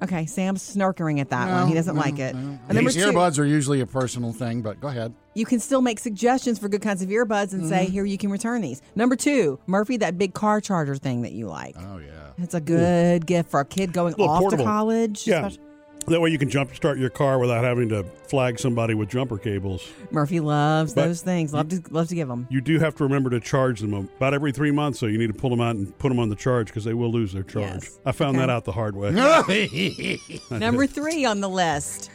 Okay. 0.02 0.24
Sam's 0.24 0.62
snarkering 0.74 1.20
at 1.20 1.28
that 1.28 1.48
No, 1.48 1.54
one. 1.56 1.68
He 1.68 1.74
doesn't 1.74 1.96
no, 1.96 2.00
like 2.00 2.18
it. 2.18 2.34
no. 2.34 2.58
And 2.66 2.74
number 2.74 2.90
These 2.90 3.02
two, 3.04 3.12
earbuds 3.12 3.38
are 3.38 3.44
usually 3.44 3.82
a 3.82 3.86
personal 3.86 4.32
thing, 4.32 4.62
but 4.62 4.80
go 4.80 4.88
ahead. 4.88 5.12
you 5.34 5.44
can 5.44 5.60
still 5.60 5.82
make 5.82 5.98
suggestions 5.98 6.58
for 6.58 6.68
good 6.70 6.80
kinds 6.82 7.02
of 7.02 7.10
earbuds 7.10 7.52
and 7.52 7.60
Mm-hmm. 7.62 7.68
say, 7.68 7.84
here, 7.86 8.04
you 8.06 8.16
can 8.16 8.30
return 8.30 8.60
these. 8.62 8.80
Number 8.96 9.16
two, 9.16 9.58
Murphy, 9.66 9.98
that 9.98 10.16
big 10.16 10.32
car 10.32 10.62
charger 10.62 10.96
thing 10.96 11.20
that 11.22 11.32
you 11.32 11.46
like. 11.46 11.76
Oh 11.78 11.98
yeah. 11.98 12.30
It's 12.42 12.54
a 12.54 12.60
good 12.60 13.26
gift 13.26 13.50
for 13.50 13.60
a 13.60 13.64
kid 13.66 13.92
going 13.92 14.12
Little 14.14 14.30
off 14.30 14.40
portable. 14.40 14.64
to 14.64 14.70
college. 14.70 15.26
Yeah. 15.26 15.46
especially- 15.46 15.64
That 16.08 16.20
way 16.20 16.30
you 16.30 16.38
can 16.38 16.48
jump 16.50 16.74
start 16.74 16.98
your 16.98 17.10
car 17.10 17.38
without 17.38 17.64
having 17.64 17.88
to 17.90 18.04
flag 18.28 18.58
somebody 18.58 18.94
with 18.94 19.08
jumper 19.08 19.38
cables. 19.38 19.88
Murphy 20.10 20.40
loves 20.40 20.94
But 20.94 21.06
those 21.06 21.22
things. 21.22 21.52
Love 21.54 21.68
to 21.70 21.82
love 21.90 22.08
to 22.08 22.14
give 22.14 22.28
them. 22.28 22.46
You 22.50 22.60
do 22.60 22.78
have 22.78 22.94
to 22.96 23.04
remember 23.04 23.30
to 23.30 23.40
charge 23.40 23.80
them 23.80 23.94
about 23.94 24.34
every 24.34 24.52
three 24.52 24.70
months, 24.70 24.98
so 24.98 25.06
you 25.06 25.18
need 25.18 25.28
to 25.28 25.34
pull 25.34 25.50
them 25.50 25.60
out 25.60 25.76
and 25.76 25.96
put 25.98 26.08
them 26.10 26.18
on 26.18 26.28
the 26.28 26.36
charge 26.36 26.66
because 26.68 26.84
they 26.84 26.94
will 26.94 27.10
lose 27.10 27.32
their 27.32 27.42
charge. 27.42 27.84
Yes. 27.84 27.98
I 28.04 28.12
found 28.12 28.36
Okay. 28.36 28.46
that 28.46 28.50
out 28.50 28.64
the 28.64 28.72
hard 28.72 28.96
way. 28.96 29.10
Number 30.50 30.86
three 30.86 31.24
on 31.24 31.40
the 31.40 31.48
list: 31.48 32.10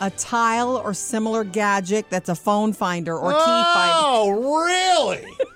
a 0.00 0.10
tile 0.10 0.76
or 0.76 0.94
similar 0.94 1.44
gadget 1.44 2.06
that's 2.10 2.28
a 2.28 2.34
phone 2.34 2.72
finder 2.72 3.16
or 3.16 3.30
key 3.32 3.36
finder. 3.38 3.92
Oh, 3.96 4.64
really? 4.64 5.26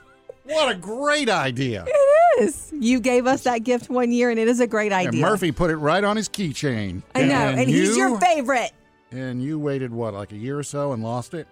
what 0.50 0.70
a 0.70 0.74
great 0.78 1.28
idea. 1.28 1.84
It 1.86 2.42
is. 2.42 2.72
you 2.72 3.00
gave 3.00 3.26
us 3.26 3.44
that 3.44 3.64
gift 3.64 3.90
one 3.90 4.12
year, 4.12 4.30
and 4.30 4.38
it 4.38 4.48
is 4.48 4.60
a 4.60 4.66
great 4.66 4.92
And 4.92 5.08
idea. 5.08 5.20
Murphy 5.20 5.52
put 5.52 5.70
it 5.70 5.76
right 5.76 6.02
on 6.02 6.16
his 6.16 6.28
keychain. 6.28 7.02
I 7.14 7.24
know, 7.24 7.34
and, 7.34 7.68
he's 7.68 7.96
your 7.96 8.18
favorite. 8.20 8.72
And 9.10 9.42
you 9.42 9.58
waited, 9.58 9.92
what, 9.92 10.14
like 10.14 10.32
a 10.32 10.36
year 10.36 10.58
or 10.58 10.62
so 10.62 10.92
and 10.92 11.02
lost 11.02 11.34
it? 11.34 11.46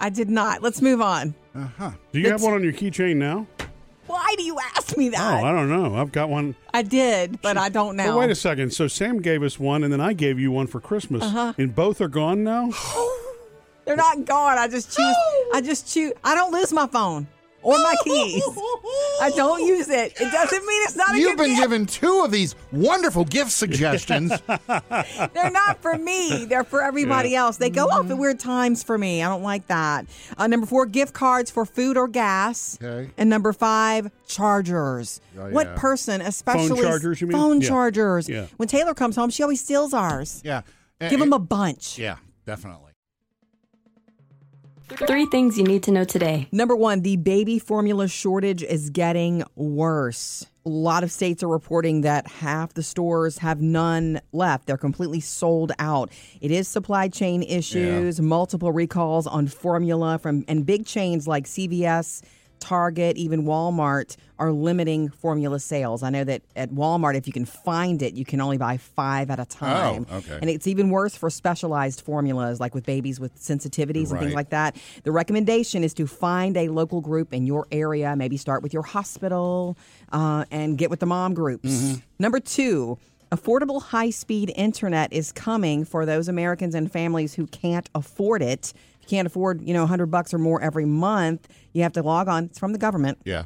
I 0.00 0.10
did 0.10 0.28
not. 0.28 0.62
Let's 0.62 0.82
move 0.82 1.00
on. 1.00 1.34
Uh 1.54 1.68
huh. 1.78 1.90
Do 2.12 2.20
you 2.20 2.28
have 2.30 2.42
one 2.42 2.52
on 2.54 2.62
your 2.62 2.72
keychain 2.72 3.16
now? 3.16 3.46
Why 4.06 4.34
do 4.36 4.42
you 4.42 4.58
ask 4.76 4.96
me 4.98 5.08
that? 5.10 5.20
Oh. 5.42 5.46
I 5.46 5.52
don't 5.52 5.70
know. 5.70 5.96
I've 5.96 6.12
got 6.12 6.28
one. 6.28 6.54
I 6.74 6.82
did, 6.82 7.40
but 7.40 7.56
I 7.56 7.70
don't 7.70 7.96
know. 7.96 8.08
Well, 8.08 8.18
wait 8.18 8.30
a 8.30 8.34
second. 8.34 8.72
So 8.74 8.86
Sam 8.86 9.22
gave 9.22 9.42
us 9.42 9.58
one, 9.58 9.82
and 9.82 9.90
then 9.92 10.00
I 10.00 10.12
gave 10.12 10.38
you 10.38 10.50
one 10.50 10.66
for 10.66 10.78
Christmas, 10.78 11.22
Uh-huh. 11.22 11.54
and 11.56 11.74
both 11.74 12.00
are 12.02 12.08
gone 12.08 12.44
now. 12.44 12.70
They're 13.86 13.96
not 13.96 14.24
gone. 14.24 14.58
I 14.58 14.68
just 14.68 14.94
choose. 14.94 15.16
I 15.54 15.60
just 15.62 15.92
choose. 15.92 16.12
I 16.22 16.34
don't 16.34 16.52
lose 16.52 16.72
my 16.72 16.86
phone 16.86 17.26
or 17.64 17.78
my 17.78 17.94
keys. 18.04 18.42
I 19.22 19.30
don't 19.34 19.64
use 19.66 19.88
it. 19.88 20.12
It 20.20 20.30
doesn't 20.30 20.66
mean 20.66 20.82
it's 20.84 20.96
not 20.96 21.14
a 21.14 21.18
You've 21.18 21.30
good 21.36 21.38
been 21.38 21.50
gift. 21.56 21.62
given 21.62 21.86
two 21.86 22.22
of 22.24 22.30
these 22.30 22.54
wonderful 22.70 23.24
gift 23.24 23.50
suggestions. 23.50 24.30
They're 24.46 25.50
not 25.50 25.80
for 25.82 25.96
me. 25.96 26.44
They're 26.44 26.64
for 26.64 26.82
everybody 26.82 27.30
Yeah. 27.30 27.44
else. 27.44 27.56
They 27.56 27.70
go 27.70 27.86
off 27.86 28.00
at 28.00 28.06
mm-hmm. 28.06 28.18
weird 28.18 28.38
times 28.38 28.82
for 28.82 28.98
me. 28.98 29.22
I 29.22 29.28
don't 29.28 29.42
like 29.42 29.66
that. 29.68 30.06
Uh, 30.36 30.46
number 30.46 30.66
four, 30.66 30.86
gift 30.86 31.14
cards 31.14 31.50
for 31.50 31.64
food 31.64 31.96
or 31.96 32.06
gas. 32.06 32.78
Okay. 32.82 33.10
And 33.16 33.30
number 33.30 33.52
five, 33.52 34.10
chargers. 34.26 35.20
Oh, 35.38 35.50
What 35.50 35.74
person, 35.76 36.20
especially 36.20 36.82
chargers, 36.82 37.20
you 37.20 37.26
mean? 37.26 37.36
phone 37.36 37.60
Yeah. 37.60 37.68
chargers? 37.68 38.28
Yeah. 38.28 38.46
When 38.58 38.68
Taylor 38.68 38.94
comes 38.94 39.16
home, 39.16 39.30
she 39.30 39.42
always 39.42 39.60
steals 39.60 39.94
ours. 39.94 40.40
yeah. 40.44 40.62
Give 41.00 41.20
eh, 41.20 41.24
him 41.24 41.32
eh, 41.32 41.36
a 41.36 41.40
bunch. 41.40 41.98
Yeah, 41.98 42.16
definitely. 42.46 42.83
Three 44.88 45.24
things 45.26 45.56
you 45.56 45.64
need 45.64 45.82
to 45.84 45.90
know 45.90 46.04
today. 46.04 46.46
Number 46.52 46.76
one, 46.76 47.00
the 47.00 47.16
baby 47.16 47.58
formula 47.58 48.06
shortage 48.06 48.62
is 48.62 48.90
getting 48.90 49.42
worse. 49.56 50.46
A 50.66 50.68
lot 50.68 51.02
of 51.02 51.10
states 51.10 51.42
are 51.42 51.48
reporting 51.48 52.02
that 52.02 52.26
half 52.26 52.74
the 52.74 52.82
stores 52.82 53.38
have 53.38 53.62
none 53.62 54.20
left. 54.32 54.66
They're 54.66 54.76
completely 54.76 55.20
sold 55.20 55.72
out. 55.78 56.10
It 56.40 56.50
is 56.50 56.68
supply 56.68 57.08
chain 57.08 57.42
issues, 57.42 58.20
multiple 58.20 58.72
recalls 58.72 59.26
on 59.26 59.46
formula 59.46 60.18
from 60.18 60.44
and 60.48 60.66
big 60.66 60.84
chains 60.84 61.26
like 61.26 61.46
CVS, 61.46 62.22
Target, 62.64 63.18
even 63.18 63.44
Walmart 63.44 64.16
are 64.38 64.50
limiting 64.50 65.10
formula 65.10 65.60
sales. 65.60 66.02
I 66.02 66.08
know 66.08 66.24
that 66.24 66.40
at 66.56 66.70
Walmart, 66.70 67.14
if 67.14 67.26
you 67.26 67.32
can 67.32 67.44
find 67.44 68.00
it, 68.00 68.14
you 68.14 68.24
can 68.24 68.40
only 68.40 68.56
buy 68.56 68.78
five 68.78 69.30
at 69.30 69.38
a 69.38 69.44
time. 69.44 70.06
okay. 70.10 70.38
And 70.40 70.48
it's 70.48 70.66
even 70.66 70.88
worse 70.88 71.14
for 71.14 71.28
specialized 71.28 72.00
formulas, 72.00 72.60
like 72.60 72.74
with 72.74 72.86
babies 72.86 73.20
with 73.20 73.34
sensitivities 73.36 74.10
and 74.10 74.18
things 74.18 74.34
like 74.34 74.48
that. 74.50 74.76
The 75.02 75.12
recommendation 75.12 75.84
is 75.84 75.92
to 75.94 76.06
find 76.06 76.56
a 76.56 76.68
local 76.68 77.00
group 77.02 77.34
in 77.34 77.46
your 77.46 77.66
area. 77.70 78.16
Maybe 78.16 78.38
start 78.38 78.62
with 78.62 78.72
your 78.72 78.82
hospital 78.82 79.76
uh, 80.10 80.46
and 80.50 80.78
get 80.78 80.88
with 80.88 81.00
the 81.00 81.06
mom 81.06 81.34
groups. 81.34 82.00
Number 82.18 82.40
two. 82.40 82.98
Affordable 83.32 83.82
high 83.82 84.10
speed 84.10 84.52
internet 84.54 85.12
is 85.12 85.32
coming 85.32 85.84
for 85.84 86.06
those 86.06 86.28
Americans 86.28 86.72
and 86.72 86.92
families 86.92 87.34
who 87.34 87.48
can't 87.48 87.90
afford 87.92 88.42
it. 88.42 88.72
You 89.04 89.08
can't 89.08 89.26
afford, 89.26 89.60
you 89.62 89.74
know, 89.74 89.80
100 89.82 90.06
bucks 90.06 90.32
or 90.32 90.38
more 90.38 90.62
every 90.62 90.86
month, 90.86 91.46
you 91.74 91.82
have 91.82 91.92
to 91.92 92.02
log 92.02 92.26
on. 92.28 92.44
It's 92.44 92.58
from 92.58 92.72
the 92.72 92.78
government 92.78 93.18
Yeah. 93.24 93.44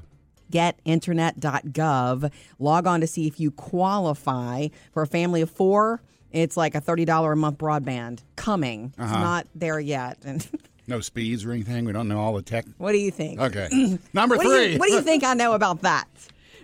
getinternet.gov. 0.52 2.30
Log 2.58 2.86
on 2.86 3.00
to 3.00 3.06
see 3.06 3.26
if 3.26 3.40
you 3.40 3.50
qualify 3.50 4.68
for 4.92 5.02
a 5.02 5.06
family 5.06 5.42
of 5.42 5.50
four. 5.50 6.00
It's 6.30 6.56
like 6.56 6.74
a 6.74 6.80
$30 6.80 7.32
a 7.32 7.36
month 7.36 7.58
broadband 7.58 8.20
coming. 8.36 8.92
Uh-huh. 8.98 9.18
not 9.18 9.46
there 9.54 9.80
yet. 9.80 10.18
And 10.24 10.46
No 10.86 11.00
speeds 11.00 11.44
or 11.44 11.52
anything. 11.52 11.84
We 11.84 11.92
don't 11.92 12.08
know 12.08 12.20
all 12.20 12.34
the 12.34 12.42
tech. 12.42 12.64
what 12.78 12.92
do 12.92 12.98
you 12.98 13.10
think? 13.10 13.40
Okay. 13.40 13.68
Number 14.14 14.36
What 14.36 14.44
do, 14.44 14.50
three. 14.54 14.72
you, 14.74 14.78
what 14.78 14.86
do 14.88 14.94
you 14.94 15.02
think 15.02 15.24
I 15.24 15.34
know 15.34 15.52
about 15.54 15.82
that? 15.82 16.06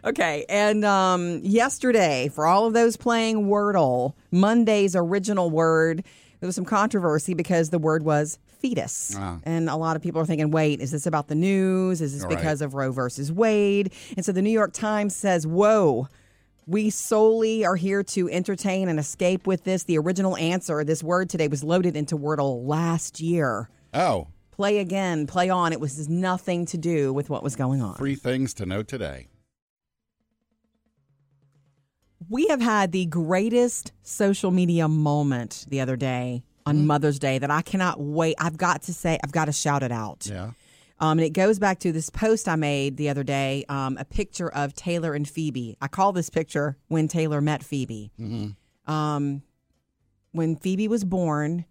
Okay, 0.05 0.45
and 0.51 0.85
um, 0.85 1.41
yesterday, 1.43 2.29
for 2.29 2.45
all 2.47 2.67
of 2.67 2.75
those 2.75 2.95
playing 2.95 3.47
Wordle, 3.47 4.13
Monday's 4.31 4.95
original 4.95 5.49
word, 5.49 6.05
there 6.41 6.47
was 6.47 6.55
some 6.55 6.67
controversy 6.67 7.33
because 7.33 7.71
the 7.71 7.79
word 7.79 8.03
was 8.03 8.39
fetus. 8.65 9.15
Ah. 9.19 9.39
And 9.45 9.69
a 9.69 9.77
lot 9.77 9.95
of 9.95 10.01
people 10.03 10.23
are 10.23 10.27
thinking, 10.27 10.51
wait, 10.51 10.81
is 10.81 10.91
this 10.91 11.07
about 11.07 11.29
the 11.29 11.35
news? 11.35 12.01
Is 12.01 12.15
this 12.15 12.23
All 12.25 12.31
right. 12.31 12.39
because 12.39 12.63
of 12.63 12.73
Roe 12.73 12.93
versus 12.93 13.31
Wade? 13.31 13.93
And 14.17 14.25
so 14.25 14.33
the 14.33 14.41
New 14.41 14.51
York 14.51 14.73
Times 14.73 15.15
says, 15.15 15.47
whoa. 15.47 16.09
We 16.67 16.89
solely 16.89 17.67
are 17.67 17.77
here 17.77 18.03
to 18.03 18.31
entertain 18.31 18.89
and 18.89 18.99
escape 18.99 19.47
with 19.47 19.65
this. 19.65 19.83
The 19.85 19.99
original 19.99 20.35
answer, 20.39 20.83
this 20.83 21.03
word 21.03 21.29
today, 21.29 21.47
was 21.47 21.63
loaded 21.63 21.95
into 21.95 22.17
Wordle 22.17 22.67
last 22.67 23.21
year. 23.21 23.69
Oh, 23.93 24.29
Play 24.51 24.79
again, 24.79 25.27
play 25.27 25.51
on. 25.51 25.73
It 25.75 25.81
was 25.81 26.09
nothing 26.09 26.65
to 26.67 26.79
do 26.79 27.13
with 27.13 27.29
what 27.29 27.43
was 27.43 27.55
going 27.57 27.83
on. 27.83 27.97
three 27.97 28.15
things 28.15 28.55
to 28.55 28.65
know 28.65 28.83
today. 28.85 29.27
We 32.31 32.47
have 32.47 32.63
had 32.63 32.93
the 32.93 33.05
greatest 33.07 33.93
social 34.03 34.51
media 34.51 34.89
moment 34.89 35.67
the 35.69 35.81
other 35.81 35.97
day 35.97 36.45
on 36.67 36.77
Mm-hmm. 36.77 36.87
Mother's 36.87 37.19
Day 37.19 37.39
that 37.39 37.51
I 37.51 37.63
cannot 37.63 38.01
wait. 38.01 38.37
I've 38.39 38.57
got 38.57 38.83
to 38.83 38.95
say, 38.95 39.19
I've 39.23 39.33
got 39.33 39.47
to 39.47 39.53
shout 39.53 39.83
it 39.83 39.93
out. 39.93 40.27
Yeah. 40.31 40.53
Um, 41.01 41.19
and 41.19 41.23
it 41.23 41.31
goes 41.33 41.59
back 41.59 41.81
to 41.81 41.93
this 41.93 42.09
post 42.09 42.49
I 42.49 42.57
made 42.57 42.97
the 42.97 43.09
other 43.09 43.25
day, 43.25 43.65
um, 43.69 43.97
a 43.99 44.05
picture 44.05 44.49
of 44.49 44.75
Taylor 44.75 45.13
and 45.13 45.29
Phoebe. 45.29 45.77
I 45.81 45.89
call 45.89 46.13
this 46.13 46.31
picture 46.31 46.77
when 46.89 47.09
Taylor 47.09 47.41
met 47.41 47.63
Phoebe. 47.65 48.13
Mm-hmm. 48.19 48.93
Um, 48.93 49.43
when 50.33 50.57
Phoebe 50.57 50.89
was 50.89 51.05
born, 51.05 51.65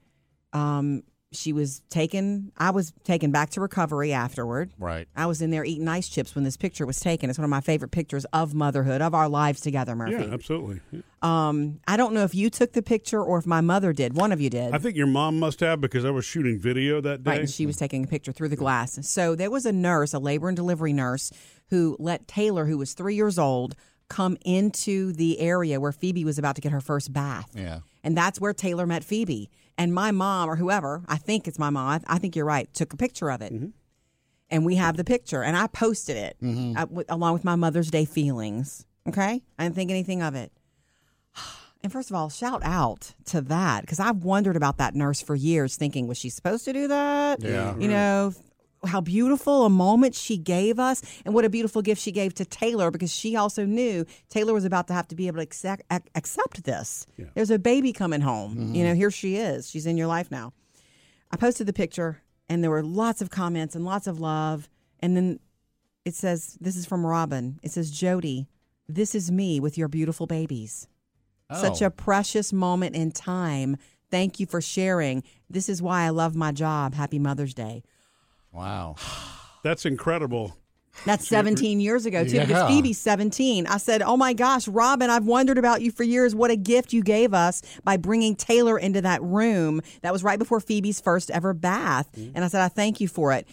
um, 0.51 1.03
she 1.33 1.53
was 1.53 1.81
taken. 1.89 2.51
I 2.57 2.71
was 2.71 2.93
taken 3.03 3.31
back 3.31 3.51
to 3.51 3.61
recovery 3.61 4.13
afterward. 4.13 4.71
Right. 4.77 5.07
I 5.15 5.25
was 5.25 5.41
in 5.41 5.51
there 5.51 5.63
eating 5.63 5.87
ice 5.87 6.07
chips 6.07 6.35
when 6.35 6.43
this 6.43 6.57
picture 6.57 6.85
was 6.85 6.99
taken. 6.99 7.29
It's 7.29 7.39
one 7.39 7.43
of 7.43 7.49
my 7.49 7.61
favorite 7.61 7.91
pictures 7.91 8.25
of 8.33 8.53
motherhood, 8.53 9.01
of 9.01 9.13
our 9.13 9.27
lives 9.29 9.61
together, 9.61 9.95
Murphy. 9.95 10.25
Yeah, 10.25 10.33
absolutely. 10.33 10.81
Um, 11.21 11.79
I 11.87 11.97
don't 11.97 12.13
know 12.13 12.23
if 12.23 12.35
you 12.35 12.49
took 12.49 12.73
the 12.73 12.81
picture 12.81 13.21
or 13.21 13.37
if 13.37 13.45
my 13.45 13.61
mother 13.61 13.93
did. 13.93 14.15
One 14.15 14.31
of 14.31 14.41
you 14.41 14.49
did. 14.49 14.73
I 14.73 14.77
think 14.77 14.95
your 14.95 15.07
mom 15.07 15.39
must 15.39 15.59
have 15.61 15.81
because 15.81 16.05
I 16.05 16.09
was 16.09 16.25
shooting 16.25 16.59
video 16.59 17.01
that 17.01 17.23
day. 17.23 17.31
Right, 17.31 17.39
and 17.41 17.49
she 17.49 17.65
was 17.65 17.77
taking 17.77 18.03
a 18.03 18.07
picture 18.07 18.31
through 18.31 18.49
the 18.49 18.55
glass. 18.55 18.99
So 19.07 19.35
there 19.35 19.51
was 19.51 19.65
a 19.65 19.71
nurse, 19.71 20.13
a 20.13 20.19
labor 20.19 20.47
and 20.47 20.55
delivery 20.55 20.93
nurse, 20.93 21.31
who 21.69 21.95
let 21.99 22.27
Taylor, 22.27 22.65
who 22.65 22.77
was 22.77 22.93
three 22.93 23.15
years 23.15 23.39
old, 23.39 23.75
come 24.09 24.37
into 24.45 25.13
the 25.13 25.39
area 25.39 25.79
where 25.79 25.91
Phoebe 25.91 26.25
was 26.25 26.37
about 26.37 26.55
to 26.55 26.61
get 26.61 26.71
her 26.71 26.81
first 26.81 27.11
bath. 27.11 27.49
Yeah. 27.55 27.79
And 28.03 28.17
that's 28.17 28.39
where 28.39 28.53
Taylor 28.53 28.85
met 28.85 29.03
Phoebe. 29.03 29.49
And 29.77 29.93
my 29.93 30.11
mom, 30.11 30.49
or 30.49 30.55
whoever, 30.55 31.01
I 31.07 31.17
think 31.17 31.47
it's 31.47 31.57
my 31.57 31.69
mom, 31.69 31.87
I, 32.07 32.15
I 32.15 32.17
think 32.19 32.35
you're 32.35 32.45
right, 32.45 32.71
took 32.73 32.93
a 32.93 32.97
picture 32.97 33.31
of 33.31 33.41
it. 33.41 33.51
And 34.49 34.65
we 34.65 34.75
have 34.75 34.97
the 34.97 35.03
picture. 35.03 35.41
And 35.43 35.57
I 35.57 35.65
posted 35.67 36.15
it 36.15 36.37
uh, 36.77 36.85
w- 36.85 37.05
along 37.09 37.33
with 37.33 37.43
my 37.43 37.55
Mother's 37.55 37.89
Day 37.89 38.05
feelings. 38.05 38.85
Okay? 39.07 39.41
I 39.57 39.63
didn't 39.63 39.75
think 39.75 39.89
anything 39.91 40.21
of 40.21 40.35
it. 40.35 40.51
And 41.83 41.91
first 41.91 42.09
of 42.09 42.15
all, 42.15 42.29
shout 42.29 42.61
out 42.63 43.13
to 43.25 43.41
that 43.41 43.81
because 43.81 43.99
I've 43.99 44.23
wondered 44.23 44.55
about 44.55 44.77
that 44.77 44.95
nurse 44.95 45.21
for 45.21 45.35
years, 45.35 45.75
thinking, 45.75 46.07
was 46.07 46.17
she 46.17 46.29
supposed 46.29 46.63
to 46.63 46.71
do 46.71 46.87
that? 46.87 47.43
Yeah. 47.43 47.75
You 47.77 47.89
know, 47.89 48.33
how 48.85 49.01
beautiful 49.01 49.65
a 49.65 49.69
moment 49.69 50.15
she 50.15 50.37
gave 50.37 50.79
us 50.79 51.01
and 51.25 51.33
what 51.33 51.45
a 51.45 51.49
beautiful 51.49 51.81
gift 51.81 52.01
she 52.01 52.11
gave 52.11 52.33
to 52.35 52.45
Taylor 52.45 52.91
because 52.91 53.13
she 53.13 53.35
also 53.35 53.65
knew 53.65 54.05
Taylor 54.29 54.53
was 54.53 54.65
about 54.65 54.87
to 54.87 54.93
have 54.93 55.07
to 55.09 55.15
be 55.15 55.27
able 55.27 55.37
to 55.37 55.43
accept, 55.43 55.83
accept 56.15 56.63
this. 56.63 57.05
There's 57.33 57.51
a 57.51 57.59
baby 57.59 57.93
coming 57.93 58.21
home. 58.21 58.57
You 58.57 58.63
mm-hmm. 58.63 58.83
know, 58.83 58.95
here 58.95 59.11
she 59.11 59.37
is. 59.37 59.69
She's 59.69 59.85
in 59.85 59.97
your 59.97 60.07
life 60.07 60.31
now. 60.31 60.53
I 61.31 61.37
posted 61.37 61.67
the 61.67 61.73
picture 61.73 62.21
and 62.49 62.63
there 62.63 62.71
were 62.71 62.83
lots 62.83 63.21
of 63.21 63.29
comments 63.29 63.75
and 63.75 63.85
lots 63.85 64.07
of 64.07 64.19
love. 64.19 64.69
And 64.99 65.15
then 65.17 65.39
it 66.05 66.15
says, 66.15 66.57
This 66.59 66.75
is 66.75 66.85
from 66.85 67.05
Robin. 67.05 67.59
It 67.63 67.71
says, 67.71 67.91
Jody, 67.91 68.47
this 68.87 69.15
is 69.15 69.31
me 69.31 69.59
with 69.59 69.77
your 69.77 69.87
beautiful 69.87 70.27
babies. 70.27 70.87
Such 71.51 71.81
Oh. 71.81 71.87
a 71.87 71.89
precious 71.91 72.51
moment 72.51 72.95
in 72.95 73.11
time. 73.11 73.77
Thank 74.09 74.39
you 74.39 74.45
for 74.45 74.61
sharing. 74.61 75.23
This 75.49 75.69
is 75.69 75.81
why 75.81 76.03
I 76.03 76.09
love 76.09 76.35
my 76.35 76.51
job. 76.51 76.93
Happy 76.93 77.19
Mother's 77.19 77.53
Day. 77.53 77.83
Wow. 78.53 78.95
That's 79.63 79.85
incredible. 79.85 80.55
That's 81.05 81.27
17 81.27 81.79
years 81.79 82.05
ago, 82.05 82.23
too, 82.23 82.35
Yeah. 82.35 82.45
because 82.45 82.69
Phoebe's 82.69 82.99
17. 82.99 83.65
I 83.65 83.77
said, 83.77 84.03
Oh 84.03 84.15
my 84.15 84.33
gosh, 84.33 84.67
Robin, 84.67 85.09
I've 85.09 85.25
wondered 85.25 85.57
about 85.57 85.81
you 85.81 85.91
for 85.91 86.03
years. 86.03 86.35
What 86.35 86.51
a 86.51 86.55
gift 86.55 86.93
you 86.93 87.01
gave 87.01 87.33
us 87.33 87.63
by 87.83 87.97
bringing 87.97 88.35
Taylor 88.35 88.77
into 88.77 89.01
that 89.01 89.21
room. 89.23 89.81
That 90.03 90.13
was 90.13 90.23
right 90.23 90.37
before 90.37 90.59
Phoebe's 90.59 91.01
first 91.01 91.31
ever 91.31 91.53
bath. 91.53 92.09
And 92.15 92.45
I 92.45 92.47
said, 92.47 92.61
I 92.61 92.67
thank 92.67 93.01
you 93.01 93.07
for 93.07 93.33
it. 93.33 93.47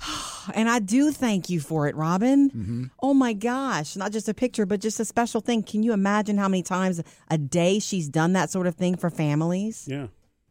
And 0.54 0.70
I 0.70 0.78
do 0.78 1.12
thank 1.12 1.50
you 1.50 1.60
for 1.60 1.86
it, 1.86 1.94
Robin. 1.94 2.50
Mm-hmm. 2.50 2.84
Oh 3.02 3.12
my 3.12 3.34
gosh. 3.34 3.94
Not 3.94 4.10
just 4.10 4.26
a 4.28 4.34
picture, 4.34 4.64
but 4.64 4.80
just 4.80 4.98
a 4.98 5.04
special 5.04 5.42
thing. 5.42 5.62
Can 5.62 5.82
you 5.82 5.92
imagine 5.92 6.38
how 6.38 6.48
many 6.48 6.62
times 6.62 7.02
a 7.28 7.36
day 7.38 7.78
she's 7.78 8.08
done 8.08 8.32
that 8.32 8.50
sort 8.50 8.66
of 8.66 8.74
thing 8.74 8.96
for 8.96 9.10
families? 9.10 9.84
Yeah. 9.86 10.06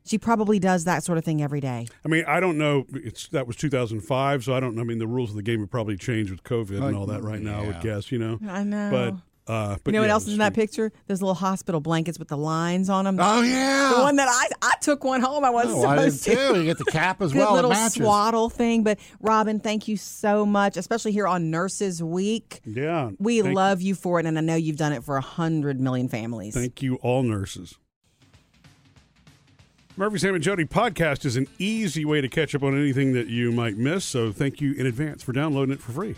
She 0.06 0.18
probably 0.18 0.58
does 0.60 0.86
that 0.86 1.04
sort 1.04 1.18
of 1.18 1.26
thing 1.26 1.42
every 1.44 1.60
day. 1.60 1.86
I 2.04 2.08
mean, 2.08 2.24
I 2.28 2.40
don't 2.40 2.58
know. 2.58 2.86
It's 2.94 3.28
that 3.30 3.46
was 3.48 3.56
2005, 3.58 4.44
so 4.44 4.54
I 4.54 4.60
don't. 4.60 4.80
I 4.80 4.84
mean, 4.84 4.98
the 5.00 5.08
rules 5.08 5.30
of 5.30 5.36
the 5.36 5.44
game 5.44 5.60
have 5.60 5.70
probably 5.70 5.98
changed 5.98 6.32
with 6.32 6.44
COVID 6.44 6.82
and 6.84 6.96
all 6.96 7.06
that 7.08 7.22
right 7.22 7.42
now. 7.42 7.62
I 7.62 7.68
would 7.68 7.82
guess, 7.82 8.12
you 8.12 8.18
know. 8.18 8.40
I 8.48 8.64
know. 8.64 8.90
But, 8.92 9.52
uh, 9.54 9.78
but 9.84 9.92
you 9.92 9.94
know 9.94 10.02
what 10.02 10.10
else 10.12 10.28
is 10.28 10.34
in 10.34 10.40
that 10.40 10.54
sweet. 10.54 10.62
picture? 10.62 10.92
Those 11.08 11.22
little 11.22 11.34
hospital 11.36 11.82
blankets 11.82 12.20
with 12.20 12.28
the 12.28 12.38
lines 12.38 12.88
on 12.90 13.06
them. 13.06 13.18
Oh 13.20 13.42
yeah. 13.42 13.94
The 13.96 14.02
one 14.04 14.16
that 14.18 14.28
I 14.30 14.48
I 14.62 14.76
took 14.80 15.04
one 15.04 15.22
home. 15.22 15.44
I 15.44 15.50
wasn't 15.50 15.78
Oh, 15.80 15.88
I 15.88 15.96
did 16.06 16.14
supposed 16.14 16.24
to. 16.26 16.54
too. 16.54 16.60
You 16.60 16.66
get 16.66 16.78
the 16.78 16.86
cap 16.86 17.22
as 17.22 17.34
well. 17.36 17.48
Good 17.50 17.54
little 17.56 17.72
matches. 17.72 17.96
swaddle 17.96 18.50
thing. 18.50 18.84
But 18.84 19.00
Robin, 19.20 19.60
thank 19.60 19.88
you 19.88 19.98
so 19.98 20.46
much, 20.46 20.78
especially 20.78 21.12
here 21.14 21.28
on 21.28 21.50
Nurses 21.52 22.02
Week. 22.02 22.62
Yeah. 22.64 23.10
We 23.20 23.42
thank- 23.42 23.56
love 23.56 23.82
you 23.82 23.96
for 23.96 24.20
it, 24.20 24.26
and 24.28 24.38
I 24.38 24.42
know 24.42 24.56
you've 24.56 24.78
done 24.78 24.94
it 24.94 25.04
for 25.04 25.18
a 25.18 25.22
hundred 25.22 25.80
million 25.80 26.10
families. 26.10 26.54
Thank 26.54 26.82
you, 26.84 26.96
all 26.98 27.24
nurses. 27.24 27.78
Murphy, 30.00 30.18
Sam, 30.18 30.34
and 30.34 30.42
Jody 30.42 30.64
podcast 30.64 31.26
is 31.26 31.36
an 31.36 31.46
easy 31.58 32.06
way 32.06 32.22
to 32.22 32.30
catch 32.30 32.56
up 32.56 32.64
on 32.64 32.74
anything 32.74 33.12
that 33.12 33.28
you 33.28 33.52
might 33.52 33.76
miss. 33.76 34.06
So 34.06 34.32
thank 34.32 34.62
you 34.62 34.72
in 34.72 34.86
advance 34.86 35.24
for 35.24 35.34
downloading 35.34 35.74
it 35.74 35.82
for 35.82 35.92
free. 35.92 36.16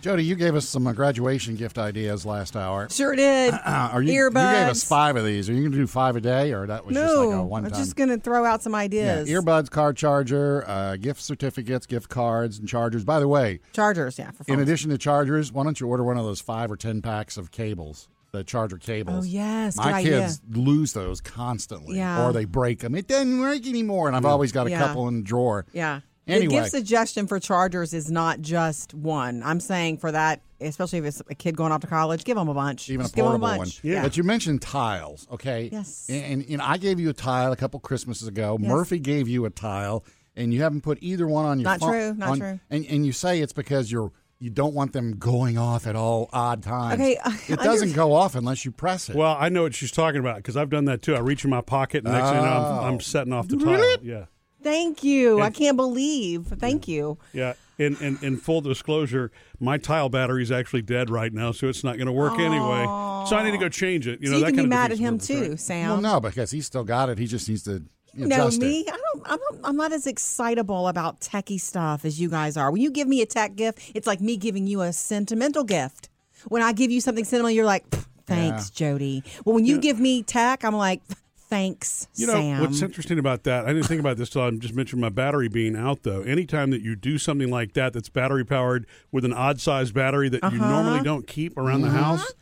Jody, 0.00 0.24
you 0.24 0.34
gave 0.34 0.54
us 0.54 0.66
some 0.66 0.86
uh, 0.86 0.94
graduation 0.94 1.54
gift 1.54 1.76
ideas 1.76 2.24
last 2.24 2.56
hour. 2.56 2.88
Sure 2.88 3.14
did. 3.14 3.52
Uh, 3.52 3.60
are 3.92 4.00
you, 4.00 4.14
earbuds. 4.14 4.54
you 4.54 4.60
gave 4.60 4.68
us 4.70 4.82
five 4.84 5.16
of 5.16 5.26
these. 5.26 5.50
Are 5.50 5.52
you 5.52 5.60
going 5.60 5.72
to 5.72 5.76
do 5.76 5.86
five 5.86 6.16
a 6.16 6.22
day, 6.22 6.54
or 6.54 6.66
that 6.66 6.86
was 6.86 6.94
no, 6.94 7.02
just 7.02 7.16
like 7.16 7.34
a 7.34 7.42
one 7.42 7.64
time? 7.64 7.72
I'm 7.74 7.78
just 7.78 7.94
going 7.94 8.08
to 8.08 8.16
throw 8.16 8.46
out 8.46 8.62
some 8.62 8.72
yeah, 8.72 8.78
ideas. 8.78 9.28
earbuds, 9.28 9.70
card 9.70 9.98
charger, 9.98 10.66
uh, 10.66 10.96
gift 10.96 11.20
certificates, 11.20 11.84
gift 11.84 12.08
cards, 12.08 12.58
and 12.58 12.66
chargers. 12.66 13.04
By 13.04 13.20
the 13.20 13.28
way, 13.28 13.60
Chargers, 13.74 14.18
yeah. 14.18 14.30
For 14.30 14.50
in 14.50 14.60
addition 14.60 14.88
to 14.92 14.96
chargers, 14.96 15.52
why 15.52 15.64
don't 15.64 15.78
you 15.78 15.86
order 15.88 16.04
one 16.04 16.16
of 16.16 16.24
those 16.24 16.40
five 16.40 16.70
or 16.70 16.76
ten 16.78 17.02
packs 17.02 17.36
of 17.36 17.50
cables, 17.50 18.08
the 18.32 18.44
charger 18.44 18.78
cables? 18.78 19.24
Oh, 19.24 19.28
yes, 19.28 19.76
my 19.76 20.02
good 20.02 20.08
kids 20.22 20.40
lose 20.50 20.92
those 20.92 21.20
constantly, 21.20 21.96
Yeah. 21.96 22.24
or 22.26 22.32
they 22.32 22.44
break 22.44 22.80
them. 22.80 22.94
It 22.94 23.06
doesn't 23.08 23.40
work 23.40 23.66
anymore, 23.66 24.06
and 24.08 24.16
I've 24.16 24.24
always 24.24 24.52
got 24.52 24.66
a 24.66 24.70
Yeah. 24.70 24.78
couple 24.78 25.08
in 25.08 25.16
the 25.18 25.22
drawer. 25.22 25.66
Yeah. 25.72 26.00
Anyway. 26.26 26.46
The 26.54 26.60
gift 26.60 26.70
suggestion 26.70 27.26
for 27.26 27.40
chargers 27.40 27.92
is 27.92 28.08
not 28.10 28.40
just 28.40 28.94
one. 28.94 29.42
I'm 29.42 29.58
saying 29.58 29.98
for 29.98 30.12
that, 30.12 30.42
especially 30.60 31.00
if 31.00 31.04
it's 31.06 31.22
a 31.28 31.34
kid 31.34 31.56
going 31.56 31.72
off 31.72 31.80
to 31.80 31.88
college, 31.88 32.22
give 32.22 32.36
them 32.36 32.48
a 32.48 32.54
bunch. 32.54 32.88
Even 32.88 33.02
Just 33.04 33.14
a 33.14 33.16
give 33.16 33.24
'em 33.24 33.30
portable 33.30 33.46
a 33.46 33.50
one. 33.50 33.58
bunch. 33.58 33.80
Yeah. 33.82 34.02
But 34.02 34.16
you 34.16 34.22
mentioned 34.22 34.62
tiles, 34.62 35.26
okay? 35.32 35.70
Yes. 35.72 36.06
And, 36.08 36.24
and, 36.24 36.48
you 36.48 36.56
know, 36.58 36.64
I 36.64 36.76
gave 36.76 37.00
you 37.00 37.08
a 37.08 37.12
tile 37.14 37.50
a 37.50 37.56
couple 37.56 37.80
Christmases 37.80 38.28
ago. 38.28 38.58
Yes. 38.60 38.68
Murphy 38.68 39.00
gave 39.00 39.26
you 39.26 39.44
a 39.44 39.50
tile, 39.50 40.04
and 40.36 40.54
you 40.54 40.62
haven't 40.62 40.82
put 40.82 40.98
either 41.00 41.26
one 41.26 41.46
on 41.46 41.58
your 41.58 41.64
Not 41.64 41.80
phone- 41.80 41.90
true, 41.90 42.14
not 42.14 42.28
on- 42.28 42.38
true. 42.38 42.60
And, 42.70 42.86
and 42.86 43.04
you 43.04 43.12
say 43.12 43.40
it's 43.40 43.52
because 43.54 43.90
you're 43.90 44.12
you 44.40 44.50
don't 44.50 44.74
want 44.74 44.92
them 44.94 45.12
going 45.16 45.58
off 45.58 45.86
at 45.86 45.94
all 45.94 46.28
odd 46.32 46.62
times. 46.62 46.94
Okay, 47.00 47.16
uh, 47.18 47.30
I 47.30 47.40
it 47.52 47.60
doesn't 47.60 47.92
go 47.92 48.14
off 48.14 48.34
unless 48.34 48.64
you 48.64 48.72
press 48.72 49.08
it. 49.10 49.14
Well, 49.14 49.36
I 49.38 49.48
know 49.50 49.62
what 49.62 49.74
she's 49.74 49.92
talking 49.92 50.18
about 50.20 50.36
because 50.36 50.56
I've 50.56 50.70
done 50.70 50.86
that 50.86 51.02
too. 51.02 51.14
I 51.14 51.20
reach 51.20 51.44
in 51.44 51.50
my 51.50 51.60
pocket, 51.60 52.04
and 52.04 52.12
next 52.12 52.28
thing 52.30 52.38
you 52.40 52.44
know, 52.46 52.50
Oh. 52.50 52.78
I'm, 52.80 52.94
I'm 52.94 53.00
setting 53.00 53.32
off 53.32 53.48
the 53.48 53.56
tile. 53.58 53.96
Yeah. 54.02 54.24
Thank 54.62 55.04
you. 55.04 55.40
I 55.40 55.50
can't 55.50 55.76
believe. 55.76 56.46
Thank 56.58 56.86
you. 56.88 57.18
Yeah. 57.32 57.54
In, 57.78 57.96
in, 57.96 58.18
in 58.20 58.36
full 58.36 58.60
disclosure, 58.60 59.30
my 59.58 59.78
tile 59.78 60.10
battery 60.10 60.42
is 60.42 60.52
actually 60.52 60.82
dead 60.82 61.08
right 61.08 61.32
now, 61.32 61.50
so 61.52 61.66
it's 61.68 61.82
not 61.82 61.96
going 61.96 62.08
to 62.08 62.12
work 62.12 62.34
anyway. 62.38 62.84
So 63.26 63.36
I 63.36 63.42
need 63.42 63.52
to 63.52 63.58
go 63.58 63.70
change 63.70 64.06
it. 64.06 64.20
You 64.20 64.26
so 64.26 64.32
know, 64.32 64.38
you 64.40 64.44
that 64.44 64.50
can 64.50 64.56
be 64.56 64.60
kind 64.60 64.66
of 64.66 64.78
mad 64.78 64.92
at 64.92 64.98
him 64.98 65.18
too. 65.18 65.56
Sam. 65.56 65.88
well, 65.88 66.00
no, 66.02 66.20
because 66.20 66.50
he's 66.50 66.66
still 66.66 66.84
got 66.84 67.08
it. 67.08 67.16
He 67.16 67.26
just 67.26 67.48
needs 67.48 67.62
to 67.62 67.82
You 68.14 68.26
know 68.26 68.48
me. 68.50 68.84
I 68.88 68.90
don't. 68.96 69.22
I'm 69.24 69.38
not, 69.50 69.68
I'm 69.68 69.76
not 69.76 69.92
as 69.92 70.06
excitable 70.06 70.88
about 70.88 71.20
techie 71.20 71.60
stuff 71.60 72.04
as 72.04 72.20
you 72.20 72.28
guys 72.28 72.56
are. 72.56 72.70
When 72.70 72.80
you 72.80 72.90
give 72.90 73.06
me 73.08 73.22
a 73.22 73.26
tech 73.26 73.54
gift, 73.56 73.92
it's 73.94 74.06
like 74.06 74.20
me 74.20 74.36
giving 74.36 74.66
you 74.66 74.80
a 74.82 74.92
sentimental 74.92 75.64
gift. 75.64 76.08
When 76.48 76.62
I 76.62 76.72
give 76.72 76.90
you 76.90 77.00
something 77.00 77.24
sentimental, 77.24 77.50
you're 77.54 77.64
like, 77.66 77.88
"Pff, 77.90 78.04
"Thanks, 78.26 78.70
Jody." 78.70 79.22
Well, 79.44 79.54
when 79.54 79.64
you 79.66 79.78
give 79.78 80.00
me 80.00 80.22
tech, 80.22 80.64
I'm 80.64 80.74
like, 80.74 81.02
"Thanks, 81.36 82.08
Sam. 82.12 82.20
You 82.20 82.26
know 82.26 82.32
Sam." 82.40 82.60
what's 82.62 82.82
interesting 82.82 83.18
about 83.18 83.44
that? 83.44 83.66
I 83.66 83.72
didn't 83.72 83.86
think 83.88 84.00
about 84.00 84.16
this 84.16 84.30
till 84.30 84.42
I 84.42 84.50
just 84.52 84.74
mentioned 84.74 85.00
my 85.00 85.08
battery 85.10 85.48
being 85.48 85.76
out. 85.76 86.02
Though, 86.02 86.22
anytime 86.22 86.70
that 86.70 86.80
you 86.82 86.96
do 86.96 87.18
something 87.18 87.50
like 87.50 87.74
that, 87.74 87.92
that's 87.92 88.08
battery 88.08 88.44
powered 88.44 88.86
with 89.12 89.24
an 89.24 89.32
odd 89.32 89.60
sized 89.60 89.94
battery 89.94 90.28
that 90.30 90.42
you 90.50 90.60
Uh-huh. 90.60 90.68
normally 90.82 91.04
don't 91.04 91.26
keep 91.26 91.56
around 91.58 91.82
the 91.82 91.90
house, 91.90 92.32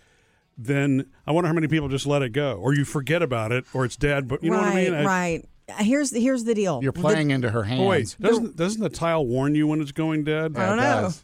then 0.57 1.07
I 1.27 1.33
wonder 1.33 1.49
how 1.49 1.55
many 1.55 1.69
people 1.69 1.89
just 1.89 2.07
let 2.07 2.23
it 2.23 2.31
go, 2.31 2.55
or 2.55 2.75
you 2.75 2.85
forget 2.85 3.23
about 3.23 3.53
it, 3.53 3.65
or 3.75 3.85
it's 3.85 3.97
dead. 3.97 4.29
But 4.29 4.43
you 4.43 4.51
know 4.51 4.57
right, 4.59 4.65
what 4.67 4.77
I 4.77 4.85
mean? 4.85 4.95
I- 4.95 5.05
right. 5.05 5.45
Uh, 5.69 5.83
here's 5.85 6.11
the, 6.11 6.21
here's 6.21 6.45
the 6.45 6.55
deal. 6.55 6.81
You're 6.83 6.93
The- 6.93 7.01
playing 7.01 7.31
into 7.31 7.51
her 7.51 7.63
hands. 7.65 7.81
Oh, 7.83 7.89
wait, 7.89 8.17
doesn't 8.21 8.57
doesn't 8.57 8.81
the 8.83 8.89
tile 8.89 9.27
warn 9.27 9.55
you 9.55 9.67
when 9.67 9.81
it's 9.81 9.93
going 9.93 10.25
dead? 10.25 10.57
I 10.57 10.67
don't 10.67 10.77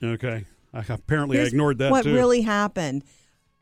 know. 0.02 0.10
Okay, 0.14 0.44
I, 0.72 0.84
apparently 0.88 1.38
I 1.40 1.44
ignored 1.44 1.78
that 1.78 1.90
What 1.90 2.04
too. 2.04 2.14
really 2.14 2.42
happened? 2.42 3.04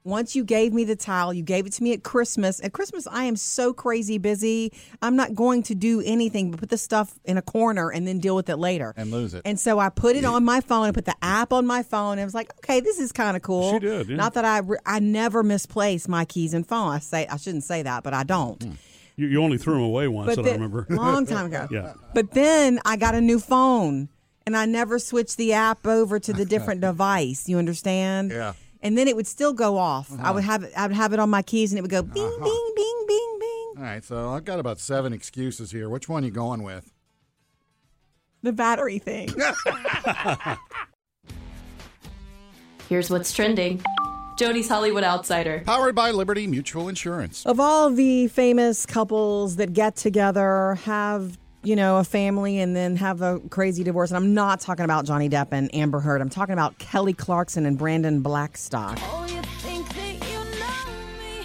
Once 0.05 0.35
you 0.35 0.43
gave 0.45 0.73
me 0.73 0.83
the 0.83 0.97
tile, 0.97 1.33
you 1.33 1.45
gave 1.45 1.65
it 1.65 1.73
to 1.75 1.81
me 1.81 1.93
at 1.93 2.03
Christmas. 2.03 2.59
At 2.65 2.73
Christmas, 2.73 3.07
I 3.07 3.23
am 3.23 3.37
so 3.37 3.73
crazy 3.73 4.19
busy. 4.19 4.73
I'm 5.01 5.15
not 5.15 5.33
going 5.37 5.63
to 5.63 5.77
do 5.77 6.03
anything 6.05 6.51
but 6.51 6.59
put 6.59 6.71
the 6.71 6.77
stuff 6.77 7.21
in 7.25 7.37
a 7.39 7.43
corner 7.43 7.89
and 7.93 8.05
then 8.05 8.19
deal 8.19 8.35
with 8.35 8.49
it 8.51 8.57
later 8.57 8.95
And 8.97 9.13
lose 9.13 9.33
it. 9.33 9.43
And 9.45 9.61
so 9.61 9.79
I 9.79 9.91
put 9.91 10.17
it 10.17 10.25
on 10.25 10.45
my 10.45 10.61
phone. 10.61 10.87
I 10.87 10.91
put 10.91 11.05
the 11.05 11.15
app 11.23 11.53
on 11.53 11.67
my 11.69 11.85
phone. 11.85 12.15
And 12.15 12.23
I 12.23 12.25
was 12.25 12.35
like, 12.35 12.53
okay, 12.65 12.81
this 12.81 12.99
is 12.99 13.13
kind 13.13 13.37
of 13.37 13.45
cool. 13.45 13.75
She 13.75 13.79
did, 13.79 14.09
yeah. 14.09 14.17
Not 14.17 14.35
that 14.35 14.45
I 14.45 14.59
re- 14.59 14.79
I 14.85 14.99
never 14.99 15.45
misplace 15.45 16.09
my 16.09 16.25
keys 16.25 16.53
and 16.53 16.67
phone. 16.67 16.89
I 16.91 16.99
say 16.99 17.29
I 17.29 17.37
shouldn't 17.37 17.63
say 17.63 17.83
that, 17.83 18.03
but 18.03 18.13
I 18.13 18.25
don't. 18.25 18.61
Hmm. 18.61 18.71
You, 19.17 19.27
you 19.27 19.43
only 19.43 19.59
threw 19.59 19.75
them 19.75 19.83
away 19.83 20.09
once. 20.09 20.27
But 20.27 20.37
that 20.37 20.43
I 20.43 20.45
then- 20.45 20.61
remember. 20.61 20.87
long 20.95 21.27
time 21.27 21.47
ago. 21.47 21.69
Yeah. 21.71 21.95
But 22.15 22.33
then 22.33 22.81
I 22.85 22.97
got 22.97 23.15
a 23.15 23.21
new 23.21 23.39
phone 23.39 24.09
and 24.47 24.57
I 24.57 24.67
never 24.67 24.99
switched 24.99 25.37
the 25.37 25.53
app 25.53 25.87
over 25.87 26.19
to 26.19 26.33
the 26.33 26.45
different 26.45 26.81
device. 26.89 27.49
You 27.49 27.59
understand? 27.59 28.31
Yeah. 28.31 28.55
And 28.83 28.99
then 28.99 29.07
it 29.07 29.15
would 29.15 29.27
still 29.29 29.53
go 29.53 29.79
off. 29.79 30.11
I 30.21 30.33
would 30.33 30.43
uh-huh. 30.43 30.53
have 30.53 30.63
it 30.65 30.73
I 30.77 30.87
would 30.87 30.97
have 30.97 31.13
it 31.13 31.21
on 31.21 31.31
my 31.31 31.43
keys 31.43 31.73
and 31.73 31.79
it 31.79 31.83
would 31.83 31.91
go 31.91 32.01
uh-huh. 32.01 32.15
bing 32.15 32.39
bing 32.43 32.73
bing 32.77 33.05
bing 33.07 33.39
bing. 33.39 33.75
All 33.77 33.85
right, 33.85 34.05
so 34.05 34.31
I've 34.31 34.45
got 34.45 34.59
about 34.59 34.81
seven 34.81 35.13
excuses 35.13 35.71
here. 35.71 35.89
Which 35.89 36.09
one 36.09 36.25
are 36.25 36.27
you 36.27 36.33
going 36.33 36.63
with? 36.63 36.93
The 38.43 38.53
battery 38.53 38.99
thing. 38.99 39.31
Here's 42.89 43.09
what's 43.09 43.33
trending 43.33 43.81
Jody's 44.43 44.69
Hollywood 44.69 45.05
Outsider. 45.05 45.63
Powered 45.65 45.95
by 45.95 46.11
Liberty 46.11 46.49
Mutual 46.49 46.89
Insurance. 46.89 47.47
of 47.47 47.61
all 47.61 47.91
the 47.91 48.27
famous 48.27 48.85
couples 48.85 49.55
that 49.57 49.73
get 49.73 49.95
together, 49.95 50.75
have 50.85 51.39
you 51.63 51.77
know 51.77 51.99
a 51.99 52.05
family, 52.05 52.59
and 52.59 52.75
then 52.75 52.97
have 52.97 53.23
a 53.23 53.39
crazy 53.51 53.85
divorce, 53.85 54.11
and 54.11 54.17
I'm 54.17 54.35
not 54.35 54.59
talking 54.59 54.85
about 54.85 55.05
Johnny 55.05 55.29
Depp 55.29 55.49
and 55.53 55.73
Amber 55.73 56.01
Heard. 56.01 56.21
I'm 56.21 56.29
talking 56.29 56.55
about 56.55 56.77
Kelly 56.79 57.13
Clarkson 57.13 57.65
and 57.67 57.79
Brandon 57.79 58.21
Blackstock. 58.21 58.99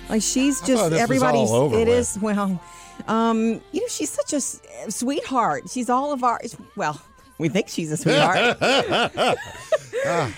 Like 0.10 0.22
she's 0.24 0.62
I 0.64 0.66
just 0.66 0.82
thought 0.82 0.90
this 0.90 0.92
was 0.92 1.00
everybody's. 1.02 1.50
all 1.52 1.56
over 1.56 1.76
It 1.76 1.88
with. 1.88 1.98
is 2.00 2.18
well, 2.20 2.60
um, 3.08 3.62
you 3.74 3.82
know, 3.82 3.88
she's 3.90 4.10
such 4.10 4.34
a 4.34 4.42
sweetheart. 4.90 5.70
She's 5.70 5.90
all 5.90 6.14
of 6.14 6.24
our. 6.24 6.42
Well, 6.76 7.00
we 7.40 7.50
think 7.50 7.68
she's 7.70 7.92
a 7.92 7.98
sweetheart. 7.98 8.60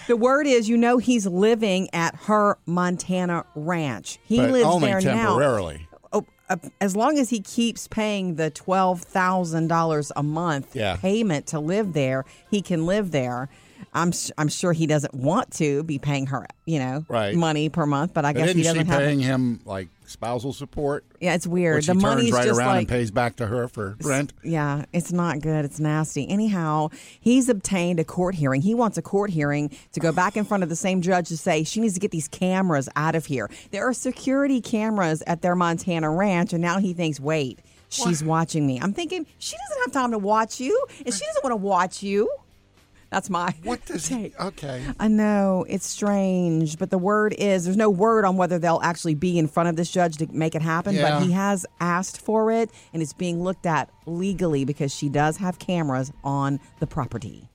the 0.07 0.15
word 0.17 0.47
is, 0.47 0.67
you 0.69 0.77
know, 0.77 0.97
he's 0.97 1.25
living 1.25 1.89
at 1.93 2.15
her 2.15 2.57
Montana 2.65 3.45
ranch. 3.55 4.19
He 4.23 4.38
but 4.38 4.51
lives 4.51 4.65
only 4.65 4.88
there 4.89 5.01
now 5.01 5.27
temporarily. 5.27 5.88
oh, 6.13 6.25
uh, 6.49 6.57
as 6.81 6.95
long 6.95 7.17
as 7.19 7.29
he 7.29 7.39
keeps 7.41 7.88
paying 7.88 8.35
the 8.35 8.49
twelve 8.49 9.01
thousand 9.01 9.67
dollars 9.67 10.12
a 10.15 10.23
month 10.23 10.75
Yeah. 10.75 10.95
payment 10.97 11.47
to 11.47 11.59
live 11.59 11.93
there, 11.93 12.25
he 12.49 12.62
can 12.62 12.85
live 12.85 13.12
there. 13.12 13.49
I'm 13.94 14.10
s- 14.10 14.32
I'm 14.38 14.48
sure 14.50 14.74
he 14.74 14.88
doesn't 14.88 15.13
want 15.13 15.52
to 15.56 15.84
be 15.84 15.98
paying 16.00 16.28
her, 16.28 16.46
you 16.65 16.80
know, 16.80 17.06
Right. 17.08 17.36
money 17.36 17.70
per 17.70 17.86
month. 17.86 18.13
But 18.13 18.26
I 18.26 18.34
But 18.34 18.39
guess 18.39 18.46
he 18.54 18.62
isn't 18.62 18.62
she 18.62 18.63
doesn't 18.80 18.88
have. 18.88 19.00
paying 19.00 19.20
him 19.20 19.60
like 19.65 19.88
spousal 20.06 20.54
support? 20.54 21.06
yeah, 21.22 21.34
it's 21.36 21.46
weird. 21.48 21.76
Which 21.78 21.88
the 21.88 21.94
he 21.94 22.00
money's 22.00 22.26
turns 22.26 22.34
right 22.34 22.46
just 22.46 22.60
around 22.60 22.68
like 22.70 22.78
and 22.80 22.88
pays 22.88 23.12
back 23.12 23.36
to 23.38 23.48
her 23.48 23.68
for 23.68 23.96
rent. 24.04 24.34
yeah, 24.44 24.86
it's 24.94 25.12
not 25.12 25.39
good. 25.42 25.65
It's 25.65 25.80
nasty. 25.80 26.28
Anyhow, 26.30 26.89
he's 27.20 27.48
obtained 27.50 28.00
a 28.00 28.04
court 28.04 28.36
hearing. 28.36 28.62
He 28.62 28.74
wants 28.76 28.98
a 28.98 29.02
court 29.02 29.30
hearing 29.30 29.70
to 29.94 30.00
go 30.00 30.12
back 30.12 30.36
in 30.38 30.46
front 30.46 30.63
of 30.63 30.70
the 30.70 30.76
same 30.76 31.02
judge 31.02 31.30
to 31.30 31.38
say 31.38 31.63
she 31.63 31.80
needs 31.80 31.94
to 31.94 32.00
get 32.00 32.12
these 32.12 32.28
cameras 32.28 32.89
out 32.96 33.15
of 33.15 33.26
here. 33.28 33.50
There 33.72 33.88
are 33.88 33.94
security 33.94 34.62
cameras 34.62 35.24
at 35.28 35.42
their 35.42 35.56
Montana 35.56 36.10
ranch, 36.10 36.54
and 36.54 36.62
now 36.62 36.80
he 36.80 36.94
thinks, 36.94 37.20
wait, 37.20 37.60
she's 37.89 38.24
watching 38.24 38.65
me. 38.68 38.80
I'm 38.82 38.94
thinking 38.94 39.26
she 39.39 39.56
doesn't 39.68 39.82
have 39.84 39.92
time 39.94 40.12
to 40.12 40.18
watch 40.20 40.60
you, 40.60 40.86
and 41.06 41.13
she 41.13 41.26
doesn't 41.26 41.44
want 41.44 41.54
to 41.54 41.58
watch 41.58 42.04
you. 42.04 42.30
That's 43.10 43.30
my 43.30 43.54
What 43.63 43.84
does 43.86 44.08
he? 44.08 44.15
take. 44.15 44.39
Okay. 44.39 44.84
I 45.00 45.08
know 45.08 45.65
it's 45.67 45.88
strange, 45.88 46.78
but 46.78 46.91
the 46.91 46.98
word 47.00 47.34
is 47.38 47.63
there's 47.65 47.76
no 47.78 47.89
word 47.89 48.24
on 48.24 48.38
whether 48.38 48.60
they'll 48.60 48.82
actually 48.84 49.15
be 49.15 49.39
in 49.39 49.48
front 49.48 49.67
of 49.69 49.76
this 49.76 49.89
judge 49.89 50.17
to 50.17 50.28
make 50.32 50.54
it 50.54 50.62
happen. 50.62 50.93
Yeah. 50.95 51.10
But 51.17 51.24
he 51.24 51.32
has 51.32 51.65
asked 51.80 52.22
for 52.22 52.52
it, 52.52 52.69
and 52.93 53.02
it's 53.02 53.13
being 53.13 53.41
looked 53.43 53.65
at 53.65 53.89
legally 54.06 54.63
because 54.63 54.93
she 54.93 55.10
does 55.10 55.38
have 55.38 55.58
cameras 55.58 56.12
on 56.24 56.60
the 56.80 56.86
property. 56.88 57.50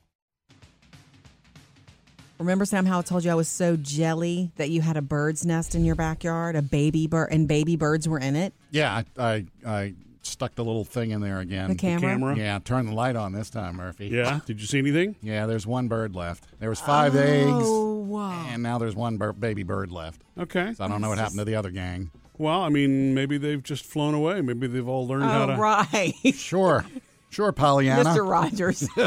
Remember, 2.40 2.64
Sam, 2.64 2.84
how 2.84 2.98
I 2.98 3.02
told 3.02 3.24
you 3.24 3.30
I 3.30 3.34
was 3.36 3.48
so 3.48 3.76
jelly 3.76 4.50
that 4.56 4.68
you 4.68 4.80
had 4.80 4.96
a 4.96 5.02
bird's 5.02 5.46
nest 5.46 5.76
in 5.76 5.84
your 5.84 5.94
backyard, 5.94 6.56
a 6.56 6.62
baby 6.62 7.06
bird, 7.06 7.28
and 7.30 7.46
baby 7.46 7.76
birds 7.76 8.08
were 8.08 8.18
in 8.18 8.34
it? 8.34 8.52
Yeah, 8.72 9.02
I, 9.16 9.22
I, 9.24 9.44
I 9.64 9.94
stuck 10.26 10.54
the 10.54 10.64
little 10.64 10.84
thing 10.84 11.10
in 11.10 11.20
there 11.20 11.40
again. 11.40 11.68
The 11.70 11.74
camera? 11.76 12.00
camera? 12.12 12.36
Yeah, 12.36 12.58
turn 12.64 12.86
the 12.86 12.92
light 12.94 13.16
on 13.16 13.32
this 13.32 13.50
time, 13.50 13.76
Murphy. 13.76 14.06
Yeah. 14.08 14.40
Did 14.46 14.60
you 14.60 14.66
see 14.66 14.78
anything? 14.78 15.16
Yeah, 15.22 15.46
there's 15.46 15.66
one 15.66 15.88
bird 15.88 16.14
left. 16.14 16.44
There 16.60 16.68
was 16.70 16.80
five 16.80 17.14
oh, 17.14 17.18
eggs, 17.18 17.46
Oh, 17.66 17.94
wow. 18.00 18.46
and 18.48 18.62
now 18.62 18.78
there's 18.78 18.94
one 18.96 19.16
bir- 19.18 19.32
baby 19.32 19.62
bird 19.62 19.90
left. 19.92 20.22
Okay. 20.38 20.72
So 20.74 20.84
I 20.84 20.88
don't 20.88 21.00
know 21.00 21.08
what 21.10 21.18
happened 21.18 21.38
to 21.38 21.44
the 21.44 21.56
other 21.56 21.70
gang. 21.70 22.10
Well, 22.36 22.62
I 22.62 22.68
mean, 22.68 23.14
maybe 23.14 23.38
they've 23.38 23.62
just 23.62 23.84
flown 23.84 24.14
away. 24.14 24.40
Maybe 24.40 24.66
they've 24.66 24.88
all 24.88 25.06
learned 25.06 25.24
how 25.24 25.44
Oh, 25.44 25.46
to. 25.48 25.56
right. 25.56 26.14
Sure, 26.34 26.84
sure, 27.30 27.52
Pollyanna. 27.52 28.04
Mr. 28.10 28.28
Rogers. 28.28 28.88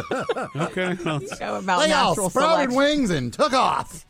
Okay. 0.55 0.97
well, 1.03 1.19
Show 1.37 1.55
about 1.55 1.79
They 1.81 1.91
all 1.91 2.09
natural 2.11 2.29
sprouted 2.29 2.71
selection. 2.71 2.75
wings 2.77 3.09
and 3.09 3.33
took 3.33 3.53
off. 3.53 4.05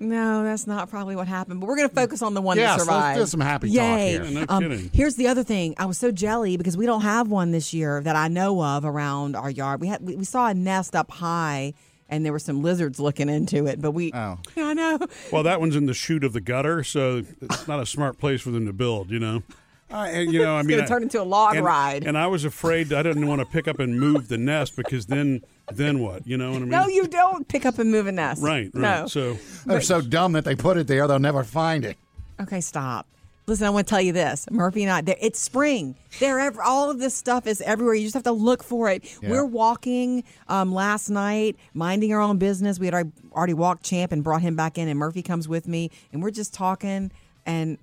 No, 0.00 0.42
that's 0.42 0.66
not 0.66 0.88
probably 0.90 1.14
what 1.14 1.28
happened. 1.28 1.60
But 1.60 1.66
we're 1.68 1.76
going 1.76 1.88
to 1.88 1.94
focus 1.94 2.22
on 2.22 2.34
the 2.34 2.40
one 2.42 2.56
Yes, 2.56 2.70
that 2.70 2.76
let's 2.78 2.84
survived. 2.86 3.18
do 3.20 3.26
some 3.26 3.40
happy 3.40 3.68
talk 3.68 3.98
here. 3.98 4.24
Yeah, 4.24 4.30
no 4.30 4.46
Um, 4.48 4.62
kidding. 4.62 4.90
here's 4.92 5.14
the 5.16 5.28
other 5.28 5.42
thing. 5.44 5.74
I 5.78 5.84
was 5.86 5.98
so 5.98 6.10
jelly 6.10 6.56
because 6.56 6.76
we 6.76 6.86
don't 6.86 7.02
have 7.02 7.28
one 7.28 7.50
this 7.52 7.72
year 7.74 8.00
that 8.02 8.16
I 8.16 8.28
know 8.28 8.62
of 8.64 8.84
around 8.84 9.36
our 9.36 9.50
yard. 9.50 9.80
We 9.80 9.88
had 9.88 10.00
we, 10.04 10.16
we 10.16 10.24
saw 10.24 10.48
a 10.48 10.54
nest 10.54 10.96
up 10.96 11.10
high, 11.10 11.74
and 12.08 12.24
there 12.24 12.32
were 12.32 12.38
some 12.38 12.62
lizards 12.62 12.98
looking 12.98 13.28
into 13.28 13.66
it. 13.66 13.80
But 13.80 13.90
we, 13.92 14.10
Oh. 14.14 14.38
I 14.56 14.74
know. 14.74 14.98
well, 15.30 15.42
that 15.42 15.60
one's 15.60 15.76
in 15.76 15.86
the 15.86 15.94
chute 15.94 16.24
of 16.24 16.32
the 16.32 16.40
gutter, 16.40 16.82
so 16.82 17.22
it's 17.42 17.68
not 17.68 17.78
a 17.80 17.86
smart 17.86 18.18
place 18.18 18.40
for 18.40 18.50
them 18.50 18.66
to 18.66 18.72
build. 18.72 19.10
You 19.10 19.18
know. 19.20 19.42
And, 19.90 20.32
you 20.32 20.40
know, 20.42 20.56
I 20.56 20.62
mean, 20.62 20.76
gonna 20.76 20.88
turn 20.88 21.02
into 21.02 21.20
a 21.20 21.24
log 21.24 21.56
and, 21.56 21.64
ride. 21.64 22.04
And 22.04 22.16
I 22.16 22.26
was 22.26 22.44
afraid 22.44 22.92
I 22.92 23.02
didn't 23.02 23.26
want 23.26 23.40
to 23.40 23.46
pick 23.46 23.68
up 23.68 23.78
and 23.78 23.98
move 23.98 24.28
the 24.28 24.38
nest 24.38 24.76
because 24.76 25.06
then, 25.06 25.42
then 25.72 26.00
what? 26.00 26.26
You 26.26 26.36
know 26.36 26.50
what 26.50 26.56
I 26.56 26.60
mean? 26.60 26.68
No, 26.68 26.86
you 26.86 27.06
don't 27.06 27.46
pick 27.48 27.66
up 27.66 27.78
and 27.78 27.90
move 27.90 28.06
a 28.06 28.12
nest. 28.12 28.42
Right. 28.42 28.70
Right. 28.72 29.00
No. 29.00 29.06
So 29.06 29.36
They're 29.66 29.80
so 29.80 30.00
dumb 30.00 30.32
that 30.32 30.44
they 30.44 30.54
put 30.54 30.76
it 30.76 30.86
there, 30.86 31.06
they'll 31.08 31.18
never 31.18 31.44
find 31.44 31.84
it. 31.84 31.96
Okay, 32.40 32.60
stop. 32.60 33.06
Listen, 33.46 33.66
I 33.66 33.70
want 33.70 33.88
to 33.88 33.90
tell 33.90 34.00
you 34.00 34.12
this. 34.12 34.46
Murphy 34.50 34.84
and 34.84 34.92
I, 34.92 35.16
it's 35.20 35.40
spring. 35.40 35.96
They're 36.20 36.38
ev- 36.38 36.60
all 36.64 36.88
of 36.88 37.00
this 37.00 37.16
stuff 37.16 37.48
is 37.48 37.60
everywhere. 37.62 37.94
You 37.94 38.04
just 38.04 38.14
have 38.14 38.22
to 38.22 38.32
look 38.32 38.62
for 38.62 38.88
it. 38.88 39.02
Yeah. 39.20 39.30
We're 39.30 39.44
walking 39.44 40.22
um, 40.46 40.72
last 40.72 41.10
night, 41.10 41.56
minding 41.74 42.12
our 42.12 42.20
own 42.20 42.38
business. 42.38 42.78
We 42.78 42.86
had 42.86 42.94
already, 42.94 43.10
already 43.32 43.54
walked 43.54 43.82
Champ 43.82 44.12
and 44.12 44.22
brought 44.22 44.42
him 44.42 44.54
back 44.54 44.78
in, 44.78 44.86
and 44.86 44.96
Murphy 44.96 45.22
comes 45.22 45.48
with 45.48 45.66
me, 45.66 45.90
and 46.12 46.22
we're 46.22 46.30
just 46.30 46.54
talking. 46.54 47.10
And 47.44 47.78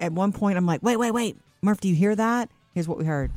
at 0.00 0.12
one 0.12 0.32
point, 0.32 0.56
I'm 0.56 0.66
like, 0.66 0.82
wait, 0.82 0.96
wait, 0.96 1.12
wait. 1.12 1.36
Murph, 1.62 1.80
do 1.80 1.88
you 1.88 1.94
hear 1.94 2.16
that? 2.16 2.50
Here's 2.74 2.88
what 2.88 2.98
we 2.98 3.04
heard. 3.04 3.30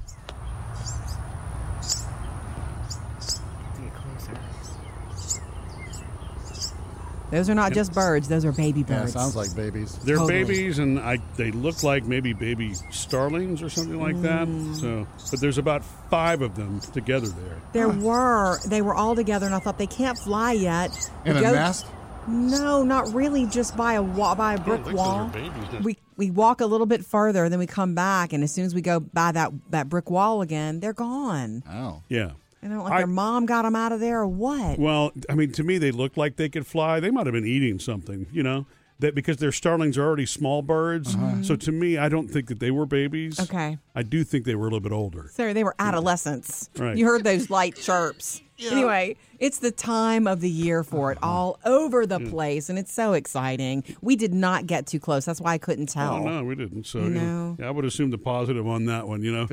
Those 7.31 7.49
are 7.49 7.55
not 7.55 7.73
just 7.73 7.93
birds; 7.93 8.27
those 8.27 8.45
are 8.45 8.51
baby 8.51 8.81
Yeah, 8.81 8.99
birds. 8.99 9.13
sounds 9.13 9.35
like 9.35 9.55
babies. 9.55 9.95
they're 10.03 10.17
Totally. 10.17 10.43
babies, 10.43 10.77
and 10.77 10.99
I 10.99 11.17
they 11.35 11.49
look 11.49 11.81
like 11.81 12.03
maybe 12.05 12.31
baby 12.33 12.75
starlings 12.91 13.63
or 13.63 13.69
something 13.69 13.99
like 13.99 14.21
that. 14.21 14.47
Mm. 14.47 14.75
So, 14.79 15.07
but 15.31 15.39
there's 15.41 15.57
about 15.57 15.83
five 16.11 16.43
of 16.43 16.55
them 16.55 16.79
together 16.93 17.25
there. 17.27 17.57
There 17.73 17.89
were. 17.89 18.59
They 18.67 18.83
were 18.83 18.93
all 18.93 19.15
together, 19.15 19.47
and 19.47 19.55
I 19.55 19.59
thought 19.59 19.79
they 19.79 19.87
can't 19.87 20.17
fly 20.19 20.51
yet. 20.51 20.91
In 21.25 21.33
We 21.33 21.39
a 21.39 21.41
go- 21.41 21.53
nest? 21.53 21.87
No, 22.27 22.83
not 22.83 23.11
really. 23.15 23.47
Just 23.47 23.75
by 23.75 23.93
a 23.93 24.03
wa- 24.03 24.35
by 24.35 24.53
a 24.53 24.59
brick 24.59 24.83
think 24.83 24.95
those 24.95 25.05
are 25.07 25.17
wall. 25.17 25.27
babies. 25.29 25.83
We 25.83 25.97
we 26.17 26.31
walk 26.31 26.61
a 26.61 26.65
little 26.65 26.85
bit 26.87 27.05
further, 27.05 27.49
then 27.49 27.59
we 27.59 27.67
come 27.67 27.95
back, 27.95 28.33
and 28.33 28.43
as 28.43 28.51
soon 28.51 28.65
as 28.65 28.73
we 28.75 28.81
go 28.81 28.99
by 28.99 29.31
that 29.31 29.51
that 29.71 29.89
brick 29.89 30.09
wall 30.09 30.41
again, 30.41 30.79
they're 30.79 30.93
gone. 30.93 31.63
Oh. 31.69 32.01
Yeah. 32.09 32.31
I 32.61 32.67
don't 32.67 32.77
know, 32.77 32.83
like 32.83 32.93
I- 32.93 32.97
their 32.99 33.07
mom 33.07 33.45
got 33.45 33.63
them 33.63 33.75
out 33.75 33.91
of 33.91 33.99
there 33.99 34.21
or 34.21 34.27
what. 34.27 34.79
Well, 34.79 35.11
I 35.29 35.35
mean, 35.35 35.51
to 35.53 35.63
me, 35.63 35.77
they 35.77 35.91
look 35.91 36.15
like 36.15 36.37
they 36.37 36.47
could 36.47 36.65
fly. 36.65 36.99
They 37.01 37.11
might 37.11 37.25
have 37.25 37.33
been 37.33 37.45
eating 37.45 37.77
something, 37.79 38.25
you 38.31 38.41
know, 38.41 38.65
that 38.99 39.15
because 39.15 39.37
their 39.37 39.51
starlings 39.51 39.97
are 39.97 40.03
already 40.05 40.25
small 40.25 40.61
birds. 40.61 41.13
Uh-huh. 41.13 41.43
So 41.43 41.55
to 41.57 41.71
me, 41.73 41.97
I 41.97 42.07
don't 42.07 42.29
think 42.29 42.47
that 42.47 42.59
they 42.61 42.71
were 42.71 42.85
babies. 42.85 43.37
Okay. 43.37 43.77
I 43.95 44.03
do 44.03 44.23
think 44.23 44.45
they 44.45 44.55
were 44.55 44.61
a 44.61 44.69
little 44.69 44.79
bit 44.79 44.93
older. 44.93 45.29
So 45.33 45.51
they 45.51 45.65
were 45.65 45.75
adolescents. 45.77 46.69
Right. 46.77 46.95
You 46.95 47.05
heard 47.05 47.25
those 47.25 47.49
light 47.49 47.75
chirps. 47.75 48.41
Anyway, 48.71 49.15
it's 49.39 49.59
the 49.59 49.71
time 49.71 50.27
of 50.27 50.41
the 50.41 50.49
year 50.49 50.83
for 50.83 51.11
it 51.11 51.17
all 51.21 51.59
over 51.65 52.05
the 52.05 52.19
hmm. 52.19 52.29
place, 52.29 52.69
and 52.69 52.77
it's 52.79 52.93
so 52.93 53.13
exciting. 53.13 53.83
We 54.01 54.15
did 54.15 54.33
not 54.33 54.67
get 54.67 54.87
too 54.87 54.99
close. 54.99 55.25
That's 55.25 55.41
why 55.41 55.53
I 55.53 55.57
couldn't 55.57 55.91
oh, 55.91 55.99
tell. 55.99 56.13
Oh 56.15 56.23
no, 56.23 56.43
we 56.43 56.55
didn't. 56.55 56.85
So 56.85 56.99
You 56.99 57.05
you 57.05 57.09
know, 57.11 57.21
know. 57.21 57.57
yeah, 57.59 57.67
I 57.67 57.71
would 57.71 57.85
assume 57.85 58.11
the 58.11 58.17
positive 58.17 58.67
on 58.67 58.85
that 58.85 59.07
one. 59.07 59.23
You 59.23 59.31
know, 59.33 59.47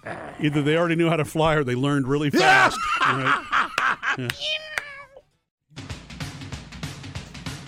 either 0.40 0.62
they 0.62 0.76
already 0.76 0.96
knew 0.96 1.08
how 1.08 1.16
to 1.16 1.24
fly 1.24 1.54
or 1.54 1.64
they 1.64 1.74
learned 1.74 2.06
really 2.06 2.30
fast. 2.30 2.78
right? 3.00 3.46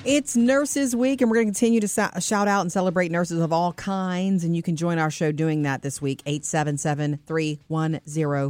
It's 0.04 0.36
Nurses 0.36 0.96
Week, 0.96 1.20
and 1.20 1.30
we're 1.30 1.36
going 1.36 1.46
to 1.46 1.52
continue 1.52 1.78
to 1.78 1.86
sa- 1.86 2.18
shout 2.18 2.48
out 2.48 2.62
and 2.62 2.72
celebrate 2.72 3.12
nurses 3.12 3.38
of 3.38 3.52
all 3.52 3.72
kinds. 3.74 4.42
And 4.42 4.56
you 4.56 4.60
can 4.60 4.74
join 4.74 4.98
our 4.98 5.12
show 5.12 5.30
doing 5.30 5.62
that 5.62 5.82
this 5.82 6.02
week, 6.02 6.22
877 6.26 7.20
310 7.24 8.00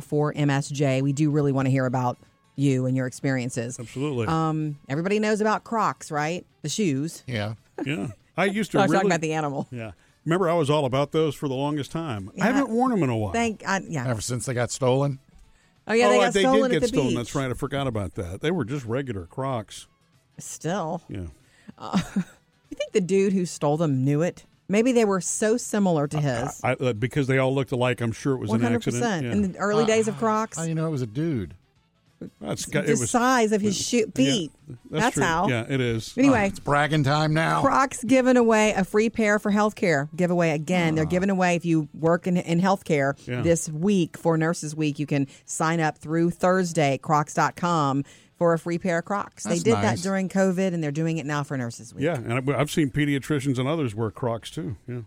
4MSJ. 0.01 1.03
We 1.03 1.13
do 1.13 1.31
really 1.31 1.53
want 1.53 1.67
to 1.67 1.71
hear 1.71 1.85
about 1.85 2.17
you 2.57 2.87
and 2.87 2.97
your 2.97 3.07
experiences. 3.07 3.79
Absolutely. 3.79 4.27
Um, 4.27 4.79
everybody 4.89 5.19
knows 5.19 5.41
about 5.41 5.65
Crocs, 5.65 6.11
right? 6.11 6.45
The 6.63 6.69
shoes. 6.69 7.23
Yeah. 7.27 7.55
yeah, 7.85 8.09
I 8.37 8.47
used 8.47 8.73
to. 8.73 8.79
I 8.81 8.83
was 8.83 8.91
really, 8.91 8.99
talking 8.99 9.11
about 9.11 9.21
the 9.21 9.33
animal. 9.33 9.69
Yeah, 9.71 9.93
remember 10.25 10.49
I 10.49 10.55
was 10.55 10.71
all 10.71 10.85
about 10.85 11.13
those 11.13 11.35
for 11.35 11.49
the 11.49 11.55
longest 11.55 11.91
time. 11.91 12.31
I 12.41 12.47
haven't 12.47 12.69
worn 12.69 12.91
them 12.91 13.03
in 13.03 13.11
a 13.11 13.17
while. 13.17 13.33
Thank, 13.33 13.67
I, 13.67 13.81
yeah. 13.89 14.07
Ever 14.07 14.21
since 14.21 14.47
they 14.47 14.55
got 14.55 14.71
stolen? 14.71 15.19
Oh, 15.87 15.95
yeah, 15.95 16.09
they 16.09 16.19
oh, 16.19 16.21
got 16.21 16.35
they 16.35 16.41
stolen 16.41 16.63
did 16.63 16.65
at 16.65 16.71
get 16.73 16.81
the 16.83 16.89
stolen. 16.89 17.09
beach. 17.09 17.17
That's 17.17 17.35
right. 17.35 17.51
I 17.51 17.55
forgot 17.55 17.87
about 17.87 18.15
that. 18.15 18.41
They 18.41 18.51
were 18.53 18.65
just 18.65 18.85
regular 18.85 19.27
Crocs. 19.27 19.89
Still. 20.39 21.03
Yeah. 21.09 21.27
You 22.73 22.77
think 22.77 22.93
the 22.93 23.03
dude 23.03 23.35
who 23.35 23.45
stole 23.45 23.77
them 23.77 24.03
knew 24.03 24.23
it? 24.23 24.47
Maybe 24.67 24.93
they 24.93 25.05
were 25.05 25.21
so 25.21 25.59
similar 25.59 26.07
to 26.09 26.19
his. 26.19 26.59
I, 26.65 26.73
uh, 26.73 26.95
because 26.95 27.27
they 27.27 27.37
all 27.37 27.55
looked 27.55 27.71
alike. 27.71 28.01
I'm 28.01 28.13
sure 28.13 28.33
it 28.33 28.39
was 28.39 28.49
One 28.49 28.61
an 28.61 28.65
hundred 28.65 28.77
accident. 28.77 29.03
percent. 29.03 29.27
Yeah. 29.27 29.33
In 29.33 29.53
the 29.53 29.59
early 29.59 29.85
days 29.85 30.09
of 30.09 30.17
Crocs, 30.17 30.57
How 30.57 30.63
you 30.63 30.75
know 30.75 30.87
it 30.87 30.91
was 30.91 31.03
a 31.03 31.07
dude? 31.07 31.55
That's 32.41 32.67
got, 32.67 32.85
the 32.85 32.93
it 32.93 32.99
was, 32.99 33.11
size 33.11 33.53
of 33.53 33.61
his 33.61 33.77
shoe, 33.77 34.11
feet. 34.15 34.51
Yeah, 34.69 34.77
that's 34.91 35.15
true. 35.15 35.23
how. 35.23 35.49
Yeah, 35.49 35.67
it 35.69 35.81
is. 35.81 36.17
Anyway, 36.17 36.49
It's 36.49 36.61
bragging 36.61 37.05
time 37.05 37.35
now. 37.35 37.61
Crocs 37.61 38.03
giving 38.05 38.37
away 38.37 38.73
a 38.73 38.85
free 38.85 39.11
pair 39.11 39.39
for 39.39 39.51
healthcare 39.51 40.09
giveaway 40.15 40.51
again. 40.51 40.95
They're 40.95 41.05
ah. 41.05 41.09
giving 41.09 41.31
away 41.31 41.57
if 41.57 41.65
you 41.65 41.89
work 41.95 42.27
in, 42.27 42.37
in 42.37 42.61
healthcare 42.61 43.15
Yeah. 43.27 43.43
this 43.43 43.69
week 43.69 44.17
for 44.17 44.37
Nurses 44.37 44.75
Week. 44.75 44.99
You 44.99 45.07
can 45.07 45.27
sign 45.45 45.81
up 45.81 45.99
through 45.99 46.31
Thursday, 46.31 46.99
crocs.com 46.99 48.05
for 48.39 48.53
a 48.55 48.59
free 48.59 48.79
pair 48.79 48.99
of 48.99 49.05
Crocs. 49.05 49.45
That's 49.45 49.63
they 49.63 49.71
did 49.71 49.75
nice. 49.75 50.03
that 50.03 50.09
during 50.09 50.29
COVID 50.29 50.75
and 50.75 50.83
they're 50.83 50.91
doing 50.91 51.19
it 51.19 51.27
now 51.27 51.45
for 51.45 51.57
Nurses 51.57 51.95
Week. 51.95 52.03
Yeah, 52.05 52.17
and 52.17 52.51
I- 52.51 52.59
I've 52.59 52.71
seen 52.71 52.91
pediatricians 52.91 53.59
and 53.59 53.69
others 53.69 53.95
wear 53.95 54.11
Crocs 54.11 54.51
too. 54.51 54.77
Yeah. 54.89 55.03